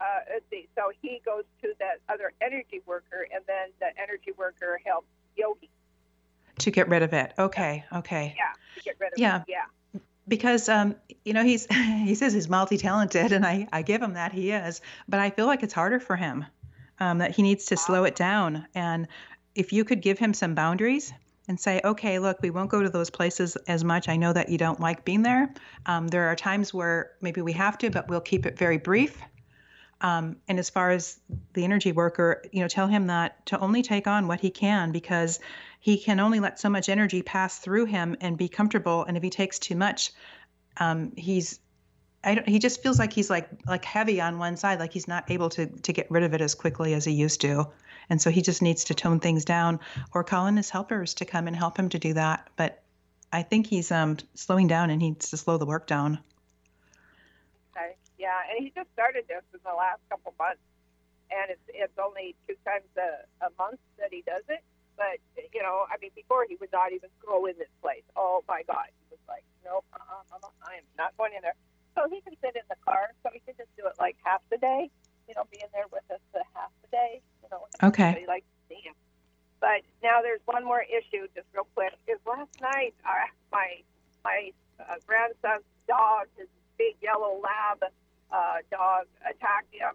uh, 0.00 0.04
let's 0.30 0.44
see. 0.50 0.68
So 0.76 0.92
he 1.00 1.20
goes 1.24 1.44
to 1.62 1.72
that 1.80 2.00
other 2.08 2.32
energy 2.42 2.82
worker, 2.86 3.26
and 3.34 3.42
then 3.46 3.68
the 3.80 3.86
energy 4.00 4.32
worker 4.36 4.78
helps 4.84 5.08
Yogi. 5.36 5.70
to 6.58 6.70
get 6.70 6.88
rid 6.88 7.02
of 7.02 7.12
it. 7.14 7.32
Okay, 7.38 7.84
okay. 7.92 8.34
Yeah, 8.36 8.52
to 8.76 8.82
get 8.82 8.96
rid 9.00 9.12
of 9.14 9.18
Yeah. 9.18 9.38
it. 9.38 9.44
Yeah. 9.48 9.64
Because 10.28 10.68
um, 10.68 10.96
you 11.24 11.32
know, 11.32 11.44
he's 11.44 11.66
he 11.72 12.14
says 12.14 12.32
he's 12.32 12.48
multi-talented, 12.48 13.32
and 13.32 13.44
I 13.44 13.68
I 13.72 13.82
give 13.82 14.02
him 14.02 14.14
that 14.14 14.32
he 14.32 14.50
is, 14.50 14.80
but 15.08 15.20
I 15.20 15.30
feel 15.30 15.46
like 15.46 15.62
it's 15.62 15.74
harder 15.74 16.00
for 16.00 16.16
him. 16.16 16.44
Um, 16.98 17.18
that 17.18 17.32
he 17.32 17.42
needs 17.42 17.66
to 17.66 17.76
slow 17.76 18.04
it 18.04 18.16
down, 18.16 18.66
and 18.74 19.06
if 19.54 19.72
you 19.72 19.84
could 19.84 20.00
give 20.00 20.18
him 20.18 20.32
some 20.32 20.54
boundaries 20.54 21.12
and 21.48 21.58
say, 21.58 21.80
okay, 21.84 22.18
look, 22.18 22.38
we 22.42 22.50
won't 22.50 22.70
go 22.70 22.82
to 22.82 22.88
those 22.90 23.10
places 23.10 23.56
as 23.68 23.84
much. 23.84 24.08
I 24.08 24.16
know 24.16 24.32
that 24.32 24.48
you 24.48 24.58
don't 24.58 24.80
like 24.80 25.04
being 25.04 25.22
there. 25.22 25.52
Um, 25.86 26.08
there 26.08 26.26
are 26.28 26.36
times 26.36 26.74
where 26.74 27.12
maybe 27.20 27.40
we 27.40 27.52
have 27.52 27.78
to, 27.78 27.90
but 27.90 28.08
we'll 28.08 28.20
keep 28.20 28.46
it 28.46 28.58
very 28.58 28.78
brief. 28.78 29.16
Um, 30.00 30.36
and 30.46 30.58
as 30.58 30.68
far 30.68 30.90
as 30.90 31.18
the 31.54 31.64
energy 31.64 31.92
worker, 31.92 32.42
you 32.52 32.60
know, 32.60 32.68
tell 32.68 32.86
him 32.86 33.06
that 33.06 33.46
to 33.46 33.58
only 33.58 33.82
take 33.82 34.06
on 34.06 34.28
what 34.28 34.40
he 34.40 34.50
can 34.50 34.92
because 34.92 35.40
he 35.80 35.96
can 35.96 36.20
only 36.20 36.40
let 36.40 36.60
so 36.60 36.68
much 36.68 36.88
energy 36.88 37.22
pass 37.22 37.58
through 37.58 37.86
him 37.86 38.16
and 38.20 38.36
be 38.36 38.48
comfortable. 38.48 39.04
And 39.04 39.16
if 39.16 39.22
he 39.22 39.30
takes 39.30 39.58
too 39.58 39.76
much, 39.76 40.12
um, 40.76 41.12
he's 41.16 41.60
I 42.24 42.34
don't, 42.34 42.48
he 42.48 42.58
just 42.58 42.82
feels 42.82 42.98
like 42.98 43.12
he's 43.12 43.30
like 43.30 43.48
like 43.66 43.84
heavy 43.84 44.20
on 44.20 44.38
one 44.38 44.56
side, 44.56 44.80
like 44.80 44.92
he's 44.92 45.06
not 45.06 45.30
able 45.30 45.48
to 45.50 45.66
to 45.66 45.92
get 45.92 46.10
rid 46.10 46.24
of 46.24 46.34
it 46.34 46.40
as 46.40 46.54
quickly 46.54 46.92
as 46.92 47.04
he 47.04 47.12
used 47.12 47.40
to. 47.42 47.68
And 48.10 48.20
so 48.20 48.30
he 48.30 48.42
just 48.42 48.62
needs 48.62 48.84
to 48.84 48.94
tone 48.94 49.20
things 49.20 49.44
down 49.44 49.80
or 50.12 50.24
call 50.24 50.46
in 50.46 50.56
his 50.56 50.70
helpers 50.70 51.14
to 51.14 51.24
come 51.24 51.46
and 51.46 51.56
help 51.56 51.78
him 51.78 51.88
to 51.90 51.98
do 51.98 52.14
that. 52.14 52.48
But 52.56 52.82
I 53.32 53.42
think 53.42 53.66
he's 53.66 53.90
um, 53.90 54.16
slowing 54.34 54.66
down 54.66 54.90
and 54.90 55.00
he 55.00 55.10
needs 55.10 55.30
to 55.30 55.36
slow 55.36 55.56
the 55.58 55.66
work 55.66 55.86
down. 55.86 56.18
Yeah, 58.26 58.42
and 58.50 58.58
he 58.58 58.74
just 58.74 58.90
started 58.90 59.30
this 59.30 59.46
in 59.54 59.62
the 59.62 59.70
last 59.70 60.02
couple 60.10 60.34
months, 60.34 60.66
and 61.30 61.46
it's 61.54 61.62
it's 61.70 61.94
only 61.94 62.34
two 62.50 62.58
times 62.66 62.90
a, 62.98 63.22
a 63.46 63.54
month 63.54 63.78
that 64.02 64.10
he 64.10 64.26
does 64.26 64.42
it. 64.50 64.66
But 64.98 65.22
you 65.54 65.62
know, 65.62 65.86
I 65.86 65.94
mean, 66.02 66.10
before 66.18 66.42
he 66.42 66.58
would 66.58 66.74
not 66.74 66.90
even 66.90 67.06
go 67.22 67.46
in 67.46 67.54
this 67.54 67.70
place. 67.78 68.02
Oh 68.18 68.42
my 68.50 68.66
God, 68.66 68.90
he 68.90 69.14
was 69.14 69.22
like, 69.30 69.46
nope, 69.62 69.86
uh-uh, 69.94 70.34
uh-uh, 70.42 70.66
I 70.66 70.82
am 70.82 70.86
not 70.98 71.14
going 71.14 71.38
in 71.38 71.42
there. 71.46 71.54
so 71.94 72.10
he 72.10 72.18
can 72.26 72.34
sit 72.42 72.58
in 72.58 72.66
the 72.66 72.74
car, 72.82 73.14
so 73.22 73.30
he 73.30 73.38
can 73.46 73.54
just 73.54 73.70
do 73.78 73.86
it 73.86 73.94
like 74.02 74.18
half 74.26 74.42
the 74.50 74.58
day. 74.58 74.90
You 75.30 75.38
know, 75.38 75.46
being 75.46 75.70
there 75.70 75.86
with 75.94 76.02
us 76.10 76.18
the 76.34 76.42
half 76.58 76.74
the 76.82 76.90
day. 76.90 77.22
You 77.46 77.48
know, 77.54 77.70
Okay. 77.78 78.26
To 78.26 78.42
see 78.66 78.82
him. 78.82 78.98
But 79.62 79.86
now 80.02 80.18
there's 80.18 80.42
one 80.50 80.66
more 80.66 80.82
issue, 80.82 81.30
just 81.30 81.46
real 81.54 81.70
quick. 81.78 81.94
Is 82.10 82.18
last 82.26 82.58
night 82.58 82.98
uh, 83.06 83.30
my 83.54 83.86
my 84.26 84.50
uh, 84.82 84.98
grandson's 85.06 85.62
dog, 85.86 86.26
his 86.34 86.50
big 86.74 86.98
yellow 86.98 87.38
lab 87.38 87.86
uh, 88.32 88.58
dog, 88.70 89.06
attacked 89.22 89.72
him, 89.72 89.94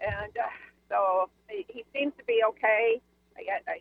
and 0.00 0.32
uh, 0.36 0.48
so 0.88 1.30
he, 1.48 1.64
he 1.68 1.84
seems 1.94 2.12
to 2.18 2.24
be 2.24 2.42
okay. 2.54 3.00
I, 3.36 3.60
I 3.70 3.80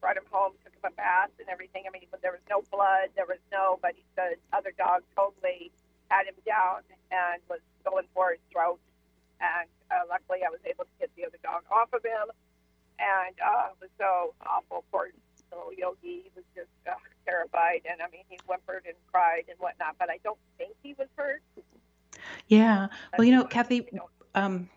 brought 0.00 0.16
him 0.16 0.28
home, 0.30 0.52
took 0.64 0.72
him 0.72 0.84
a 0.84 0.94
bath 0.94 1.32
and 1.40 1.48
everything. 1.48 1.84
I 1.88 1.90
mean, 1.90 2.06
there 2.22 2.32
was 2.32 2.44
no 2.48 2.62
blood, 2.70 3.10
there 3.16 3.26
was 3.26 3.40
no, 3.50 3.78
but 3.80 3.96
he, 3.96 4.04
the 4.16 4.36
other 4.52 4.72
dog 4.76 5.02
totally 5.16 5.72
had 6.08 6.26
him 6.26 6.36
down 6.46 6.84
and 7.10 7.40
was 7.48 7.60
going 7.84 8.06
for 8.14 8.36
his 8.36 8.40
throat. 8.52 8.78
And 9.40 9.68
uh, 9.90 10.06
luckily, 10.08 10.44
I 10.46 10.50
was 10.50 10.60
able 10.64 10.84
to 10.84 10.96
get 11.00 11.10
the 11.16 11.26
other 11.26 11.40
dog 11.42 11.64
off 11.72 11.92
of 11.92 12.04
him. 12.04 12.30
And 13.00 13.34
uh, 13.42 13.74
it 13.74 13.78
was 13.80 13.90
so 13.98 14.34
awful. 14.46 14.84
Poor 14.92 15.10
little 15.50 15.72
Yogi 15.72 16.28
he 16.28 16.30
was 16.34 16.44
just 16.54 16.70
uh, 16.86 16.94
terrified. 17.26 17.82
And 17.88 18.00
I 18.00 18.08
mean, 18.12 18.24
he 18.28 18.38
whimpered 18.46 18.86
and 18.86 18.96
cried 19.10 19.44
and 19.48 19.58
whatnot, 19.58 19.96
but 19.98 20.10
I 20.10 20.18
don't 20.22 20.38
think 20.58 20.76
he 20.82 20.94
was 20.94 21.08
hurt. 21.16 21.42
Yeah. 22.48 22.88
Well, 23.16 23.24
you 23.24 23.32
know, 23.32 23.44
Kathy, 23.44 23.88
um, 24.34 24.68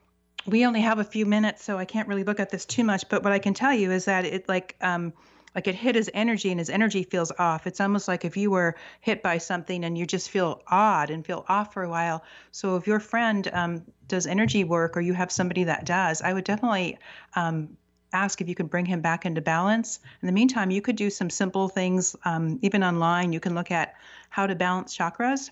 we 0.46 0.66
only 0.66 0.82
have 0.82 1.00
a 1.00 1.04
few 1.04 1.26
minutes, 1.26 1.64
so 1.64 1.78
I 1.78 1.86
can't 1.86 2.08
really 2.08 2.24
look 2.24 2.40
at 2.40 2.50
this 2.50 2.66
too 2.66 2.84
much. 2.84 3.08
But 3.10 3.24
what 3.24 3.34
I 3.34 3.40
can 3.40 3.54
tell 3.54 3.74
you 3.74 3.92
is 3.92 4.06
that 4.06 4.26
it 4.26 4.48
like 4.48 4.76
um, 4.82 5.14
like 5.56 5.68
it 5.68 5.76
hit 5.76 5.96
his 5.96 6.10
energy, 6.14 6.50
and 6.52 6.60
his 6.60 6.70
energy 6.70 7.04
feels 7.04 7.32
off. 7.38 7.68
It's 7.68 7.82
almost 7.82 8.08
like 8.08 8.24
if 8.24 8.38
you 8.38 8.52
were 8.52 8.76
hit 9.02 9.22
by 9.22 9.40
something 9.40 9.84
and 9.84 9.98
you 9.98 10.06
just 10.06 10.30
feel 10.30 10.62
odd 10.68 11.10
and 11.10 11.26
feel 11.26 11.46
off 11.50 11.74
for 11.74 11.84
a 11.84 11.90
while. 11.90 12.24
So 12.52 12.76
if 12.78 12.88
your 12.88 13.00
friend 13.00 13.50
um, 13.54 13.84
does 14.08 14.28
energy 14.28 14.64
work, 14.64 14.96
or 14.96 15.02
you 15.02 15.14
have 15.14 15.32
somebody 15.32 15.66
that 15.66 15.86
does, 15.86 16.22
I 16.22 16.34
would 16.34 16.46
definitely 16.46 17.00
um, 17.36 17.76
ask 18.14 18.40
if 18.40 18.48
you 18.48 18.56
could 18.56 18.70
bring 18.70 18.86
him 18.86 19.02
back 19.02 19.26
into 19.26 19.42
balance. 19.42 20.00
In 20.22 20.28
the 20.28 20.32
meantime, 20.32 20.72
you 20.72 20.82
could 20.82 20.96
do 20.96 21.10
some 21.10 21.30
simple 21.30 21.68
things, 21.68 22.16
um, 22.24 22.60
even 22.62 22.84
online. 22.84 23.34
You 23.34 23.40
can 23.40 23.56
look 23.56 23.72
at 23.72 23.96
how 24.30 24.48
to 24.48 24.56
balance 24.56 24.96
chakras 24.96 25.50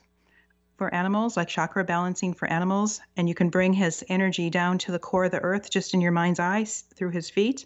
for 0.77 0.93
animals, 0.93 1.37
like 1.37 1.47
chakra 1.47 1.83
balancing 1.83 2.33
for 2.33 2.47
animals, 2.49 2.99
and 3.15 3.29
you 3.29 3.35
can 3.35 3.49
bring 3.49 3.73
his 3.73 4.03
energy 4.09 4.49
down 4.49 4.77
to 4.79 4.91
the 4.91 4.99
core 4.99 5.25
of 5.25 5.31
the 5.31 5.39
earth 5.39 5.69
just 5.69 5.93
in 5.93 6.01
your 6.01 6.11
mind's 6.11 6.39
eye 6.39 6.65
through 6.65 7.11
his 7.11 7.29
feet. 7.29 7.65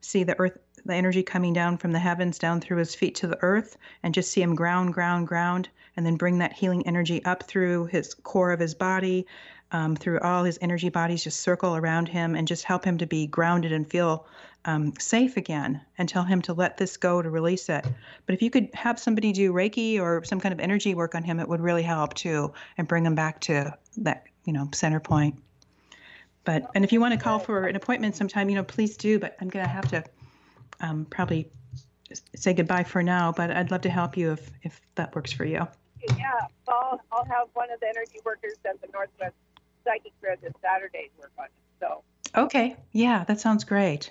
See 0.00 0.24
the 0.24 0.38
earth, 0.38 0.58
the 0.84 0.94
energy 0.94 1.22
coming 1.22 1.52
down 1.52 1.78
from 1.78 1.92
the 1.92 1.98
heavens 1.98 2.38
down 2.38 2.60
through 2.60 2.78
his 2.78 2.94
feet 2.94 3.14
to 3.16 3.26
the 3.26 3.38
earth, 3.42 3.76
and 4.02 4.14
just 4.14 4.30
see 4.30 4.42
him 4.42 4.54
ground, 4.54 4.92
ground, 4.92 5.26
ground, 5.26 5.68
and 5.96 6.04
then 6.04 6.16
bring 6.16 6.38
that 6.38 6.52
healing 6.52 6.86
energy 6.86 7.24
up 7.24 7.42
through 7.44 7.86
his 7.86 8.14
core 8.14 8.52
of 8.52 8.60
his 8.60 8.74
body, 8.74 9.26
um, 9.72 9.96
through 9.96 10.20
all 10.20 10.44
his 10.44 10.58
energy 10.60 10.88
bodies, 10.88 11.24
just 11.24 11.40
circle 11.40 11.76
around 11.76 12.08
him 12.08 12.34
and 12.34 12.48
just 12.48 12.64
help 12.64 12.84
him 12.84 12.98
to 12.98 13.06
be 13.06 13.26
grounded 13.26 13.72
and 13.72 13.90
feel 13.90 14.26
um, 14.64 14.92
safe 14.98 15.36
again 15.36 15.80
and 15.98 16.08
tell 16.08 16.24
him 16.24 16.42
to 16.42 16.52
let 16.52 16.76
this 16.76 16.96
go 16.96 17.22
to 17.22 17.30
release 17.30 17.68
it. 17.68 17.86
But 18.26 18.34
if 18.34 18.42
you 18.42 18.50
could 18.50 18.68
have 18.74 18.98
somebody 18.98 19.32
do 19.32 19.52
Reiki 19.52 20.00
or 20.00 20.22
some 20.24 20.40
kind 20.40 20.52
of 20.52 20.60
energy 20.60 20.94
work 20.94 21.14
on 21.14 21.22
him, 21.22 21.40
it 21.40 21.48
would 21.48 21.60
really 21.60 21.82
help 21.82 22.14
too 22.14 22.52
and 22.76 22.86
bring 22.86 23.06
him 23.06 23.14
back 23.14 23.40
to 23.42 23.74
that, 23.98 24.24
you 24.44 24.52
know, 24.52 24.68
center 24.72 25.00
point. 25.00 25.42
But, 26.44 26.70
and 26.74 26.84
if 26.84 26.92
you 26.92 27.00
want 27.00 27.14
to 27.14 27.20
call 27.20 27.38
for 27.38 27.66
an 27.66 27.76
appointment 27.76 28.16
sometime, 28.16 28.48
you 28.48 28.56
know, 28.56 28.64
please 28.64 28.96
do. 28.96 29.18
But 29.18 29.36
I'm 29.40 29.48
going 29.48 29.64
to 29.64 29.70
have 29.70 29.88
to 29.88 30.04
um, 30.80 31.06
probably 31.06 31.50
say 32.34 32.54
goodbye 32.54 32.84
for 32.84 33.02
now. 33.02 33.32
But 33.32 33.50
I'd 33.50 33.70
love 33.70 33.82
to 33.82 33.90
help 33.90 34.16
you 34.16 34.32
if, 34.32 34.50
if 34.62 34.80
that 34.94 35.14
works 35.14 35.32
for 35.32 35.44
you. 35.44 35.66
Yeah, 36.16 36.40
I'll, 36.66 37.00
I'll 37.12 37.26
have 37.26 37.48
one 37.52 37.70
of 37.70 37.80
the 37.80 37.88
energy 37.88 38.20
workers 38.24 38.54
at 38.64 38.80
the 38.80 38.88
Northwest 38.92 39.34
Psychic 39.84 40.12
Grid 40.20 40.38
this 40.42 40.52
Saturday 40.62 41.10
work 41.18 41.32
on 41.38 41.44
it. 41.44 41.50
So 41.78 42.02
Okay. 42.34 42.76
Yeah, 42.92 43.24
that 43.24 43.40
sounds 43.40 43.64
great. 43.64 44.10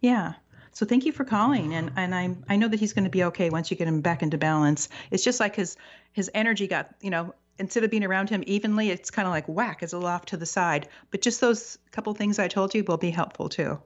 Yeah. 0.00 0.34
So 0.72 0.86
thank 0.86 1.04
you 1.04 1.12
for 1.12 1.24
calling, 1.24 1.74
and 1.74 1.90
and 1.96 2.14
I 2.14 2.36
I 2.48 2.56
know 2.56 2.68
that 2.68 2.78
he's 2.78 2.92
going 2.92 3.04
to 3.04 3.10
be 3.10 3.24
okay 3.24 3.50
once 3.50 3.70
you 3.70 3.76
get 3.76 3.88
him 3.88 4.00
back 4.00 4.22
into 4.22 4.38
balance. 4.38 4.88
It's 5.10 5.24
just 5.24 5.40
like 5.40 5.56
his 5.56 5.76
his 6.12 6.30
energy 6.32 6.66
got 6.66 6.94
you 7.00 7.10
know 7.10 7.34
instead 7.58 7.84
of 7.84 7.90
being 7.90 8.04
around 8.04 8.30
him 8.30 8.42
evenly, 8.46 8.90
it's 8.90 9.10
kind 9.10 9.26
of 9.26 9.32
like 9.32 9.46
whack 9.46 9.82
as 9.82 9.92
a 9.92 9.98
off 9.98 10.24
to 10.26 10.36
the 10.36 10.46
side. 10.46 10.88
But 11.10 11.20
just 11.20 11.40
those 11.40 11.78
couple 11.90 12.14
things 12.14 12.38
I 12.38 12.48
told 12.48 12.74
you 12.74 12.84
will 12.84 12.96
be 12.96 13.10
helpful 13.10 13.48
too. 13.48 13.78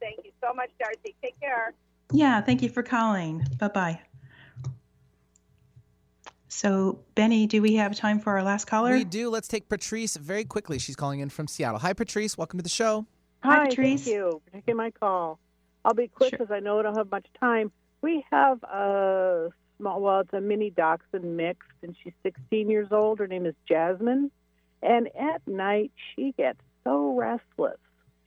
thank 0.00 0.20
you 0.24 0.30
so 0.42 0.54
much, 0.54 0.70
Darcy. 0.78 1.14
Take 1.22 1.38
care. 1.40 1.74
Yeah. 2.12 2.40
Thank 2.40 2.62
you 2.62 2.68
for 2.68 2.82
calling. 2.82 3.44
Bye 3.58 3.68
bye. 3.68 4.00
So 6.46 7.00
Benny, 7.14 7.46
do 7.46 7.60
we 7.60 7.74
have 7.74 7.94
time 7.94 8.20
for 8.20 8.36
our 8.36 8.42
last 8.42 8.66
caller? 8.66 8.92
We 8.92 9.04
do. 9.04 9.28
Let's 9.28 9.48
take 9.48 9.68
Patrice 9.68 10.16
very 10.16 10.44
quickly. 10.44 10.78
She's 10.78 10.96
calling 10.96 11.20
in 11.20 11.28
from 11.28 11.46
Seattle. 11.46 11.80
Hi, 11.80 11.92
Patrice. 11.92 12.38
Welcome 12.38 12.58
to 12.58 12.62
the 12.62 12.68
show. 12.68 13.06
Hi, 13.42 13.64
Hi, 13.64 13.70
thank 13.74 14.06
you 14.06 14.42
for 14.44 14.50
taking 14.52 14.76
my 14.76 14.90
call. 14.90 15.38
I'll 15.84 15.94
be 15.94 16.08
quick 16.08 16.32
because 16.32 16.50
I 16.50 16.60
know 16.60 16.80
I 16.80 16.82
don't 16.82 16.96
have 16.96 17.10
much 17.10 17.26
time. 17.40 17.70
We 18.02 18.24
have 18.30 18.62
a 18.64 19.50
small, 19.78 20.00
well, 20.00 20.20
it's 20.20 20.32
a 20.32 20.40
mini 20.40 20.70
dachshund 20.70 21.36
mix, 21.36 21.64
and 21.82 21.96
she's 22.02 22.12
16 22.24 22.68
years 22.68 22.88
old. 22.90 23.20
Her 23.20 23.26
name 23.26 23.46
is 23.46 23.54
Jasmine. 23.66 24.30
And 24.82 25.08
at 25.16 25.46
night, 25.46 25.92
she 26.14 26.32
gets 26.32 26.60
so 26.84 27.14
restless. 27.16 27.78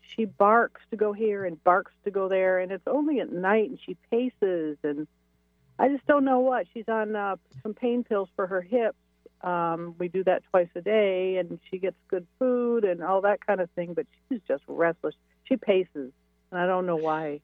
She 0.01 0.25
barks 0.25 0.81
to 0.91 0.97
go 0.97 1.13
here 1.13 1.45
and 1.45 1.61
barks 1.63 1.93
to 2.03 2.11
go 2.11 2.27
there, 2.27 2.59
and 2.59 2.71
it's 2.71 2.87
only 2.87 3.19
at 3.19 3.31
night, 3.31 3.69
and 3.69 3.79
she 3.85 3.95
paces, 4.09 4.77
and 4.83 5.07
I 5.79 5.89
just 5.89 6.05
don't 6.05 6.25
know 6.25 6.39
what. 6.39 6.67
She's 6.73 6.87
on 6.87 7.15
uh, 7.15 7.35
some 7.63 7.73
pain 7.73 8.03
pills 8.03 8.29
for 8.35 8.47
her 8.47 8.61
hips. 8.61 8.97
Um, 9.43 9.95
we 9.97 10.07
do 10.07 10.23
that 10.25 10.43
twice 10.51 10.69
a 10.75 10.81
day, 10.81 11.37
and 11.37 11.59
she 11.69 11.77
gets 11.77 11.97
good 12.07 12.27
food 12.39 12.83
and 12.83 13.03
all 13.03 13.21
that 13.21 13.45
kind 13.45 13.59
of 13.59 13.69
thing. 13.71 13.93
But 13.93 14.05
she's 14.29 14.41
just 14.47 14.63
restless. 14.67 15.15
She 15.45 15.57
paces, 15.57 16.11
and 16.51 16.59
I 16.59 16.65
don't 16.65 16.85
know 16.85 16.97
why. 16.97 17.41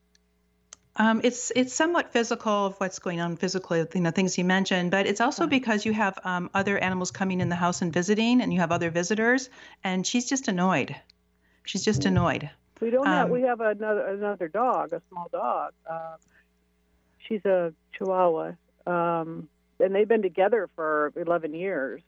Um, 0.99 1.21
it's 1.23 1.51
it's 1.55 1.73
somewhat 1.73 2.11
physical 2.11 2.65
of 2.67 2.75
what's 2.79 2.97
going 2.97 3.21
on 3.21 3.37
physically, 3.37 3.85
you 3.93 4.01
know, 4.01 4.09
things 4.09 4.37
you 4.37 4.43
mentioned, 4.43 4.89
but 4.89 5.05
it's 5.05 5.21
also 5.21 5.45
because 5.45 5.85
you 5.85 5.93
have 5.93 6.17
um, 6.23 6.49
other 6.55 6.77
animals 6.77 7.11
coming 7.11 7.39
in 7.39 7.49
the 7.49 7.55
house 7.55 7.83
and 7.83 7.93
visiting, 7.93 8.41
and 8.41 8.51
you 8.51 8.59
have 8.59 8.71
other 8.71 8.89
visitors, 8.89 9.49
and 9.83 10.05
she's 10.05 10.27
just 10.27 10.47
annoyed. 10.47 10.95
She's 11.65 11.83
just 11.83 12.05
annoyed. 12.05 12.49
We 12.81 12.89
don't 12.89 13.05
have. 13.05 13.25
Um, 13.25 13.31
We 13.31 13.41
have 13.43 13.61
another 13.61 14.07
another 14.07 14.47
dog, 14.47 14.93
a 14.93 15.01
small 15.09 15.29
dog. 15.31 15.73
Uh, 15.87 16.17
she's 17.27 17.45
a 17.45 17.73
Chihuahua, 17.93 18.53
um, 18.87 19.49
and 19.79 19.93
they've 19.93 20.07
been 20.07 20.21
together 20.21 20.69
for 20.75 21.13
11 21.15 21.53
years. 21.53 22.01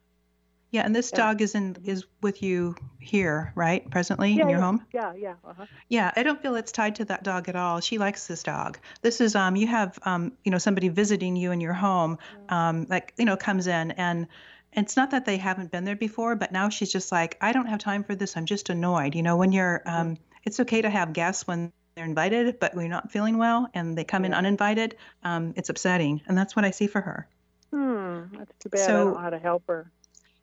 Yeah, 0.71 0.83
and 0.85 0.95
this 0.95 1.11
Yeah. 1.11 1.17
dog 1.17 1.41
is 1.41 1.55
in 1.55 1.77
is 1.83 2.05
with 2.21 2.43
you 2.43 2.75
here, 2.99 3.51
right? 3.55 3.89
Presently 3.89 4.33
yeah, 4.33 4.43
in 4.43 4.49
your 4.49 4.59
yeah, 4.59 4.65
home. 4.65 4.85
Yeah, 4.93 5.13
yeah. 5.15 5.33
Uh-huh. 5.43 5.65
Yeah, 5.87 6.11
I 6.15 6.21
don't 6.21 6.39
feel 6.41 6.55
it's 6.55 6.71
tied 6.71 6.95
to 6.95 7.05
that 7.05 7.23
dog 7.23 7.49
at 7.49 7.55
all. 7.55 7.79
She 7.79 7.97
likes 7.97 8.27
this 8.27 8.43
dog. 8.43 8.77
This 9.01 9.19
is 9.19 9.35
um 9.35 9.55
you 9.55 9.65
have 9.67 9.97
um 10.03 10.33
you 10.43 10.51
know 10.51 10.59
somebody 10.59 10.89
visiting 10.89 11.35
you 11.35 11.51
in 11.51 11.59
your 11.61 11.73
home 11.73 12.19
um 12.49 12.85
like 12.89 13.13
you 13.17 13.25
know 13.25 13.35
comes 13.35 13.65
in 13.65 13.91
and 13.91 14.27
it's 14.73 14.95
not 14.95 15.09
that 15.11 15.25
they 15.25 15.37
haven't 15.37 15.71
been 15.71 15.83
there 15.85 15.95
before, 15.95 16.35
but 16.35 16.51
now 16.51 16.69
she's 16.69 16.91
just 16.91 17.11
like 17.11 17.37
I 17.41 17.51
don't 17.51 17.65
have 17.65 17.79
time 17.79 18.03
for 18.03 18.13
this. 18.13 18.37
I'm 18.37 18.45
just 18.45 18.69
annoyed. 18.69 19.15
You 19.15 19.23
know, 19.23 19.37
when 19.37 19.51
you're 19.51 19.81
um 19.85 20.17
it's 20.43 20.59
okay 20.59 20.81
to 20.83 20.89
have 20.89 21.13
guests 21.13 21.47
when 21.47 21.73
they're 21.95 22.05
invited, 22.05 22.59
but 22.59 22.75
when 22.75 22.85
you're 22.85 22.91
not 22.91 23.11
feeling 23.11 23.39
well 23.39 23.67
and 23.73 23.97
they 23.97 24.03
come 24.03 24.23
in 24.23 24.35
uninvited, 24.35 24.97
um 25.23 25.53
it's 25.57 25.69
upsetting. 25.69 26.21
And 26.27 26.37
that's 26.37 26.55
what 26.55 26.63
I 26.65 26.69
see 26.71 26.85
for 26.85 27.01
her. 27.01 27.27
Hmm, 27.71 28.21
that's 28.37 28.51
too 28.59 28.69
bad. 28.69 28.81
I 28.81 28.85
So- 28.85 29.05
don't 29.05 29.13
know 29.13 29.19
how 29.19 29.29
to 29.29 29.39
help 29.39 29.63
her. 29.67 29.91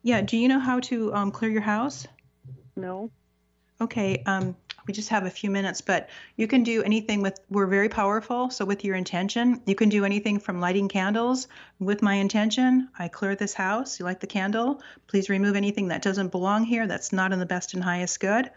Yeah, 0.03 0.21
do 0.21 0.37
you 0.37 0.47
know 0.47 0.59
how 0.59 0.79
to 0.81 1.13
um 1.13 1.31
clear 1.31 1.51
your 1.51 1.61
house? 1.61 2.07
No. 2.75 3.11
Okay, 3.79 4.23
um, 4.25 4.55
we 4.87 4.93
just 4.93 5.09
have 5.09 5.25
a 5.25 5.29
few 5.29 5.51
minutes, 5.51 5.81
but 5.81 6.09
you 6.35 6.47
can 6.47 6.63
do 6.63 6.81
anything 6.81 7.21
with, 7.21 7.39
we're 7.49 7.67
very 7.67 7.89
powerful. 7.89 8.49
So, 8.49 8.65
with 8.65 8.83
your 8.83 8.95
intention, 8.95 9.61
you 9.67 9.75
can 9.75 9.89
do 9.89 10.03
anything 10.03 10.39
from 10.39 10.59
lighting 10.59 10.87
candles. 10.87 11.47
With 11.77 12.01
my 12.01 12.15
intention, 12.15 12.89
I 12.97 13.07
clear 13.07 13.35
this 13.35 13.53
house. 13.53 13.99
You 13.99 14.05
light 14.05 14.19
the 14.19 14.25
candle? 14.27 14.81
Please 15.05 15.29
remove 15.29 15.55
anything 15.55 15.89
that 15.89 16.01
doesn't 16.01 16.31
belong 16.31 16.63
here, 16.63 16.87
that's 16.87 17.13
not 17.13 17.33
in 17.33 17.39
the 17.39 17.45
best 17.45 17.75
and 17.75 17.83
highest 17.83 18.19
good. 18.19 18.49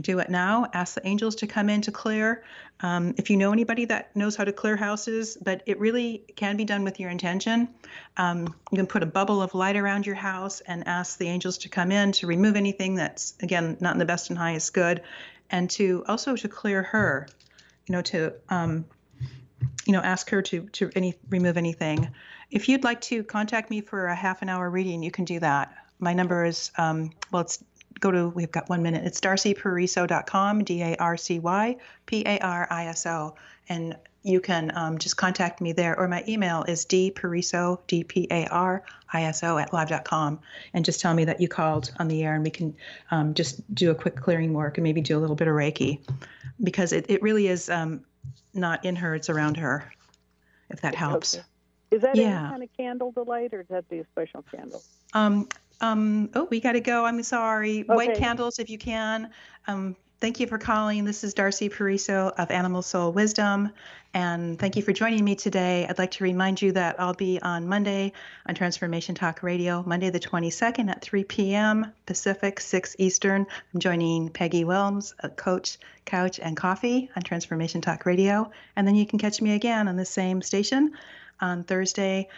Do 0.00 0.18
it 0.18 0.28
now. 0.28 0.68
Ask 0.72 0.94
the 0.94 1.06
angels 1.06 1.36
to 1.36 1.46
come 1.46 1.68
in 1.68 1.80
to 1.82 1.92
clear. 1.92 2.42
Um, 2.80 3.14
if 3.16 3.30
you 3.30 3.36
know 3.36 3.52
anybody 3.52 3.84
that 3.86 4.14
knows 4.16 4.34
how 4.34 4.44
to 4.44 4.52
clear 4.52 4.76
houses, 4.76 5.38
but 5.40 5.62
it 5.66 5.78
really 5.78 6.24
can 6.36 6.56
be 6.56 6.64
done 6.64 6.84
with 6.84 6.98
your 6.98 7.10
intention. 7.10 7.68
Um, 8.16 8.54
you 8.72 8.76
can 8.76 8.86
put 8.86 9.02
a 9.02 9.06
bubble 9.06 9.40
of 9.40 9.54
light 9.54 9.76
around 9.76 10.06
your 10.06 10.16
house 10.16 10.60
and 10.60 10.86
ask 10.88 11.18
the 11.18 11.28
angels 11.28 11.58
to 11.58 11.68
come 11.68 11.92
in 11.92 12.12
to 12.12 12.26
remove 12.26 12.56
anything 12.56 12.96
that's 12.96 13.34
again 13.40 13.76
not 13.80 13.92
in 13.94 13.98
the 13.98 14.04
best 14.04 14.30
and 14.30 14.38
highest 14.38 14.74
good, 14.74 15.02
and 15.50 15.70
to 15.70 16.04
also 16.08 16.34
to 16.36 16.48
clear 16.48 16.82
her. 16.82 17.28
You 17.86 17.92
know 17.92 18.02
to 18.02 18.32
um, 18.48 18.86
you 19.86 19.92
know 19.92 20.00
ask 20.00 20.28
her 20.30 20.42
to 20.42 20.62
to 20.72 20.90
any 20.96 21.14
remove 21.28 21.56
anything. 21.56 22.10
If 22.50 22.68
you'd 22.68 22.84
like 22.84 23.00
to 23.02 23.22
contact 23.22 23.70
me 23.70 23.80
for 23.80 24.06
a 24.06 24.14
half 24.14 24.42
an 24.42 24.48
hour 24.48 24.68
reading, 24.68 25.02
you 25.02 25.10
can 25.10 25.24
do 25.24 25.40
that. 25.40 25.74
My 26.00 26.12
number 26.12 26.44
is 26.44 26.70
um, 26.76 27.10
well, 27.30 27.42
it's 27.42 27.62
go 28.04 28.10
to 28.10 28.28
we've 28.28 28.52
got 28.52 28.68
one 28.68 28.82
minute. 28.82 29.04
It's 29.04 29.20
darcypariso.com, 29.20 30.64
D 30.64 30.82
A 30.82 30.96
R 30.96 31.16
C 31.16 31.38
Y 31.38 31.76
P 32.06 32.22
A 32.26 32.38
R 32.38 32.66
I 32.70 32.86
S 32.86 33.06
O, 33.06 33.34
and 33.68 33.96
you 34.22 34.40
can 34.40 34.72
um, 34.74 34.96
just 34.98 35.16
contact 35.18 35.60
me 35.60 35.72
there, 35.72 35.98
or 35.98 36.08
my 36.08 36.24
email 36.26 36.64
is 36.64 36.86
dpariso, 36.86 37.78
D-P-A-R-I-S-O, 37.86 39.58
at 39.58 39.70
live.com, 39.70 40.40
and 40.72 40.82
just 40.82 40.98
tell 40.98 41.12
me 41.12 41.26
that 41.26 41.42
you 41.42 41.46
called 41.46 41.92
on 41.98 42.08
the 42.08 42.24
air, 42.24 42.34
and 42.34 42.42
we 42.42 42.48
can 42.48 42.74
um, 43.10 43.34
just 43.34 43.62
do 43.74 43.90
a 43.90 43.94
quick 43.94 44.16
clearing 44.16 44.54
work 44.54 44.78
and 44.78 44.82
maybe 44.82 45.02
do 45.02 45.18
a 45.18 45.20
little 45.20 45.36
bit 45.36 45.46
of 45.46 45.52
Reiki, 45.52 46.00
because 46.62 46.94
it, 46.94 47.04
it 47.10 47.20
really 47.20 47.48
is 47.48 47.68
um, 47.68 48.02
not 48.54 48.82
in 48.86 48.96
her, 48.96 49.14
it's 49.14 49.28
around 49.28 49.58
her, 49.58 49.92
if 50.70 50.80
that 50.80 50.94
helps. 50.94 51.34
Okay. 51.34 51.44
Is 51.90 52.00
that 52.00 52.16
Yeah. 52.16 52.40
any 52.40 52.48
kind 52.48 52.62
of 52.62 52.68
candle 52.78 53.12
to 53.12 53.24
light, 53.24 53.52
or 53.52 53.58
does 53.58 53.68
that 53.68 53.88
be 53.90 53.98
a 53.98 54.06
special 54.06 54.42
candle? 54.50 54.82
Um, 55.12 55.50
um, 55.80 56.30
oh, 56.34 56.46
we 56.50 56.60
got 56.60 56.72
to 56.72 56.80
go. 56.80 57.04
I'm 57.04 57.22
sorry. 57.22 57.82
White 57.82 58.16
candles, 58.16 58.58
if 58.58 58.70
you 58.70 58.78
can. 58.78 59.30
Um, 59.66 59.96
thank 60.20 60.40
you 60.40 60.46
for 60.46 60.58
calling. 60.58 61.04
This 61.04 61.24
is 61.24 61.34
Darcy 61.34 61.68
Pariso 61.68 62.32
of 62.38 62.50
Animal 62.50 62.82
Soul 62.82 63.12
Wisdom. 63.12 63.70
And 64.14 64.58
thank 64.58 64.76
you 64.76 64.82
for 64.82 64.92
joining 64.92 65.24
me 65.24 65.34
today. 65.34 65.86
I'd 65.88 65.98
like 65.98 66.12
to 66.12 66.24
remind 66.24 66.62
you 66.62 66.70
that 66.72 67.00
I'll 67.00 67.14
be 67.14 67.40
on 67.42 67.66
Monday 67.66 68.12
on 68.46 68.54
Transformation 68.54 69.14
Talk 69.14 69.42
Radio, 69.42 69.82
Monday 69.84 70.10
the 70.10 70.20
22nd 70.20 70.88
at 70.88 71.02
3 71.02 71.24
p.m. 71.24 71.92
Pacific, 72.06 72.60
6 72.60 72.96
Eastern. 72.98 73.44
I'm 73.74 73.80
joining 73.80 74.28
Peggy 74.28 74.64
Wilms, 74.64 75.14
Coach 75.36 75.78
Couch 76.04 76.38
and 76.40 76.56
Coffee 76.56 77.10
on 77.16 77.22
Transformation 77.22 77.80
Talk 77.80 78.06
Radio. 78.06 78.50
And 78.76 78.86
then 78.86 78.94
you 78.94 79.04
can 79.04 79.18
catch 79.18 79.42
me 79.42 79.54
again 79.54 79.88
on 79.88 79.96
the 79.96 80.04
same 80.04 80.42
station 80.42 80.92
on 81.40 81.64
Thursday, 81.64 82.28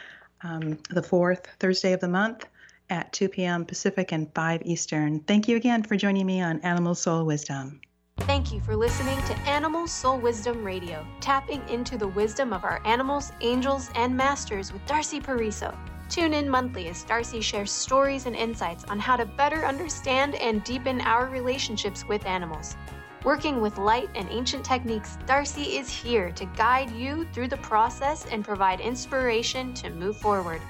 um, 0.42 0.78
the 0.88 1.02
fourth 1.02 1.46
Thursday 1.60 1.92
of 1.92 2.00
the 2.00 2.08
month 2.08 2.46
at 2.90 3.12
2 3.12 3.28
p.m. 3.28 3.64
Pacific 3.64 4.12
and 4.12 4.32
5 4.34 4.62
Eastern. 4.64 5.20
Thank 5.20 5.48
you 5.48 5.56
again 5.56 5.82
for 5.82 5.96
joining 5.96 6.26
me 6.26 6.40
on 6.40 6.60
Animal 6.60 6.94
Soul 6.94 7.24
Wisdom. 7.24 7.80
Thank 8.20 8.52
you 8.52 8.60
for 8.60 8.74
listening 8.74 9.20
to 9.24 9.38
Animal 9.40 9.86
Soul 9.86 10.18
Wisdom 10.18 10.64
Radio, 10.64 11.06
tapping 11.20 11.66
into 11.68 11.98
the 11.98 12.08
wisdom 12.08 12.52
of 12.52 12.64
our 12.64 12.80
animals, 12.84 13.30
angels, 13.40 13.90
and 13.94 14.16
masters 14.16 14.72
with 14.72 14.84
Darcy 14.86 15.20
Pariso. 15.20 15.76
Tune 16.08 16.34
in 16.34 16.48
monthly 16.48 16.88
as 16.88 17.02
Darcy 17.04 17.40
shares 17.40 17.70
stories 17.70 18.26
and 18.26 18.34
insights 18.34 18.84
on 18.84 18.98
how 18.98 19.16
to 19.16 19.26
better 19.26 19.66
understand 19.66 20.34
and 20.36 20.64
deepen 20.64 21.00
our 21.00 21.26
relationships 21.26 22.06
with 22.06 22.24
animals. 22.26 22.76
Working 23.24 23.60
with 23.60 23.76
light 23.76 24.08
and 24.14 24.28
ancient 24.30 24.64
techniques, 24.64 25.18
Darcy 25.26 25.76
is 25.76 25.90
here 25.90 26.30
to 26.32 26.46
guide 26.56 26.92
you 26.92 27.26
through 27.32 27.48
the 27.48 27.56
process 27.56 28.24
and 28.26 28.44
provide 28.44 28.80
inspiration 28.80 29.74
to 29.74 29.90
move 29.90 30.16
forward. 30.18 30.62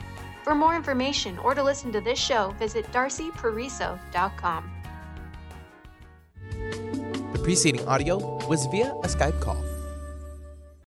For 0.47 0.55
more 0.55 0.76
information 0.76 1.38
or 1.38 1.57
to 1.57 1.62
listen 1.64 1.90
to 1.90 2.01
this 2.01 2.20
show, 2.20 2.55
visit 2.57 2.86
darcypariso.com. 2.92 4.70
The 7.32 7.40
preceding 7.42 7.84
audio 7.88 8.47
was 8.47 8.64
via 8.66 8.92
a 9.03 9.09
Skype 9.09 9.40
call. 9.40 9.61